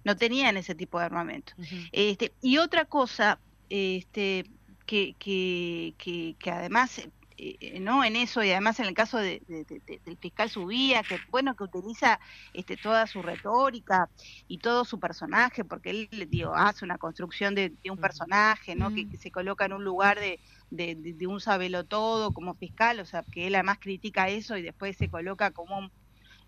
No 0.03 0.17
tenían 0.17 0.57
ese 0.57 0.75
tipo 0.75 0.99
de 0.99 1.05
armamento. 1.05 1.53
este, 1.93 2.33
y 2.41 2.57
otra 2.57 2.83
cosa 2.83 3.39
este, 3.69 4.45
que, 4.85 5.15
que, 5.17 5.93
que, 5.97 6.35
que 6.37 6.51
además 6.51 7.07
eh, 7.37 7.79
no 7.79 8.03
en 8.03 8.15
eso 8.15 8.43
y 8.43 8.51
además 8.51 8.79
en 8.79 8.85
el 8.85 8.93
caso 8.93 9.17
de, 9.17 9.41
del 9.47 10.17
fiscal 10.17 10.49
Subía 10.49 11.03
que 11.03 11.19
bueno 11.29 11.55
que 11.55 11.63
utiliza 11.63 12.19
este 12.53 12.77
toda 12.77 13.07
su 13.07 13.21
retórica 13.21 14.09
y 14.47 14.59
todo 14.59 14.85
su 14.85 14.99
personaje 14.99 15.63
porque 15.65 15.89
él 15.89 16.27
digo 16.29 16.55
hace 16.55 16.85
una 16.85 16.97
construcción 16.97 17.55
de, 17.55 17.73
un 17.89 17.97
personaje 17.97 18.75
no 18.75 18.93
que, 18.93 19.07
se 19.17 19.31
coloca 19.31 19.65
en 19.65 19.73
un 19.73 19.83
lugar 19.83 20.19
de, 20.19 20.39
de, 20.69 21.27
un 21.27 21.41
sabelo 21.41 21.83
todo 21.83 22.31
como 22.31 22.55
fiscal 22.55 22.99
o 22.99 23.05
sea 23.05 23.23
que 23.23 23.47
él 23.47 23.55
además 23.55 23.79
critica 23.79 24.29
eso 24.29 24.57
y 24.57 24.61
después 24.61 24.95
se 24.97 25.09
coloca 25.09 25.51
como 25.51 25.77
un, 25.77 25.91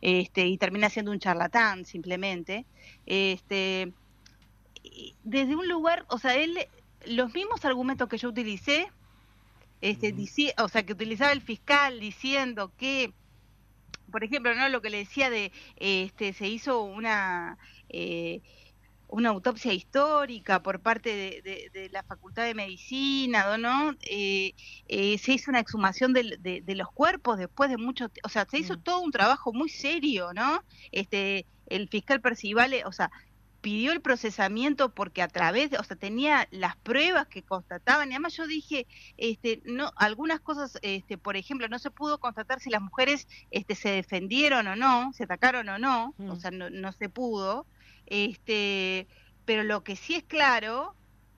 este 0.02 0.46
y 0.46 0.58
termina 0.58 0.90
siendo 0.90 1.12
un 1.12 1.20
charlatán 1.20 1.86
simplemente. 1.86 2.66
Este 3.06 3.94
desde 5.24 5.56
un 5.56 5.68
lugar 5.68 6.06
o 6.10 6.18
sea 6.18 6.36
él 6.36 6.58
los 7.06 7.34
mismos 7.34 7.66
argumentos 7.66 8.08
que 8.08 8.18
yo 8.18 8.30
utilicé 8.30 8.90
este, 9.82 10.14
o 10.58 10.70
sea, 10.70 10.86
que 10.86 10.94
utilizaba 10.94 11.32
el 11.32 11.42
fiscal 11.42 12.00
diciendo 12.00 12.72
que, 12.78 13.14
por 14.12 14.24
ejemplo, 14.24 14.54
no 14.56 14.70
lo 14.70 14.82
que 14.82 14.90
le 14.90 15.00
decía 15.00 15.30
de, 15.30 15.52
este, 15.78 16.34
se 16.34 16.48
hizo 16.48 16.82
una 16.84 17.58
eh, 17.90 18.42
una 19.10 19.30
autopsia 19.30 19.74
histórica 19.74 20.62
por 20.62 20.82
parte 20.82 21.42
de, 21.44 21.90
la 21.92 22.04
Facultad 22.04 22.44
de 22.44 22.54
Medicina, 22.54 23.58
¿no? 23.58 23.96
Eh, 24.02 24.54
eh, 24.88 25.18
se 25.18 25.34
hizo 25.34 25.50
una 25.50 25.62
exhumación 25.62 26.14
de, 26.14 26.64
los 26.76 26.92
cuerpos 26.92 27.38
después 27.38 27.70
de 27.70 27.78
mucho, 27.78 28.12
o 28.24 28.30
sea, 28.30 28.46
se 28.50 28.60
hizo 28.60 28.76
mm. 28.76 28.82
todo 28.84 29.00
un 29.00 29.12
trabajo 29.12 29.54
muy 29.54 29.70
serio, 29.70 30.34
¿no? 30.34 30.64
Este, 30.92 31.46
el 31.68 31.88
fiscal 31.88 32.22
Percival, 32.22 32.74
o 32.86 32.92
sea, 32.92 33.10
pidió 33.62 33.92
el 33.92 34.02
procesamiento 34.02 34.90
porque 34.90 35.22
a 35.22 35.28
través 35.28 35.72
de, 35.72 35.78
o 35.78 35.84
sea, 35.84 35.98
tenía 35.98 36.48
las 36.52 36.76
pruebas 36.78 37.28
que 37.28 37.44
constataban, 37.44 38.10
y 38.10 38.14
además 38.14 38.36
yo 38.36 38.48
dije, 38.48 38.88
este, 39.18 39.62
no, 39.66 39.92
algunas 39.96 40.40
cosas, 40.40 40.78
este, 40.82 41.18
por 41.18 41.38
ejemplo, 41.38 41.68
no 41.68 41.80
se 41.80 41.92
pudo 41.92 42.20
constatar 42.20 42.60
si 42.60 42.70
las 42.70 42.82
mujeres 42.82 43.28
este, 43.52 43.76
se 43.76 43.90
defendieron 43.90 44.68
o 44.68 44.76
no, 44.76 45.12
se 45.14 45.24
atacaron 45.24 45.70
o 45.70 45.80
no, 45.80 46.14
o 46.20 46.36
mm. 46.36 46.40
sea, 46.40 46.52
no, 46.52 46.92
se 46.92 47.10
pudo, 47.10 47.66
este, 48.06 49.08
pero 49.46 49.64
lo 49.64 49.84
que 49.84 49.96
sí 49.96 50.16
es 50.16 50.24
claro 50.24 50.96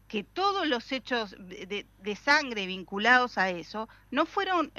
que 0.07 0.23
todos 0.23 0.67
los 0.67 0.91
hechos 0.91 1.35
de, 1.39 1.85
sangre 2.15 2.65
vinculados 2.65 3.37
a 3.37 3.51
eso 3.51 3.87
no 4.09 4.25
fueron 4.25 4.71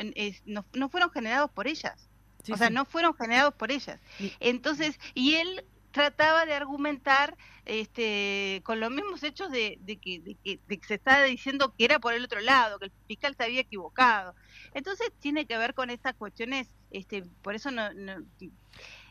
no, 0.45 0.65
no, 0.75 0.89
fueron 0.89 1.11
generados 1.13 1.51
por 1.53 1.69
ellas. 1.69 2.09
o 2.51 2.57
sea, 2.57 2.69
no 2.69 2.85
fueron 2.85 3.15
generados 3.15 3.55
por 3.55 3.71
ellas. 3.71 4.01
Entonces, 4.41 4.99
y 5.15 5.35
él 5.35 5.65
trataba 5.91 6.47
de 6.47 6.55
argumentar 6.55 7.37
este, 7.65 8.63
con 8.65 8.81
los 8.81 8.91
mismos 8.91 9.23
hechos 9.23 9.51
de, 9.51 9.79
que, 10.01 10.21
de, 10.21 10.37
que, 10.43 10.87
se 10.87 10.95
estaba 10.95 11.25
diciendo 11.25 11.75
que 11.77 11.85
era 11.85 11.99
por 11.99 12.15
el 12.15 12.25
otro 12.25 12.41
lado, 12.41 12.79
que 12.79 12.87
el 12.87 12.93
fiscal 13.07 13.35
se 13.37 13.45
había 13.45 13.61
equivocado. 13.61 14.35
Entonces 14.75 15.13
tiene 15.21 15.47
que 15.47 15.59
ver 15.59 15.75
con 15.75 15.91
estas 15.91 16.15
cuestiones, 16.15 16.69
este, 16.91 17.25
por 17.43 17.55
eso 17.55 17.71
no, 17.71 17.89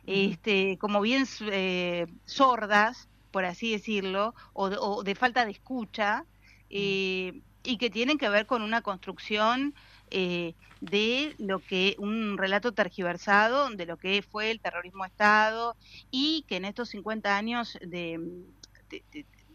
este, 0.06 0.78
como 0.80 1.02
bien 1.02 1.26
eh, 1.52 2.08
sordas, 2.26 3.10
por 3.32 3.46
así 3.46 3.72
decirlo, 3.72 4.34
o, 4.54 5.04
de 5.04 5.16
falta 5.16 5.46
de 5.46 5.52
escucha, 5.52 6.26
eh, 6.70 7.42
y 7.64 7.78
que 7.78 7.90
tienen 7.90 8.18
que 8.18 8.30
ver 8.30 8.46
con 8.46 8.62
una 8.62 8.82
construcción 8.82 9.76
eh, 10.12 10.54
de 10.82 11.36
lo 11.38 11.60
que 11.60 11.96
un 12.00 12.38
relato 12.38 12.72
tergiversado 12.72 13.70
de 13.70 13.86
lo 13.86 13.98
que 13.98 14.22
fue 14.22 14.52
el 14.52 14.60
terrorismo 14.60 15.04
de 15.04 15.10
Estado 15.10 15.76
y 16.10 16.46
que 16.48 16.56
en 16.56 16.66
estos 16.66 16.90
50 16.90 17.36
años 17.36 17.78
de, 17.82 18.20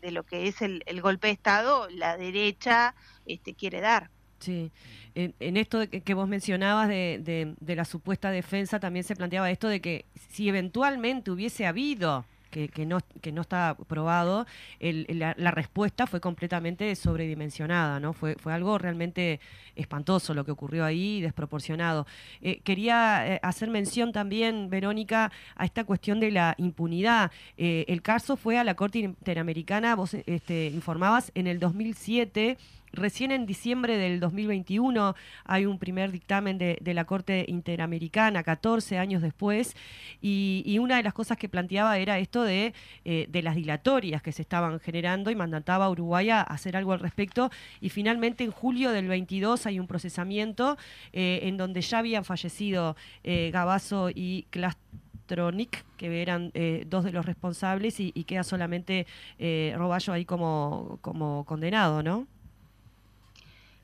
de, 0.01 0.11
lo 0.11 0.23
que 0.25 0.49
es 0.49 0.61
el, 0.61 0.83
golpe 1.01 1.29
de 1.29 1.33
Estado 1.33 1.89
la 1.91 2.17
derecha 2.17 2.95
este, 3.27 3.55
quiere 3.55 3.81
dar. 3.81 4.11
Sí, 4.39 4.71
en, 5.15 5.57
esto 5.57 5.89
que, 5.89 6.03
que, 6.03 6.13
vos 6.13 6.29
mencionabas 6.29 6.89
de, 6.89 7.55
de, 7.59 7.77
la 7.77 7.87
supuesta 7.87 8.31
defensa 8.31 8.79
también 8.79 9.05
se 9.05 9.17
planteaba 9.17 9.51
esto 9.51 9.69
de 9.69 9.81
que 9.81 10.05
si 10.29 10.51
eventualmente 10.51 11.31
hubiese 11.31 11.67
habido 11.67 12.27
que, 12.55 12.87
no, 12.87 13.01
que 13.21 13.33
no 13.33 13.43
está 13.43 13.77
probado, 13.89 14.47
la, 14.81 15.51
respuesta 15.51 16.07
fue 16.07 16.21
completamente 16.21 16.95
sobredimensionada, 16.97 18.01
¿no? 18.01 18.13
Fue, 18.13 18.37
fue 18.37 18.53
algo 18.53 18.79
realmente 18.79 19.41
espantoso 19.77 20.35
lo 20.35 20.45
que 20.45 20.53
ocurrió 20.53 20.85
ahí, 20.85 21.21
desproporcionado. 21.21 22.07
Eh, 22.41 22.61
quería 22.61 23.35
eh, 23.35 23.41
hacer 23.43 23.71
mención 23.71 24.13
también, 24.13 24.71
Verónica, 24.71 25.33
a 25.57 25.65
esta 25.65 25.85
cuestión 25.85 26.21
de 26.21 26.31
la 26.31 26.55
impunidad. 26.59 27.31
Eh, 27.57 27.85
el 27.89 28.03
caso 28.03 28.37
fue 28.37 28.59
a 28.59 28.65
la 28.65 28.75
Corte 28.75 29.01
Interamericana, 29.01 29.95
vos 29.97 30.15
este, 30.15 30.67
informabas, 30.67 31.33
en 31.35 31.47
el 31.47 31.59
2007 31.59 32.57
recién 32.95 33.31
en 33.33 33.47
diciembre 33.47 33.97
del 33.97 34.21
2021 34.21 35.15
hay 35.45 35.67
un 35.67 35.79
primer 35.79 36.13
dictamen 36.13 36.59
de, 36.59 36.79
la 36.95 37.05
Corte 37.05 37.45
Interamericana, 37.49 38.43
14 38.43 38.99
años 38.99 39.23
después, 39.23 39.77
y, 40.21 40.79
una 40.85 40.97
de 40.97 41.03
las 41.03 41.15
cosas 41.15 41.39
que 41.39 41.49
planteaba 41.49 41.97
era 41.99 42.19
esto 42.19 42.43
de, 42.43 42.75
eh, 43.05 43.27
de 43.31 43.43
las 43.43 43.55
dilatorias 43.55 44.21
que 44.21 44.33
se 44.33 44.43
estaban 44.43 44.79
generando 44.81 45.31
y 45.31 45.35
mandataba 45.35 45.87
a 45.87 45.91
Uruguay 45.91 46.31
a 46.31 46.43
hacer 46.43 46.77
algo 46.77 46.93
al 46.93 47.01
respecto. 47.01 47.51
Y 47.81 47.89
finalmente 47.89 48.45
en 48.45 48.51
julio 48.51 48.91
del 48.91 49.09
22 49.09 49.67
hay 49.67 49.81
un 49.81 49.87
procesamiento 49.87 50.77
eh, 51.13 51.41
en 51.43 51.57
donde 51.57 51.81
ya 51.81 51.99
habían 51.99 52.25
fallecido 52.25 52.97
eh, 53.23 53.51
Gabazo 53.53 54.11
y 54.11 54.47
Klastronic, 54.51 55.85
que 55.97 56.23
eran 56.23 56.51
eh, 56.55 56.85
dos 56.87 57.05
de 57.05 57.13
los 57.13 57.25
responsables, 57.25 58.01
y, 58.01 58.13
queda 58.25 58.45
solamente 58.45 59.07
eh, 59.39 59.75
Roballo 59.77 60.13
ahí 60.13 60.25
como, 60.25 60.99
como 61.01 61.45
condenado, 61.45 62.03
¿no? 62.03 62.27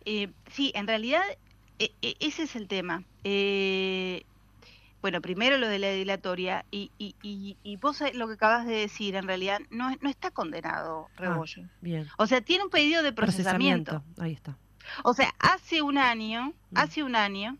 Sí, 0.04 0.72
en 0.74 0.86
realidad 0.86 1.22
e, 1.78 1.92
e, 2.02 2.16
ese 2.20 2.44
es 2.44 2.56
el 2.56 2.68
tema. 2.68 3.04
bueno, 5.02 5.20
primero 5.20 5.56
lo 5.56 5.68
de 5.68 5.78
la 5.78 5.90
dilatoria, 5.90 6.64
y, 6.70 6.90
y, 6.98 7.14
y, 7.62 7.76
vos 7.76 8.02
lo 8.14 8.28
que 8.28 8.34
acabas 8.34 8.66
de 8.66 8.74
decir, 8.74 9.14
en 9.14 9.26
realidad 9.26 9.60
no, 9.70 9.94
no 10.00 10.10
está 10.10 10.30
condenado 10.30 11.08
ah, 11.16 11.20
Rebollo. 11.20 11.64
bien. 11.80 12.08
O 12.18 12.26
sea, 12.26 12.40
tiene 12.40 12.64
un 12.64 12.70
pedido 12.70 13.02
de 13.02 13.12
procesamiento. 13.12 14.02
Ahí 14.18 14.32
está. 14.32 14.56
O 15.04 15.14
sea, 15.14 15.34
hace 15.38 15.82
un 15.82 15.98
año, 15.98 16.52
hace 16.74 17.02
un 17.02 17.16
año, 17.16 17.56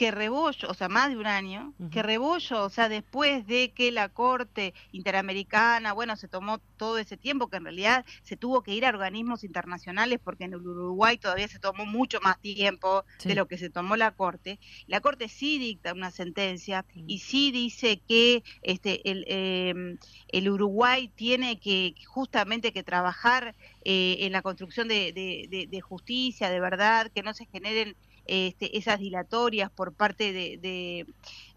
que 0.00 0.10
Rebollo, 0.10 0.70
o 0.70 0.72
sea, 0.72 0.88
más 0.88 1.10
de 1.10 1.18
un 1.18 1.26
año, 1.26 1.74
que 1.92 2.02
Rebollo, 2.02 2.64
o 2.64 2.70
sea, 2.70 2.88
después 2.88 3.46
de 3.46 3.72
que 3.74 3.92
la 3.92 4.08
Corte 4.08 4.72
Interamericana, 4.92 5.92
bueno, 5.92 6.16
se 6.16 6.26
tomó 6.26 6.56
todo 6.78 6.96
ese 6.96 7.18
tiempo, 7.18 7.48
que 7.48 7.58
en 7.58 7.64
realidad 7.64 8.06
se 8.22 8.38
tuvo 8.38 8.62
que 8.62 8.72
ir 8.72 8.86
a 8.86 8.88
organismos 8.88 9.44
internacionales, 9.44 10.18
porque 10.24 10.44
en 10.44 10.54
el 10.54 10.66
Uruguay 10.66 11.18
todavía 11.18 11.48
se 11.48 11.58
tomó 11.58 11.84
mucho 11.84 12.18
más 12.22 12.40
tiempo 12.40 13.04
de 13.22 13.34
lo 13.34 13.46
que 13.46 13.58
se 13.58 13.68
tomó 13.68 13.94
la 13.94 14.12
Corte, 14.12 14.58
la 14.86 15.02
Corte 15.02 15.28
sí 15.28 15.58
dicta 15.58 15.92
una 15.92 16.10
sentencia 16.10 16.86
y 16.94 17.18
sí 17.18 17.52
dice 17.52 18.00
que 18.08 18.42
este, 18.62 19.06
el, 19.10 19.26
em, 19.28 19.98
el 20.28 20.48
Uruguay 20.48 21.12
tiene 21.14 21.60
que 21.60 21.94
justamente 22.06 22.72
que 22.72 22.82
trabajar 22.82 23.54
eh, 23.84 24.16
en 24.20 24.32
la 24.32 24.40
construcción 24.40 24.88
de, 24.88 25.12
de 25.12 25.80
justicia, 25.82 26.48
de 26.48 26.58
verdad, 26.58 27.12
que 27.14 27.22
no 27.22 27.34
se 27.34 27.44
generen 27.44 27.98
este, 28.30 28.78
esas 28.78 29.00
dilatorias 29.00 29.72
por 29.72 29.92
parte 29.92 30.32
de, 30.32 31.04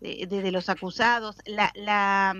de, 0.01 0.51
los 0.51 0.69
acusados, 0.69 1.35
la, 1.45 1.71
la, 1.75 2.35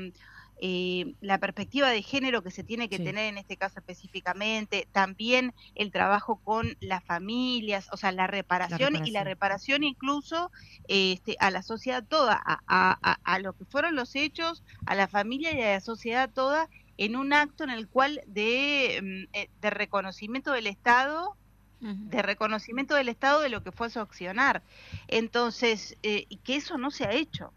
eh, 0.60 1.14
la, 1.22 1.38
perspectiva 1.38 1.92
de 1.92 2.02
género 2.02 2.42
que 2.42 2.50
se 2.50 2.64
tiene 2.64 2.90
que 2.90 2.98
tener 2.98 3.26
en 3.26 3.38
este 3.38 3.58
caso 3.58 3.78
específicamente, 3.78 4.88
también 4.92 5.54
el 5.76 5.92
trabajo 5.92 6.38
con 6.38 6.76
las 6.80 7.04
familias, 7.04 7.90
o 7.92 7.98
sea, 7.98 8.12
la 8.12 8.26
reparación, 8.26 9.06
y 9.06 9.12
la 9.12 9.24
reparación. 9.24 9.84
incluso 9.84 10.50
este, 10.88 11.38
a 11.40 11.52
la 11.52 11.62
sociedad 11.62 12.04
toda, 12.04 12.42
a, 12.44 12.60
a, 12.66 13.20
a, 13.24 13.40
lo 13.40 13.54
que 13.54 13.66
fueron 13.66 13.96
los 13.96 14.16
hechos, 14.16 14.64
a 14.88 14.96
la 14.96 15.08
familia 15.08 15.54
y 15.54 15.62
a 15.62 15.74
la 15.74 15.80
sociedad 15.80 16.28
toda 16.28 16.70
en 16.98 17.18
un 17.18 17.34
acto 17.34 17.64
en 17.64 17.70
el 17.70 17.88
cual 17.88 18.22
de, 18.26 19.28
mm, 19.30 19.38
eh, 19.38 19.50
de 19.62 19.70
reconocimiento 19.70 20.54
del 20.54 20.66
Estado 20.66 21.38
de 21.84 22.22
reconocimiento 22.22 22.96
del 22.96 23.10
Estado 23.10 23.42
de 23.42 23.50
lo 23.50 23.62
que 23.62 23.72
fue 23.72 23.90
su 23.90 24.00
accionar. 24.00 24.64
Entonces, 25.08 25.98
eh, 26.04 26.28
que 26.44 26.56
eso 26.56 26.78
no 26.78 26.92
se 26.92 27.06
ha 27.06 27.14
hecho. 27.14 27.52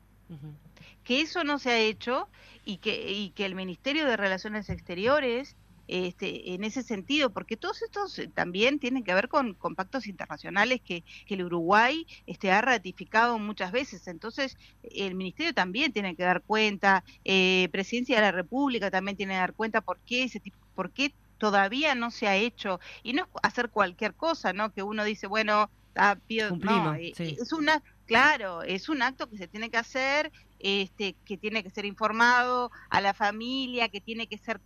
Que 1.04 1.20
eso 1.20 1.44
no 1.44 1.58
se 1.60 1.70
ha 1.70 1.78
hecho 1.78 2.28
y 2.64 2.78
que, 2.78 3.12
y 3.12 3.30
que 3.30 3.46
el 3.46 3.54
Ministerio 3.54 4.06
de 4.06 4.16
Relaciones 4.16 4.68
Exteriores, 4.68 5.54
este, 5.86 6.54
en 6.54 6.64
ese 6.64 6.82
sentido, 6.82 7.30
porque 7.30 7.56
todos 7.56 7.80
estos 7.82 8.18
eh, 8.18 8.26
también 8.26 8.80
tienen 8.80 9.04
que 9.04 9.14
ver 9.14 9.28
con, 9.28 9.54
con 9.54 9.76
pactos 9.76 10.08
internacionales 10.08 10.80
que, 10.84 11.04
que, 11.26 11.34
el 11.34 11.44
Uruguay 11.44 12.04
este, 12.26 12.50
ha 12.50 12.60
ratificado 12.60 13.38
muchas 13.38 13.70
veces. 13.70 14.08
Entonces, 14.08 14.58
el 14.82 15.14
Ministerio 15.14 15.54
también 15.54 15.92
tiene 15.92 16.16
que 16.16 16.24
dar 16.24 16.42
cuenta, 16.42 17.04
eh, 17.24 17.68
Presidencia 17.70 18.16
de 18.16 18.22
la 18.22 18.32
República 18.32 18.90
también 18.90 19.16
tiene 19.16 19.34
que 19.34 19.38
dar 19.38 19.54
cuenta 19.54 19.80
por 19.80 20.00
qué 20.00 20.24
ese 20.24 20.40
tipo, 20.40 20.58
por 20.74 20.90
qué 20.90 21.14
todavía 21.38 21.94
no 21.94 22.10
se 22.10 22.28
ha 22.28 22.36
hecho 22.36 22.80
y 23.02 23.12
no 23.12 23.24
es 23.24 23.28
hacer 23.42 23.70
cualquier 23.70 24.14
cosa, 24.14 24.52
¿no? 24.52 24.72
Que 24.72 24.82
uno 24.82 25.04
dice, 25.04 25.26
bueno, 25.26 25.70
ah, 25.94 26.16
no, 26.50 26.94
eh, 26.94 27.12
es 27.16 27.52
una, 27.52 27.82
claro, 28.06 28.62
es 28.62 28.88
un 28.88 29.02
acto 29.02 29.28
que 29.28 29.38
se 29.38 29.48
tiene 29.48 29.70
que 29.70 29.78
hacer, 29.78 30.32
este, 30.58 31.16
que 31.24 31.36
tiene 31.36 31.62
que 31.62 31.70
ser 31.70 31.84
informado 31.84 32.70
a 32.88 33.00
la 33.00 33.14
familia, 33.14 33.88
que 33.88 34.00
tiene 34.00 34.26
que 34.26 34.38
ser 34.38 34.60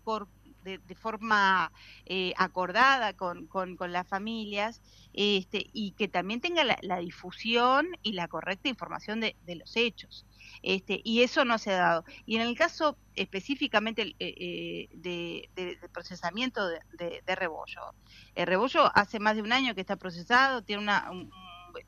de, 0.65 0.95
forma 0.95 1.73
eh, 2.07 2.33
acordada 2.37 3.15
con, 3.15 3.47
con, 3.47 3.77
las 3.93 4.07
familias 4.07 4.81
este, 5.13 5.67
y 5.73 5.93
que 5.93 6.09
también 6.09 6.41
tenga 6.41 6.65
la, 6.65 6.99
difusión 6.99 7.89
y 8.03 8.13
la 8.13 8.29
correcta 8.29 8.69
información 8.69 9.21
de, 9.21 9.35
los 9.55 9.77
hechos. 9.77 10.27
Este, 10.63 11.01
y 11.05 11.23
eso 11.23 11.45
no 11.45 11.59
se 11.59 11.73
ha 11.73 11.79
dado. 11.79 12.05
Y 12.27 12.37
en 12.37 12.43
el 12.43 12.57
caso 12.57 12.97
específicamente 13.15 14.15
eh, 14.19 14.89
eh, 15.05 15.49
de, 15.55 15.79
procesamiento 15.93 16.67
de, 16.69 17.23
Rebollo, 17.27 17.95
el 18.35 18.47
Rebollo 18.47 18.91
hace 18.95 19.19
más 19.19 19.37
de 19.37 19.43
un 19.43 19.53
año 19.53 19.75
que 19.75 19.81
está 19.81 19.97
procesado, 19.97 20.63
tiene 20.63 20.83
una... 20.83 21.11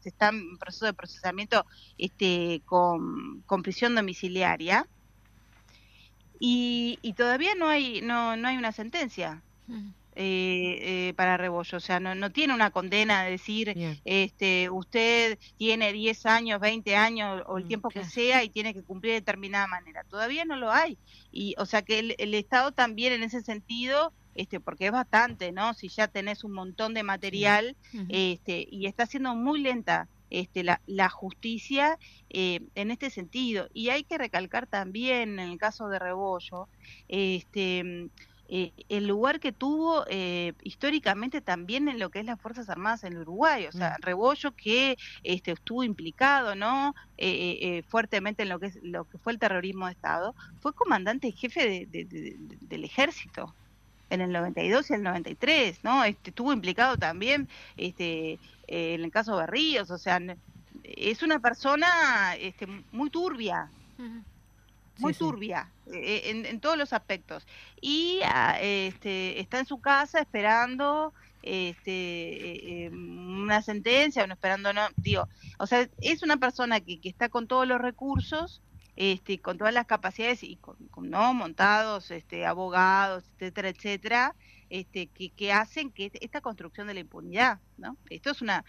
está 0.04 0.28
en 0.28 0.58
proceso 0.58 0.86
de 0.86 0.94
procesamiento 0.94 1.66
este, 1.98 2.62
con, 2.64 3.42
con 3.42 3.62
prisión 3.62 3.94
domiciliaria, 3.94 4.86
y, 6.44 7.12
todavía 7.16 7.54
no 7.54 7.68
hay 7.68 8.00
no, 8.02 8.36
no 8.36 8.48
hay 8.48 8.56
una 8.56 8.72
sentencia 8.72 9.42
eh, 10.16 10.78
eh, 10.82 11.14
para 11.14 11.36
Rebollo, 11.36 11.78
o 11.78 11.80
sea, 11.80 12.00
no, 12.00 12.16
no 12.16 12.32
tiene 12.32 12.52
una 12.52 12.70
condena 12.70 13.22
de 13.22 13.30
decir, 13.30 13.98
este, 14.04 14.68
usted 14.68 15.38
tiene 15.56 15.92
10 15.92 16.26
años, 16.26 16.60
20 16.60 16.96
años 16.96 17.42
o 17.46 17.58
el 17.58 17.64
mm, 17.64 17.68
tiempo 17.68 17.88
que 17.90 18.04
sea 18.04 18.42
y 18.42 18.50
tiene 18.50 18.74
que 18.74 18.82
cumplir 18.82 19.12
de 19.12 19.20
determinada 19.20 19.68
manera. 19.68 20.02
Todavía 20.04 20.44
no 20.44 20.56
lo 20.56 20.72
hay. 20.72 20.98
Y, 21.30 21.54
o 21.58 21.64
sea, 21.64 21.82
que 21.82 22.14
el, 22.18 22.34
Estado 22.34 22.72
también 22.72 23.12
en 23.12 23.22
ese 23.22 23.40
sentido 23.42 24.12
este, 24.34 24.58
porque 24.58 24.86
es 24.86 24.92
bastante, 24.92 25.52
¿no? 25.52 25.74
Si 25.74 25.88
ya 25.88 26.08
tenés 26.08 26.42
un 26.42 26.52
montón 26.52 26.92
de 26.92 27.04
material, 27.04 27.76
este, 28.08 28.66
y 28.68 28.86
está 28.86 29.06
siendo 29.06 29.34
muy 29.36 29.60
lenta 29.60 30.08
este, 30.32 30.64
la, 30.64 30.80
la 30.86 31.10
justicia 31.10 31.98
eh, 32.30 32.60
en 32.74 32.90
este 32.90 33.10
sentido. 33.10 33.68
Y 33.74 33.90
hay 33.90 34.02
que 34.02 34.16
recalcar 34.16 34.66
también, 34.66 35.38
en 35.38 35.50
el 35.50 35.58
caso 35.58 35.88
de 35.88 35.98
Rebollo, 35.98 36.68
este, 37.08 38.08
eh, 38.48 38.72
el 38.88 39.06
lugar 39.06 39.40
que 39.40 39.52
tuvo 39.52 40.06
eh, 40.08 40.54
históricamente 40.62 41.42
también 41.42 41.88
en 41.88 41.98
lo 41.98 42.10
que 42.10 42.20
es 42.20 42.24
las 42.24 42.40
Fuerzas 42.40 42.70
Armadas 42.70 43.04
en 43.04 43.18
Uruguay, 43.18 43.66
o 43.66 43.72
sea, 43.72 43.98
mm. 43.98 44.02
Rebollo 44.02 44.52
que 44.52 44.96
este, 45.22 45.52
estuvo 45.52 45.84
implicado 45.84 46.54
no 46.54 46.94
fuertemente 47.88 48.42
en 48.42 48.48
lo 48.48 48.58
que, 48.58 48.66
es, 48.66 48.78
lo 48.82 49.04
que 49.04 49.18
fue 49.18 49.32
el 49.32 49.38
terrorismo 49.38 49.86
de 49.86 49.92
Estado, 49.92 50.34
fue 50.60 50.72
comandante 50.72 51.30
jefe 51.30 51.86
del 51.86 52.84
ejército 52.84 53.54
en 54.12 54.20
el 54.20 54.30
92 54.32 54.90
y 54.90 54.94
el 54.94 55.02
93, 55.02 55.84
¿no? 55.84 56.04
Este, 56.04 56.30
estuvo 56.30 56.52
implicado 56.52 56.98
también 56.98 57.48
este, 57.76 58.38
eh, 58.72 58.94
en 58.94 59.04
el 59.04 59.10
caso 59.10 59.36
de 59.36 59.46
Ríos, 59.46 59.90
o 59.90 59.98
sea, 59.98 60.18
es 60.82 61.22
una 61.22 61.40
persona 61.40 62.34
este, 62.36 62.66
muy 62.90 63.10
turbia, 63.10 63.70
muy 64.96 65.12
turbia 65.12 65.70
eh, 65.92 66.44
en, 66.48 66.58
todos 66.58 66.78
los 66.78 66.94
aspectos. 66.94 67.46
Y 67.82 68.20
ah, 68.24 68.56
este, 68.62 69.38
está 69.40 69.58
en 69.58 69.66
su 69.66 69.78
casa 69.82 70.20
esperando 70.20 71.12
este, 71.42 72.86
eh, 72.86 72.88
una 72.88 73.60
sentencia, 73.60 74.24
o 74.24 74.32
esperando, 74.32 74.72
no, 74.72 74.80
digo, 74.96 75.28
o 75.58 75.66
sea, 75.66 75.86
es 76.00 76.22
una 76.22 76.38
persona 76.38 76.80
que, 76.80 76.98
que 76.98 77.10
está 77.10 77.28
con 77.28 77.46
todos 77.46 77.68
los 77.68 77.78
recursos 77.78 78.62
este, 78.96 79.38
con 79.38 79.56
todas 79.56 79.72
las 79.72 79.86
capacidades 79.86 80.42
y 80.42 80.56
con, 80.56 80.76
no 80.96 81.32
montados 81.34 82.10
este, 82.10 82.44
abogados, 82.44 83.24
etcétera, 83.34 83.68
etcétera, 83.70 84.34
este, 84.72 85.08
que, 85.08 85.28
que, 85.28 85.52
hacen 85.52 85.90
que 85.90 86.10
esta 86.22 86.40
construcción 86.40 86.86
de 86.86 86.94
la 86.94 87.00
impunidad, 87.00 87.60
¿no? 87.76 87.98
Esto 88.08 88.30
es 88.30 88.40
una, 88.40 88.64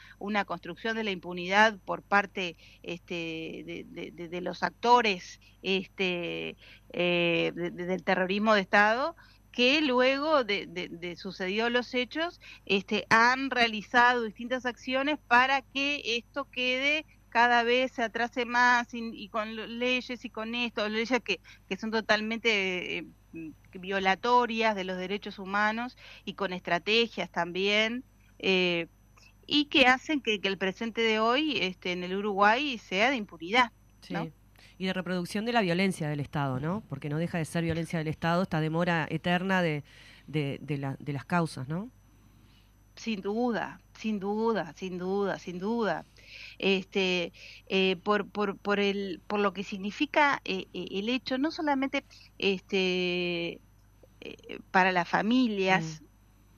construcción 0.45 0.97
de 0.97 1.06
la 1.06 1.12
impunidad 1.12 1.80
por 1.86 2.01
parte 2.01 2.58
este, 2.84 3.86
de, 3.88 4.41
los 4.41 4.64
actores 4.64 5.39
este, 5.62 6.58
eh, 6.91 7.54
del 7.56 8.04
terrorismo 8.04 8.54
de 8.54 8.60
Estado 8.60 9.16
que 9.54 9.82
luego 9.82 10.43
de, 10.43 10.68
de, 10.68 11.16
sucedió 11.16 11.70
los 11.70 11.93
hechos 11.93 12.41
este, 12.66 13.06
han 13.10 13.49
realizado 13.49 14.24
distintas 14.24 14.66
acciones 14.66 15.20
para 15.28 15.62
que 15.62 16.18
esto 16.18 16.49
quede 16.51 17.06
cada 17.30 17.64
vez 17.64 17.93
se 17.93 18.04
atrase 18.04 18.43
más 18.43 18.89
y, 18.91 19.30
con 19.30 19.56
leyes 19.80 20.26
y 20.26 20.30
con 20.30 20.54
esto, 20.54 20.89
leyes 20.89 21.22
que, 21.24 21.39
que 21.70 21.78
son 21.78 21.91
totalmente 21.91 22.97
eh, 22.97 23.06
violatorias 23.74 24.76
de 24.76 24.84
los 24.84 24.98
derechos 24.98 25.40
humanos 25.40 25.98
y 26.26 26.34
con 26.34 26.54
estrategias 26.54 27.30
también. 27.30 28.04
Eh, 28.40 28.88
y 29.46 29.66
que 29.66 29.88
hacen 29.88 30.22
que, 30.22 30.40
el 30.42 30.58
presente 30.58 31.02
de 31.02 31.20
hoy 31.20 31.58
este, 31.60 31.92
en 31.92 32.04
el 32.04 32.16
Uruguay 32.16 32.78
sea 32.78 33.10
de 33.10 33.18
impunidad. 33.18 33.72
Y 34.78 34.86
de 34.86 34.94
reproducción 34.94 35.46
de 35.46 35.54
la 35.54 35.62
violencia 35.62 36.10
del 36.10 36.20
Estado, 36.20 36.60
¿no? 36.60 36.82
Porque 36.90 37.10
no 37.10 37.18
deja 37.18 37.38
de 37.38 37.46
ser 37.46 37.64
violencia 37.64 38.00
del 38.00 38.08
Estado 38.08 38.44
esta 38.44 38.60
demora 38.60 39.06
eterna 39.10 39.62
de, 39.62 39.84
de, 40.28 40.60
de, 40.62 40.96
de 41.00 41.14
las 41.14 41.26
causas, 41.26 41.68
¿no? 41.68 41.90
Sin 42.96 43.22
duda, 43.22 43.80
sin 43.98 44.20
duda, 44.20 44.74
sin 44.76 44.98
duda, 44.98 45.40
sin 45.40 45.60
duda. 45.60 46.06
Este, 46.60 47.34
eh, 47.68 47.97
por, 48.04 48.28
por, 48.28 48.58
por, 48.58 48.80
el, 48.80 49.22
por 49.28 49.39
lo 49.39 49.54
que 49.54 49.64
significa 49.64 50.41
eh, 50.45 50.68
eh, 50.74 50.88
el 50.91 51.10
hecho, 51.10 51.38
no 51.38 51.51
solamente 51.51 52.04
este, 52.38 53.60
para 54.72 54.91
las 54.91 55.08
familias, 55.08 56.01
mm. 56.01 56.06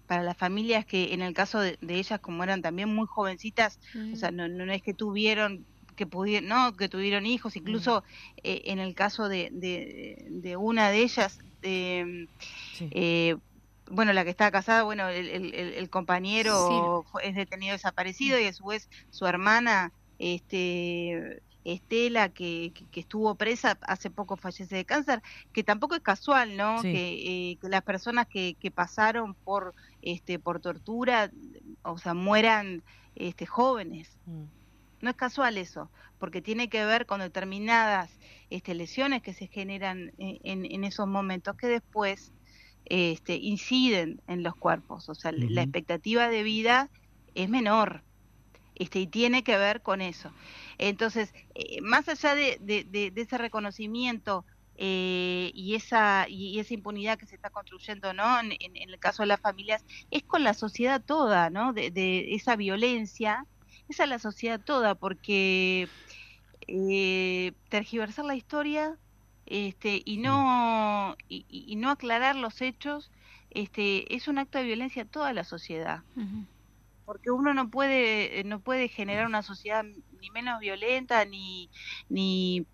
para 0.08 0.24
las 0.24 0.38
familias 0.38 0.86
que 0.86 1.14
en 1.14 1.22
el 1.22 1.34
caso 1.34 1.60
de, 1.60 1.78
ellas, 1.88 2.20
como 2.20 2.44
eran 2.44 2.62
también 2.62 2.94
muy 2.94 3.08
jovencitas, 3.08 3.80
o 4.14 4.16
sea, 4.16 4.32
mm. 4.32 4.36
no, 4.36 4.48
no 4.48 4.72
es 4.72 4.82
que 4.82 4.94
tuvieron 4.94 5.66
que 5.96 6.06
pudieron, 6.06 6.50
no, 6.50 6.76
que 6.76 6.90
tuvieron 6.90 7.26
hijos, 7.26 7.56
incluso 7.56 8.02
mm. 8.02 8.40
en 8.44 8.80
el 8.80 8.94
caso 8.96 9.30
de, 9.30 9.50
de, 9.52 10.58
una 10.58 10.90
de 10.90 11.04
ellas, 11.04 11.40
de, 11.62 12.28
bueno, 13.90 14.14
la 14.14 14.24
que 14.24 14.30
está 14.30 14.52
casada, 14.52 14.84
bueno, 14.84 15.10
el, 15.10 15.54
el, 15.54 15.90
compañero 15.90 17.06
es 17.22 17.36
detenido 17.36 17.74
desaparecido 17.74 18.40
y 18.40 18.46
a 18.46 18.54
su 18.54 18.66
vez 18.66 18.90
su 19.12 19.28
hermana, 19.28 19.92
este, 20.18 21.42
Estela, 21.66 22.30
que, 22.30 22.74
que, 22.92 23.00
estuvo 23.00 23.36
presa, 23.36 23.78
hace 23.82 24.10
poco 24.10 24.38
fallece 24.38 24.76
de 24.76 24.86
cáncer, 24.86 25.22
que 25.52 25.64
tampoco 25.64 25.96
es 25.96 26.02
casual, 26.02 26.58
¿no? 26.58 26.82
Que, 26.82 27.52
eh, 27.52 27.58
que, 27.60 27.70
las 27.70 27.84
personas 27.84 28.28
que, 28.28 28.56
que 28.60 28.72
pasaron 28.72 29.34
por, 29.34 29.74
este, 30.02 30.40
por 30.40 30.60
tortura, 30.60 31.32
o 31.84 31.98
sea, 31.98 32.14
mueran 32.14 32.84
este, 33.16 33.46
jóvenes. 33.46 34.18
Mm. 34.26 34.44
No 35.02 35.10
es 35.10 35.16
casual 35.16 35.58
eso, 35.58 35.92
porque 36.20 36.42
tiene 36.42 36.70
que 36.70 36.86
ver 36.86 37.06
con 37.06 37.20
determinadas 37.20 38.10
este, 38.50 38.74
lesiones 38.74 39.22
que 39.22 39.34
se 39.34 39.48
generan 39.48 40.14
en, 40.18 40.66
en 40.66 40.84
esos 40.84 41.08
momentos 41.08 41.56
que 41.58 41.68
después 41.68 42.32
este, 42.86 43.36
inciden 43.36 44.22
en 44.28 44.44
los 44.44 44.56
cuerpos, 44.56 45.10
o 45.10 45.16
sea, 45.16 45.32
la 45.32 45.64
expectativa 45.64 46.30
de 46.30 46.44
vida 46.44 46.90
es 47.34 47.50
menor. 47.50 48.04
Este, 48.76 49.00
y 49.00 49.08
tiene 49.08 49.44
que 49.44 49.58
ver 49.58 49.82
con 49.82 50.02
eso. 50.02 50.32
Entonces, 50.78 51.34
eh, 51.56 51.80
más 51.82 52.10
allá 52.10 52.36
de, 52.36 52.58
de, 52.60 53.14
ese 53.16 53.38
reconocimiento 53.38 54.46
eh, 54.78 55.52
y, 55.54 55.76
esa, 55.76 56.28
y 56.28 56.60
esa 56.60 56.74
impunidad 56.74 57.18
que 57.18 57.26
se 57.26 57.36
está 57.36 57.50
construyendo 57.50 58.14
¿no? 58.14 58.40
En, 58.42 58.52
el 58.76 59.00
caso 59.00 59.24
de 59.24 59.28
las 59.28 59.40
familias, 59.40 59.86
es 60.12 60.24
con 60.24 60.44
la 60.44 60.54
sociedad 60.54 61.02
toda, 61.02 61.50
¿no? 61.50 61.72
de, 61.72 62.36
esa 62.36 62.58
violencia, 62.58 63.46
esa 63.88 64.04
es 64.04 64.10
la 64.10 64.20
sociedad 64.20 64.60
toda, 64.60 64.96
porque 64.96 65.88
eh, 66.68 67.54
tergiversar 67.70 68.26
la 68.26 68.36
historia 68.36 68.98
este, 69.46 70.02
y 70.04 70.18
no 70.18 71.16
y, 71.30 71.76
no 71.78 71.90
aclarar 71.90 72.36
los 72.36 72.62
hechos 72.62 73.12
este 73.52 74.14
es 74.16 74.28
un 74.28 74.38
acto 74.38 74.58
de 74.58 74.66
violencia 74.66 75.04
a 75.04 75.08
toda 75.08 75.34
la 75.34 75.44
sociedad. 75.44 76.04
Porque 77.06 77.32
uno 77.32 77.54
no 77.54 77.70
puede 77.70 78.44
no 78.46 78.60
puede 78.60 78.90
generar 78.90 79.28
una 79.28 79.44
sociedad 79.44 79.86
ni 80.20 80.30
menos 80.32 80.60
violenta 80.60 81.24
ni 81.26 81.70
ni 82.10 82.66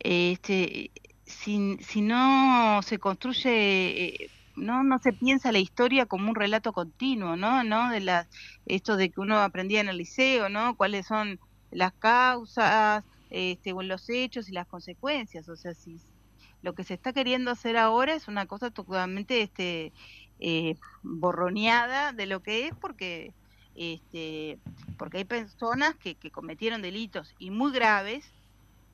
este 0.00 0.90
si, 1.24 1.76
si 1.80 2.00
no 2.00 2.80
se 2.82 2.98
construye 2.98 4.24
eh, 4.24 4.30
no 4.56 4.82
no 4.82 4.98
se 4.98 5.12
piensa 5.12 5.52
la 5.52 5.58
historia 5.58 6.06
como 6.06 6.30
un 6.30 6.34
relato 6.34 6.72
continuo 6.72 7.36
no 7.36 7.62
no 7.62 7.90
de 7.90 8.00
las 8.00 8.28
esto 8.66 8.96
de 8.96 9.10
que 9.10 9.20
uno 9.20 9.38
aprendía 9.38 9.80
en 9.80 9.88
el 9.88 9.98
liceo 9.98 10.48
no 10.48 10.74
cuáles 10.74 11.06
son 11.06 11.38
las 11.70 11.92
causas 11.92 13.04
este, 13.30 13.72
o 13.72 13.82
en 13.82 13.88
los 13.88 14.08
hechos 14.08 14.48
y 14.48 14.52
las 14.52 14.66
consecuencias. 14.66 15.48
O 15.48 15.56
sea, 15.56 15.74
si 15.74 16.00
lo 16.62 16.74
que 16.74 16.84
se 16.84 16.94
está 16.94 17.12
queriendo 17.12 17.50
hacer 17.50 17.76
ahora 17.76 18.14
es 18.14 18.28
una 18.28 18.46
cosa 18.46 18.70
totalmente 18.70 19.42
este, 19.42 19.92
eh, 20.40 20.76
borroneada 21.02 22.12
de 22.12 22.26
lo 22.26 22.42
que 22.42 22.66
es 22.66 22.74
porque 22.74 23.32
este, 23.78 24.58
porque 24.96 25.18
hay 25.18 25.24
personas 25.24 25.94
que, 25.94 26.16
que 26.16 26.32
cometieron 26.32 26.82
delitos 26.82 27.36
y 27.38 27.50
muy 27.50 27.70
graves, 27.70 28.28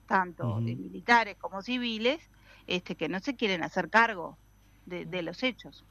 tanto 0.06 0.60
de 0.60 0.76
militares 0.76 1.36
como 1.38 1.62
civiles, 1.62 2.20
este, 2.66 2.94
que 2.94 3.08
no 3.08 3.18
se 3.20 3.34
quieren 3.34 3.62
hacer 3.62 3.88
cargo 3.88 4.36
de, 4.84 5.06
de 5.06 5.22
los 5.22 5.42
hechos. 5.42 5.86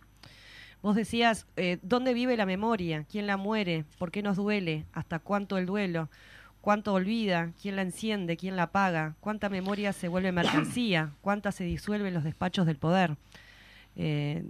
Vos 0.84 0.96
decías, 0.96 1.48
eh, 1.56 1.80
¿dónde 1.82 2.14
vive 2.14 2.38
la 2.38 2.46
memoria? 2.46 3.06
¿Quién 3.10 3.26
la 3.26 3.38
muere? 3.38 3.86
¿Por 3.98 4.12
qué 4.12 4.22
nos 4.22 4.38
duele? 4.38 4.86
¿Hasta 4.94 5.18
cuánto 5.18 5.58
el 5.58 5.66
duelo? 5.66 6.10
Cuánto 6.64 6.93
olvida, 6.93 7.51
quién 7.61 7.76
la 7.76 7.82
enciende, 7.82 8.38
quién 8.38 8.55
la 8.55 8.72
paga, 8.72 9.16
cuánta 9.20 9.49
memoria 9.49 9.91
se 9.91 10.07
vuelve 10.07 10.32
mercancía, 10.32 11.11
cuánta 11.20 11.51
se 11.51 11.66
disuelve 11.66 12.07
en 12.07 12.14
los 12.14 12.24
despachos 12.24 12.66
del 12.66 12.78
poder. 12.78 13.18
Eh, 13.97 14.45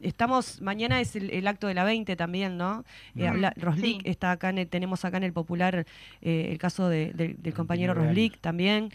estamos, 0.00 0.60
mañana 0.60 1.00
es 1.00 1.14
el, 1.14 1.46
acto 1.46 1.68
de 1.68 1.74
la 1.74 1.84
20 1.84 2.16
también, 2.16 2.56
¿no? 2.56 2.84
Eh, 3.14 3.30
Roslik 3.58 4.04
está 4.04 4.32
acá, 4.32 4.50
en 4.50 4.66
tenemos 4.68 5.04
acá 5.04 5.18
en 5.18 5.22
el 5.22 5.32
Popular 5.32 5.86
eh, 6.20 6.48
el 6.50 6.58
caso 6.58 6.88
del 6.88 7.54
compañero 7.54 7.94
Roslik 7.94 8.40
también. 8.40 8.90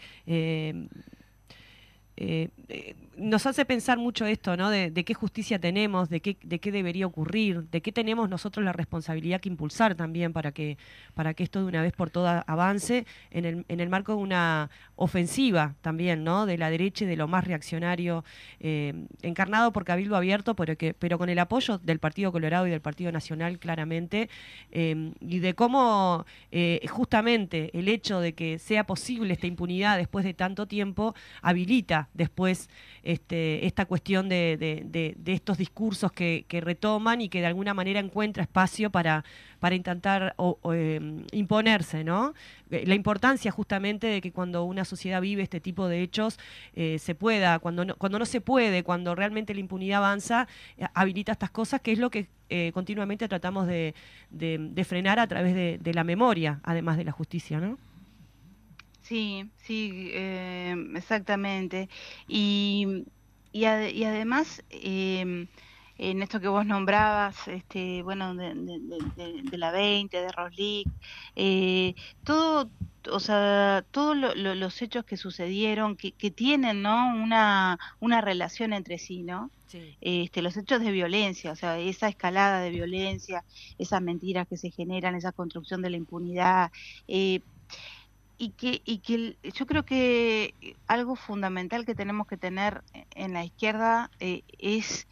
Eh, 2.16 2.48
eh, 2.68 2.94
nos 3.18 3.46
hace 3.46 3.64
pensar 3.64 3.96
mucho 3.96 4.26
esto, 4.26 4.56
¿no? 4.58 4.68
De, 4.68 4.92
qué 4.92 5.14
justicia 5.14 5.58
tenemos, 5.58 6.10
de 6.10 6.20
qué, 6.20 6.36
de 6.42 6.58
qué 6.58 6.70
debería 6.70 7.06
ocurrir, 7.06 7.64
de 7.70 7.80
qué 7.80 7.90
tenemos 7.90 8.28
nosotros 8.28 8.62
la 8.64 8.72
responsabilidad 8.72 9.40
que 9.40 9.48
impulsar 9.48 9.94
también 9.94 10.34
para 10.34 10.52
que, 10.52 10.76
para 11.14 11.32
que 11.32 11.42
esto 11.42 11.60
de 11.60 11.66
una 11.66 11.80
vez 11.80 11.94
por 11.94 12.10
todas 12.10 12.44
avance 12.46 13.06
en 13.30 13.44
el, 13.46 13.64
en 13.68 13.80
el 13.80 13.88
marco 13.88 14.12
de 14.12 14.18
una 14.18 14.70
ofensiva 14.96 15.76
también, 15.80 16.24
¿no? 16.24 16.44
De 16.44 16.58
la 16.58 16.68
derecha 16.68 17.04
y 17.04 17.08
de 17.08 17.16
lo 17.16 17.26
más 17.26 17.44
reaccionario, 17.44 18.22
eh, 18.60 18.92
encarnado 19.22 19.72
por 19.72 19.84
Cabildo 19.84 20.16
Abierto, 20.16 20.54
pero, 20.54 20.76
que, 20.76 20.92
pero 20.92 21.16
con 21.16 21.30
el 21.30 21.38
apoyo 21.38 21.78
del 21.78 21.98
Partido 21.98 22.32
Colorado 22.32 22.66
y 22.66 22.70
del 22.70 22.82
Partido 22.82 23.12
Nacional 23.12 23.58
claramente, 23.58 24.28
y 24.70 25.38
de 25.38 25.54
cómo 25.54 26.26
justamente 26.90 27.70
el 27.78 27.88
hecho 27.88 28.20
de 28.20 28.34
que 28.34 28.58
sea 28.58 28.84
posible 28.84 29.32
esta 29.32 29.46
impunidad 29.46 29.96
después 29.96 30.24
de 30.24 30.34
tanto 30.34 30.66
tiempo 30.66 31.14
habilita 31.40 32.05
después 32.14 32.68
este, 33.02 33.66
esta 33.66 33.86
cuestión 33.86 34.28
de, 34.28 35.20
estos 35.26 35.58
discursos 35.58 36.12
que, 36.12 36.44
retoman 36.50 37.20
y 37.20 37.28
que 37.28 37.40
de 37.40 37.46
alguna 37.46 37.74
manera 37.74 38.00
encuentra 38.00 38.42
espacio 38.42 38.90
para, 38.90 39.24
para 39.60 39.74
intentar 39.74 40.34
em, 40.72 41.24
imponerse, 41.32 42.04
¿no? 42.04 42.34
Eh, 42.70 42.84
la 42.86 42.94
importancia 42.94 43.50
justamente 43.50 44.06
de 44.06 44.20
que 44.20 44.32
cuando 44.32 44.64
una 44.64 44.84
sociedad 44.84 45.20
vive 45.20 45.42
este 45.42 45.60
tipo 45.60 45.88
de 45.88 46.02
hechos 46.02 46.38
eh, 46.74 46.98
se 46.98 47.14
pueda, 47.14 47.58
cuando 47.58 47.84
no, 47.84 47.96
cuando 47.96 48.18
no 48.18 48.26
se 48.26 48.40
puede, 48.40 48.82
cuando 48.82 49.14
realmente 49.14 49.54
la 49.54 49.60
impunidad 49.60 49.98
avanza, 49.98 50.48
eh, 50.78 50.86
habilita 50.94 51.32
estas 51.32 51.50
cosas, 51.50 51.80
que 51.80 51.92
es 51.92 51.98
lo 51.98 52.10
que 52.10 52.28
continuamente 52.72 53.26
tratamos 53.26 53.66
de, 53.66 53.92
frenar 54.84 55.18
a 55.18 55.26
través 55.26 55.52
de, 55.54 55.94
la 55.94 56.04
memoria, 56.04 56.60
además 56.62 56.96
de 56.96 57.02
la 57.02 57.10
justicia, 57.10 57.58
¿no? 57.58 57.76
Sí, 59.06 59.52
sí, 59.56 60.10
eh, 60.12 60.74
exactamente. 60.96 61.88
Y, 62.26 63.04
y, 63.52 63.64
además, 63.66 64.64
eh, 64.68 65.46
en 65.96 66.22
esto 66.22 66.40
que 66.40 66.48
vos 66.48 66.66
nombrabas, 66.66 67.46
este, 67.46 68.02
bueno, 68.02 68.34
de, 68.34 68.52
de, 68.56 69.58
la 69.58 69.70
20, 69.70 70.20
de 70.20 70.32
Roslik, 70.32 70.90
eh, 71.36 71.94
todo, 72.24 72.72
o 73.10 73.20
sea, 73.20 73.86
todos 73.92 74.16
los 74.36 74.82
hechos 74.82 75.04
que 75.04 75.16
sucedieron, 75.16 75.96
que, 75.96 76.12
que 76.14 76.32
tienen, 76.32 76.82
¿no? 76.82 77.14
Una, 77.14 77.78
una 78.00 78.20
relación 78.20 78.72
entre 78.72 78.98
sí, 78.98 79.22
¿no? 79.22 79.52
Este, 80.00 80.42
los 80.42 80.56
hechos 80.56 80.80
de 80.80 80.90
violencia, 80.90 81.52
o 81.52 81.56
sea, 81.56 81.78
esa 81.78 82.08
escalada 82.08 82.60
de 82.60 82.70
violencia, 82.70 83.44
esas 83.78 84.02
mentiras 84.02 84.46
que 84.48 84.56
se 84.56 84.70
generan, 84.70 85.14
esa 85.14 85.32
construcción 85.32 85.80
de 85.82 85.90
la 85.90 85.96
impunidad, 85.96 86.70
eh, 87.06 87.40
y 88.38 88.50
que, 88.50 88.82
y 88.84 88.98
que 88.98 89.36
yo 89.42 89.66
creo 89.66 89.84
que 89.84 90.76
algo 90.86 91.16
fundamental 91.16 91.86
que 91.86 91.94
tenemos 91.94 92.26
que 92.26 92.36
tener 92.36 92.82
en 93.14 93.32
la 93.32 93.44
izquierda 93.44 94.10
eh, 94.20 94.42
es 94.58 95.06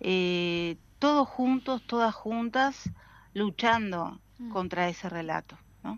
eh, 0.00 0.76
todos 0.98 1.28
juntos, 1.28 1.82
todas 1.86 2.14
juntas, 2.14 2.90
luchando 3.34 4.18
mm. 4.38 4.50
contra 4.50 4.88
ese 4.88 5.08
relato. 5.08 5.58
¿no? 5.82 5.96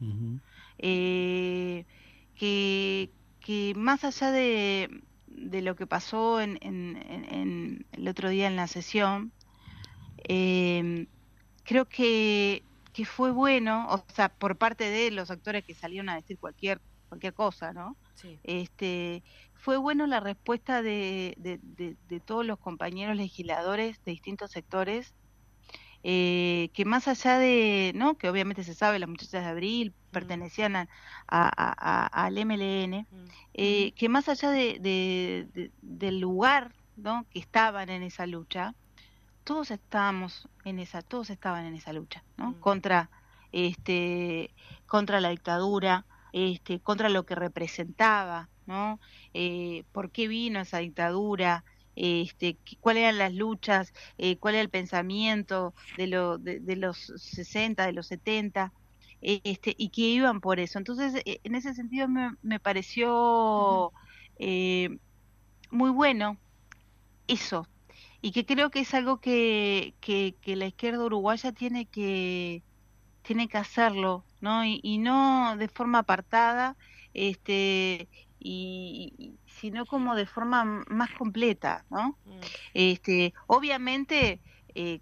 Eh, 0.78 1.84
que, 2.34 3.10
que 3.40 3.74
más 3.76 4.04
allá 4.04 4.32
de, 4.32 5.02
de 5.28 5.62
lo 5.62 5.76
que 5.76 5.86
pasó 5.86 6.40
en, 6.40 6.58
en, 6.62 6.96
en, 6.96 7.86
el 7.92 8.08
otro 8.08 8.28
día 8.28 8.48
en 8.48 8.56
la 8.56 8.66
sesión, 8.66 9.32
creo 11.64 11.88
que 11.88 12.62
que 12.92 13.04
fue 13.04 13.30
bueno, 13.30 13.86
o 13.90 14.04
sea, 14.12 14.28
por 14.28 14.56
parte 14.56 14.84
de 14.90 15.10
los 15.10 15.30
actores 15.30 15.64
que 15.64 15.74
salieron 15.74 16.08
a 16.08 16.16
decir 16.16 16.38
cualquier 16.38 16.80
cualquier 17.12 17.34
cosa, 17.34 17.74
¿no? 17.74 17.94
Este, 18.42 19.22
fue 19.52 19.76
bueno 19.76 20.06
la 20.06 20.18
respuesta 20.18 20.80
de, 20.80 21.34
de, 21.36 22.20
todos 22.20 22.46
los 22.46 22.58
compañeros 22.58 23.16
legisladores 23.16 24.02
de 24.06 24.12
distintos 24.12 24.50
sectores, 24.50 25.14
eh, 26.04 26.70
que 26.72 26.86
más 26.86 27.08
allá 27.08 27.38
de, 27.38 27.92
¿no? 27.94 28.16
Que 28.16 28.30
obviamente 28.30 28.64
se 28.64 28.72
sabe, 28.72 28.98
las 28.98 29.10
muchachas 29.10 29.44
de 29.44 29.50
Abril 29.50 29.90
mm. 29.90 30.10
pertenecían 30.10 30.88
a, 31.28 32.08
al 32.08 32.46
MLN, 32.46 33.06
mm. 33.10 33.24
eh, 33.54 33.92
que 33.92 34.08
más 34.08 34.30
allá 34.30 34.50
de, 34.50 35.70
del 35.82 36.18
lugar, 36.18 36.72
¿no? 36.96 37.26
Que 37.28 37.40
estaban 37.40 37.90
en 37.90 38.02
esa 38.02 38.26
lucha, 38.26 38.74
todos 39.44 39.70
estábamos 39.70 40.48
en 40.64 40.78
esa, 40.78 41.02
todos 41.02 41.30
estaban 41.30 41.66
en 41.66 41.74
esa 41.74 41.92
lucha, 41.92 42.22
¿no? 42.36 42.50
Mm. 42.50 42.60
Contra, 42.60 43.10
este, 43.52 44.54
contra 44.86 45.20
la 45.20 45.30
dictadura, 45.30 46.06
este, 46.32 46.80
contra 46.80 47.08
lo 47.08 47.24
que 47.24 47.34
representaba, 47.34 48.48
¿no? 48.66 49.00
Eh, 49.34 49.84
¿Por 49.92 50.10
qué 50.10 50.28
vino 50.28 50.60
esa 50.60 50.78
dictadura? 50.78 51.64
Este, 51.94 52.56
cuáles 52.80 53.02
eran 53.02 53.18
las 53.18 53.34
luchas, 53.34 53.92
eh, 54.16 54.38
cuál 54.38 54.54
era 54.54 54.62
el 54.62 54.70
pensamiento 54.70 55.74
de, 55.98 56.06
lo, 56.06 56.38
de, 56.38 56.58
de 56.60 56.76
los 56.76 56.96
60, 56.96 57.84
de 57.84 57.92
los 57.92 58.06
70, 58.06 58.72
eh, 59.22 59.40
este, 59.44 59.74
y 59.78 59.90
que 59.90 60.02
iban 60.02 60.40
por 60.40 60.58
eso. 60.58 60.78
Entonces, 60.78 61.22
eh, 61.24 61.40
en 61.44 61.54
ese 61.54 61.74
sentido 61.74 62.08
me, 62.08 62.32
me 62.42 62.58
pareció 62.58 63.92
eh, 64.38 64.98
muy 65.70 65.90
bueno 65.90 66.38
eso, 67.28 67.68
y 68.22 68.32
que 68.32 68.46
creo 68.46 68.70
que 68.70 68.80
es 68.80 68.94
algo 68.94 69.20
que, 69.20 69.94
que, 70.00 70.36
que 70.40 70.56
la 70.56 70.66
izquierda 70.66 71.04
uruguaya 71.04 71.52
tiene 71.52 71.86
que, 71.86 72.62
tiene 73.22 73.48
que 73.48 73.58
hacerlo, 73.58 74.24
¿no? 74.40 74.64
Y, 74.64 74.80
y 74.82 74.98
no 74.98 75.56
de 75.56 75.68
forma 75.68 75.98
apartada, 75.98 76.76
este, 77.12 78.08
y, 78.38 79.12
y- 79.18 79.38
sino 79.60 79.86
como 79.86 80.14
de 80.14 80.26
forma 80.26 80.64
más 80.88 81.10
completa, 81.18 81.84
¿no? 81.90 82.18
Este, 82.74 83.34
obviamente, 83.48 84.40
eh, 84.74 85.00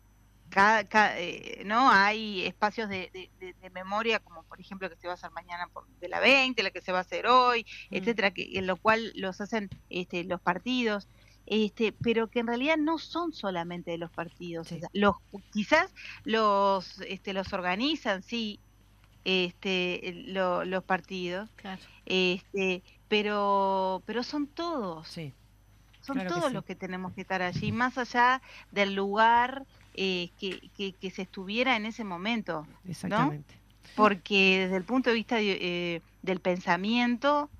cada, 0.50 0.84
cada- 0.88 1.18
eh, 1.20 1.62
no 1.64 1.90
hay 1.90 2.42
espacios 2.46 2.88
de, 2.88 3.10
de- 3.12 3.30
de- 3.38 3.54
de 3.54 3.70
memoria, 3.70 4.18
como 4.20 4.42
por 4.44 4.60
ejemplo 4.60 4.88
que 4.90 4.96
se 4.96 5.06
va 5.06 5.12
a 5.12 5.14
hacer 5.14 5.30
mañana 5.30 5.68
por- 5.72 5.86
de 6.00 6.08
la 6.08 6.20
20, 6.20 6.62
la 6.62 6.70
que 6.70 6.80
se 6.80 6.90
va 6.92 6.98
a 6.98 7.02
hacer 7.02 7.26
hoy, 7.26 7.64
Mm. 7.90 7.96
etcétera, 7.96 8.30
que, 8.32 8.58
en 8.58 8.66
lo 8.66 8.76
cual 8.76 9.12
los 9.14 9.40
hacen 9.40 9.68
este, 9.90 10.24
los 10.24 10.40
partidos. 10.40 11.08
Este, 11.46 11.92
pero 11.92 12.28
que 12.28 12.40
en 12.40 12.46
realidad 12.46 12.76
no 12.76 12.98
son 12.98 13.32
solamente 13.32 13.90
de 13.90 13.98
los 13.98 14.10
partidos, 14.12 14.68
Sí. 14.68 14.80
los 14.92 15.16
quizás 15.52 15.92
los 16.24 17.00
este, 17.00 17.32
los 17.32 17.52
organizan 17.52 18.22
sí 18.22 18.60
este 19.24 20.12
lo- 20.28 20.64
los 20.64 20.84
partidos 20.84 21.50
Claro. 21.56 21.80
este 22.06 22.82
pero 23.08 24.02
pero 24.06 24.22
son 24.22 24.46
todos 24.46 25.08
Sí, 25.08 25.34
son 26.00 26.14
claro 26.14 26.28
que 26.28 26.34
todos 26.34 26.48
sí. 26.48 26.54
los 26.54 26.64
que 26.64 26.74
tenemos 26.76 27.12
que 27.14 27.20
estar 27.22 27.42
allí 27.42 27.72
más 27.72 27.98
allá 27.98 28.40
del 28.70 28.94
lugar 28.94 29.66
eh, 29.94 30.30
que, 30.38 30.70
que, 30.76 30.94
que 30.94 31.10
se 31.10 31.22
estuviera 31.22 31.76
en 31.76 31.84
ese 31.86 32.04
momento 32.04 32.66
exactamente. 32.84 33.54
porque 33.96 34.60
desde 34.60 34.76
el 34.76 34.84
punto 34.84 35.10
de 35.10 35.16
vista 35.16 35.36
de, 35.36 35.58
eh, 35.60 36.02
del 36.22 36.40
pensamiento 36.40 37.50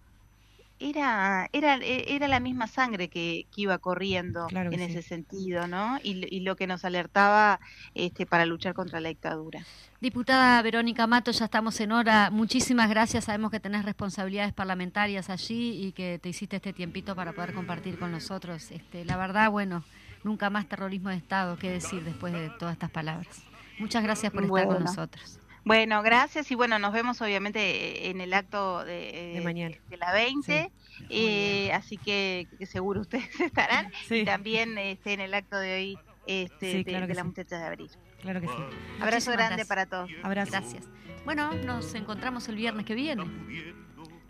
era 0.81 1.49
era 1.53 1.77
e- 1.77 2.15
era 2.15 2.27
la 2.27 2.41
misma 2.41 2.67
sangre 2.67 3.09
que, 3.09 3.47
que 3.55 3.61
iba 3.63 3.79
corriendo 3.79 4.47
Claro 4.49 4.71
que 4.71 4.77
en 4.77 4.87
sí. 4.91 4.97
ese 4.97 5.03
sentido 5.07 5.67
no 5.67 5.99
y, 6.03 6.15
lo- 6.15 6.27
y 6.31 6.41
lo 6.41 6.57
que 6.57 6.67
nos 6.67 6.85
alertaba 6.85 7.61
este 7.95 8.27
para 8.27 8.47
luchar 8.47 8.75
contra 8.75 8.99
la 9.01 9.11
dictadura 9.11 9.65
Diputada 10.01 10.63
Verónica 10.63 11.07
Mato, 11.07 11.31
ya 11.31 11.45
estamos 11.45 11.79
en 11.81 11.93
hora. 11.93 12.31
Muchísimas 12.31 12.89
gracias. 12.89 13.25
Sabemos 13.27 13.51
que 13.51 13.61
tenés 13.61 13.85
responsabilidades 13.85 14.55
parlamentarias 14.55 15.29
allí 15.29 15.73
y 15.89 15.93
que 15.93 16.19
te 16.19 16.31
hiciste 16.31 16.57
este 16.57 16.73
tiempito 16.73 17.15
para 17.15 17.35
poder 17.35 17.53
compartir 17.53 17.99
con 17.99 18.11
nosotros. 18.11 18.71
Este, 18.71 19.05
la 19.05 19.19
verdad, 19.19 19.51
bueno, 19.51 19.85
nunca 20.25 20.49
más 20.49 20.67
terrorismo 20.67 21.11
de 21.11 21.17
Estado. 21.17 21.59
¿Qué 21.59 21.69
decir 21.71 22.03
después 22.03 22.33
de 22.33 22.49
todas 22.59 22.73
estas 22.73 22.91
palabras? 22.91 23.43
Muchas 23.79 24.03
gracias 24.03 24.33
por 24.33 24.45
estar 24.45 24.67
con 24.69 24.85
nosotros. 24.85 25.39
Bueno, 25.65 26.03
gracias 26.03 26.51
y 26.51 26.55
bueno, 26.55 26.79
nos 26.79 26.93
vemos 26.93 27.21
obviamente 27.21 28.09
en 28.11 28.21
el 28.21 28.33
acto 28.35 28.85
de, 28.85 29.33
De 29.35 29.41
mañana. 29.43 29.77
de 29.89 29.97
la 29.99 30.13
20, 30.13 30.73
eh, 31.11 31.73
así 31.73 31.97
que, 31.97 32.49
que 32.59 32.67
seguro 32.67 33.01
ustedes 33.03 33.41
estarán 33.41 33.93
Sí. 34.09 34.17
y 34.17 34.25
también 34.25 34.77
este, 34.79 35.13
en 35.13 35.21
el 35.21 35.35
acto 35.35 35.57
de 35.59 35.75
hoy 35.75 35.99
este, 36.27 36.71
Sí, 36.73 36.77
de, 36.79 36.85
claro 36.85 37.07
de 37.07 37.09
que 37.13 37.15
las 37.15 37.23
sí. 37.25 37.29
muchachas 37.29 37.61
de 37.61 37.67
abril. 37.67 37.91
Claro 38.23 38.41
que 38.41 38.47
sí. 38.49 38.53
Abrazo 38.53 39.31
Muchísimas 39.31 39.37
grande 39.37 39.55
gracias. 39.57 39.69
para 39.69 39.87
todos. 39.87 40.11
Abrazo. 40.23 40.51
Gracias. 40.53 40.85
Bueno, 41.25 41.53
nos 41.55 41.95
encontramos 41.95 42.49
el 42.49 42.57
viernes 42.57 42.85
que 42.87 42.95
viene. 42.95 43.25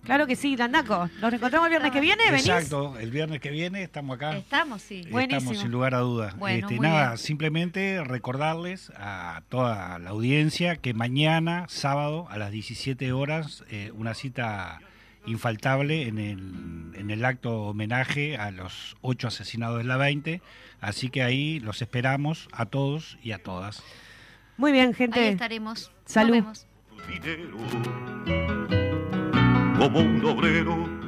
Claro 0.05 0.27
que 0.27 0.35
sí, 0.35 0.57
Dandaco. 0.57 1.09
Nos 1.21 1.33
encontramos 1.33 1.67
el 1.67 1.71
viernes 1.71 1.93
que 1.93 2.01
viene, 2.01 2.23
¿venís? 2.31 2.49
Exacto, 2.49 2.99
el 2.99 3.11
viernes 3.11 3.41
que 3.41 3.51
viene 3.51 3.83
estamos 3.83 4.17
acá. 4.17 4.37
Estamos, 4.37 4.81
sí. 4.83 5.05
Buenísimo. 5.11 5.39
Estamos 5.53 5.59
sin 5.63 5.71
lugar 5.71 5.95
a 5.95 5.99
dudas. 5.99 6.37
Bueno, 6.37 6.67
Este, 6.69 6.77
muy 6.77 6.89
nada, 6.89 7.07
bien. 7.09 7.19
simplemente 7.19 8.03
recordarles 8.03 8.91
a 8.97 9.43
toda 9.49 9.99
la 9.99 10.11
audiencia 10.11 10.77
que 10.77 10.95
mañana, 10.95 11.67
sábado, 11.69 12.27
a 12.31 12.39
las 12.39 12.51
17 12.51 13.13
horas, 13.13 13.63
eh, 13.71 13.93
una 13.95 14.15
cita 14.15 14.81
infaltable 15.27 16.09
en 16.09 16.19
el, 16.19 16.93
en 16.95 17.11
el 17.11 17.25
acto 17.25 17.65
homenaje 17.65 18.39
a 18.39 18.51
los 18.51 18.97
ocho 19.03 19.29
asesinados 19.29 19.79
de 19.79 19.85
la 19.85 19.97
20. 19.99 20.41
Así 20.81 21.11
que 21.11 21.23
ahí 21.23 21.61
los 21.61 21.83
esperamos 21.83 22.49
a 22.53 22.65
todos 22.67 23.19
y 23.23 23.33
a 23.33 23.39
todas. 23.43 23.83
Muy 24.57 24.73
bien, 24.73 24.89
Ahí 24.89 24.95
gente. 24.95 25.29
estaremos. 25.29 25.93
Nos 26.05 26.13
Salud. 26.13 26.33
vemos. 26.33 26.67
Como 29.81 30.01
un 30.01 30.23
obrero 30.27 31.00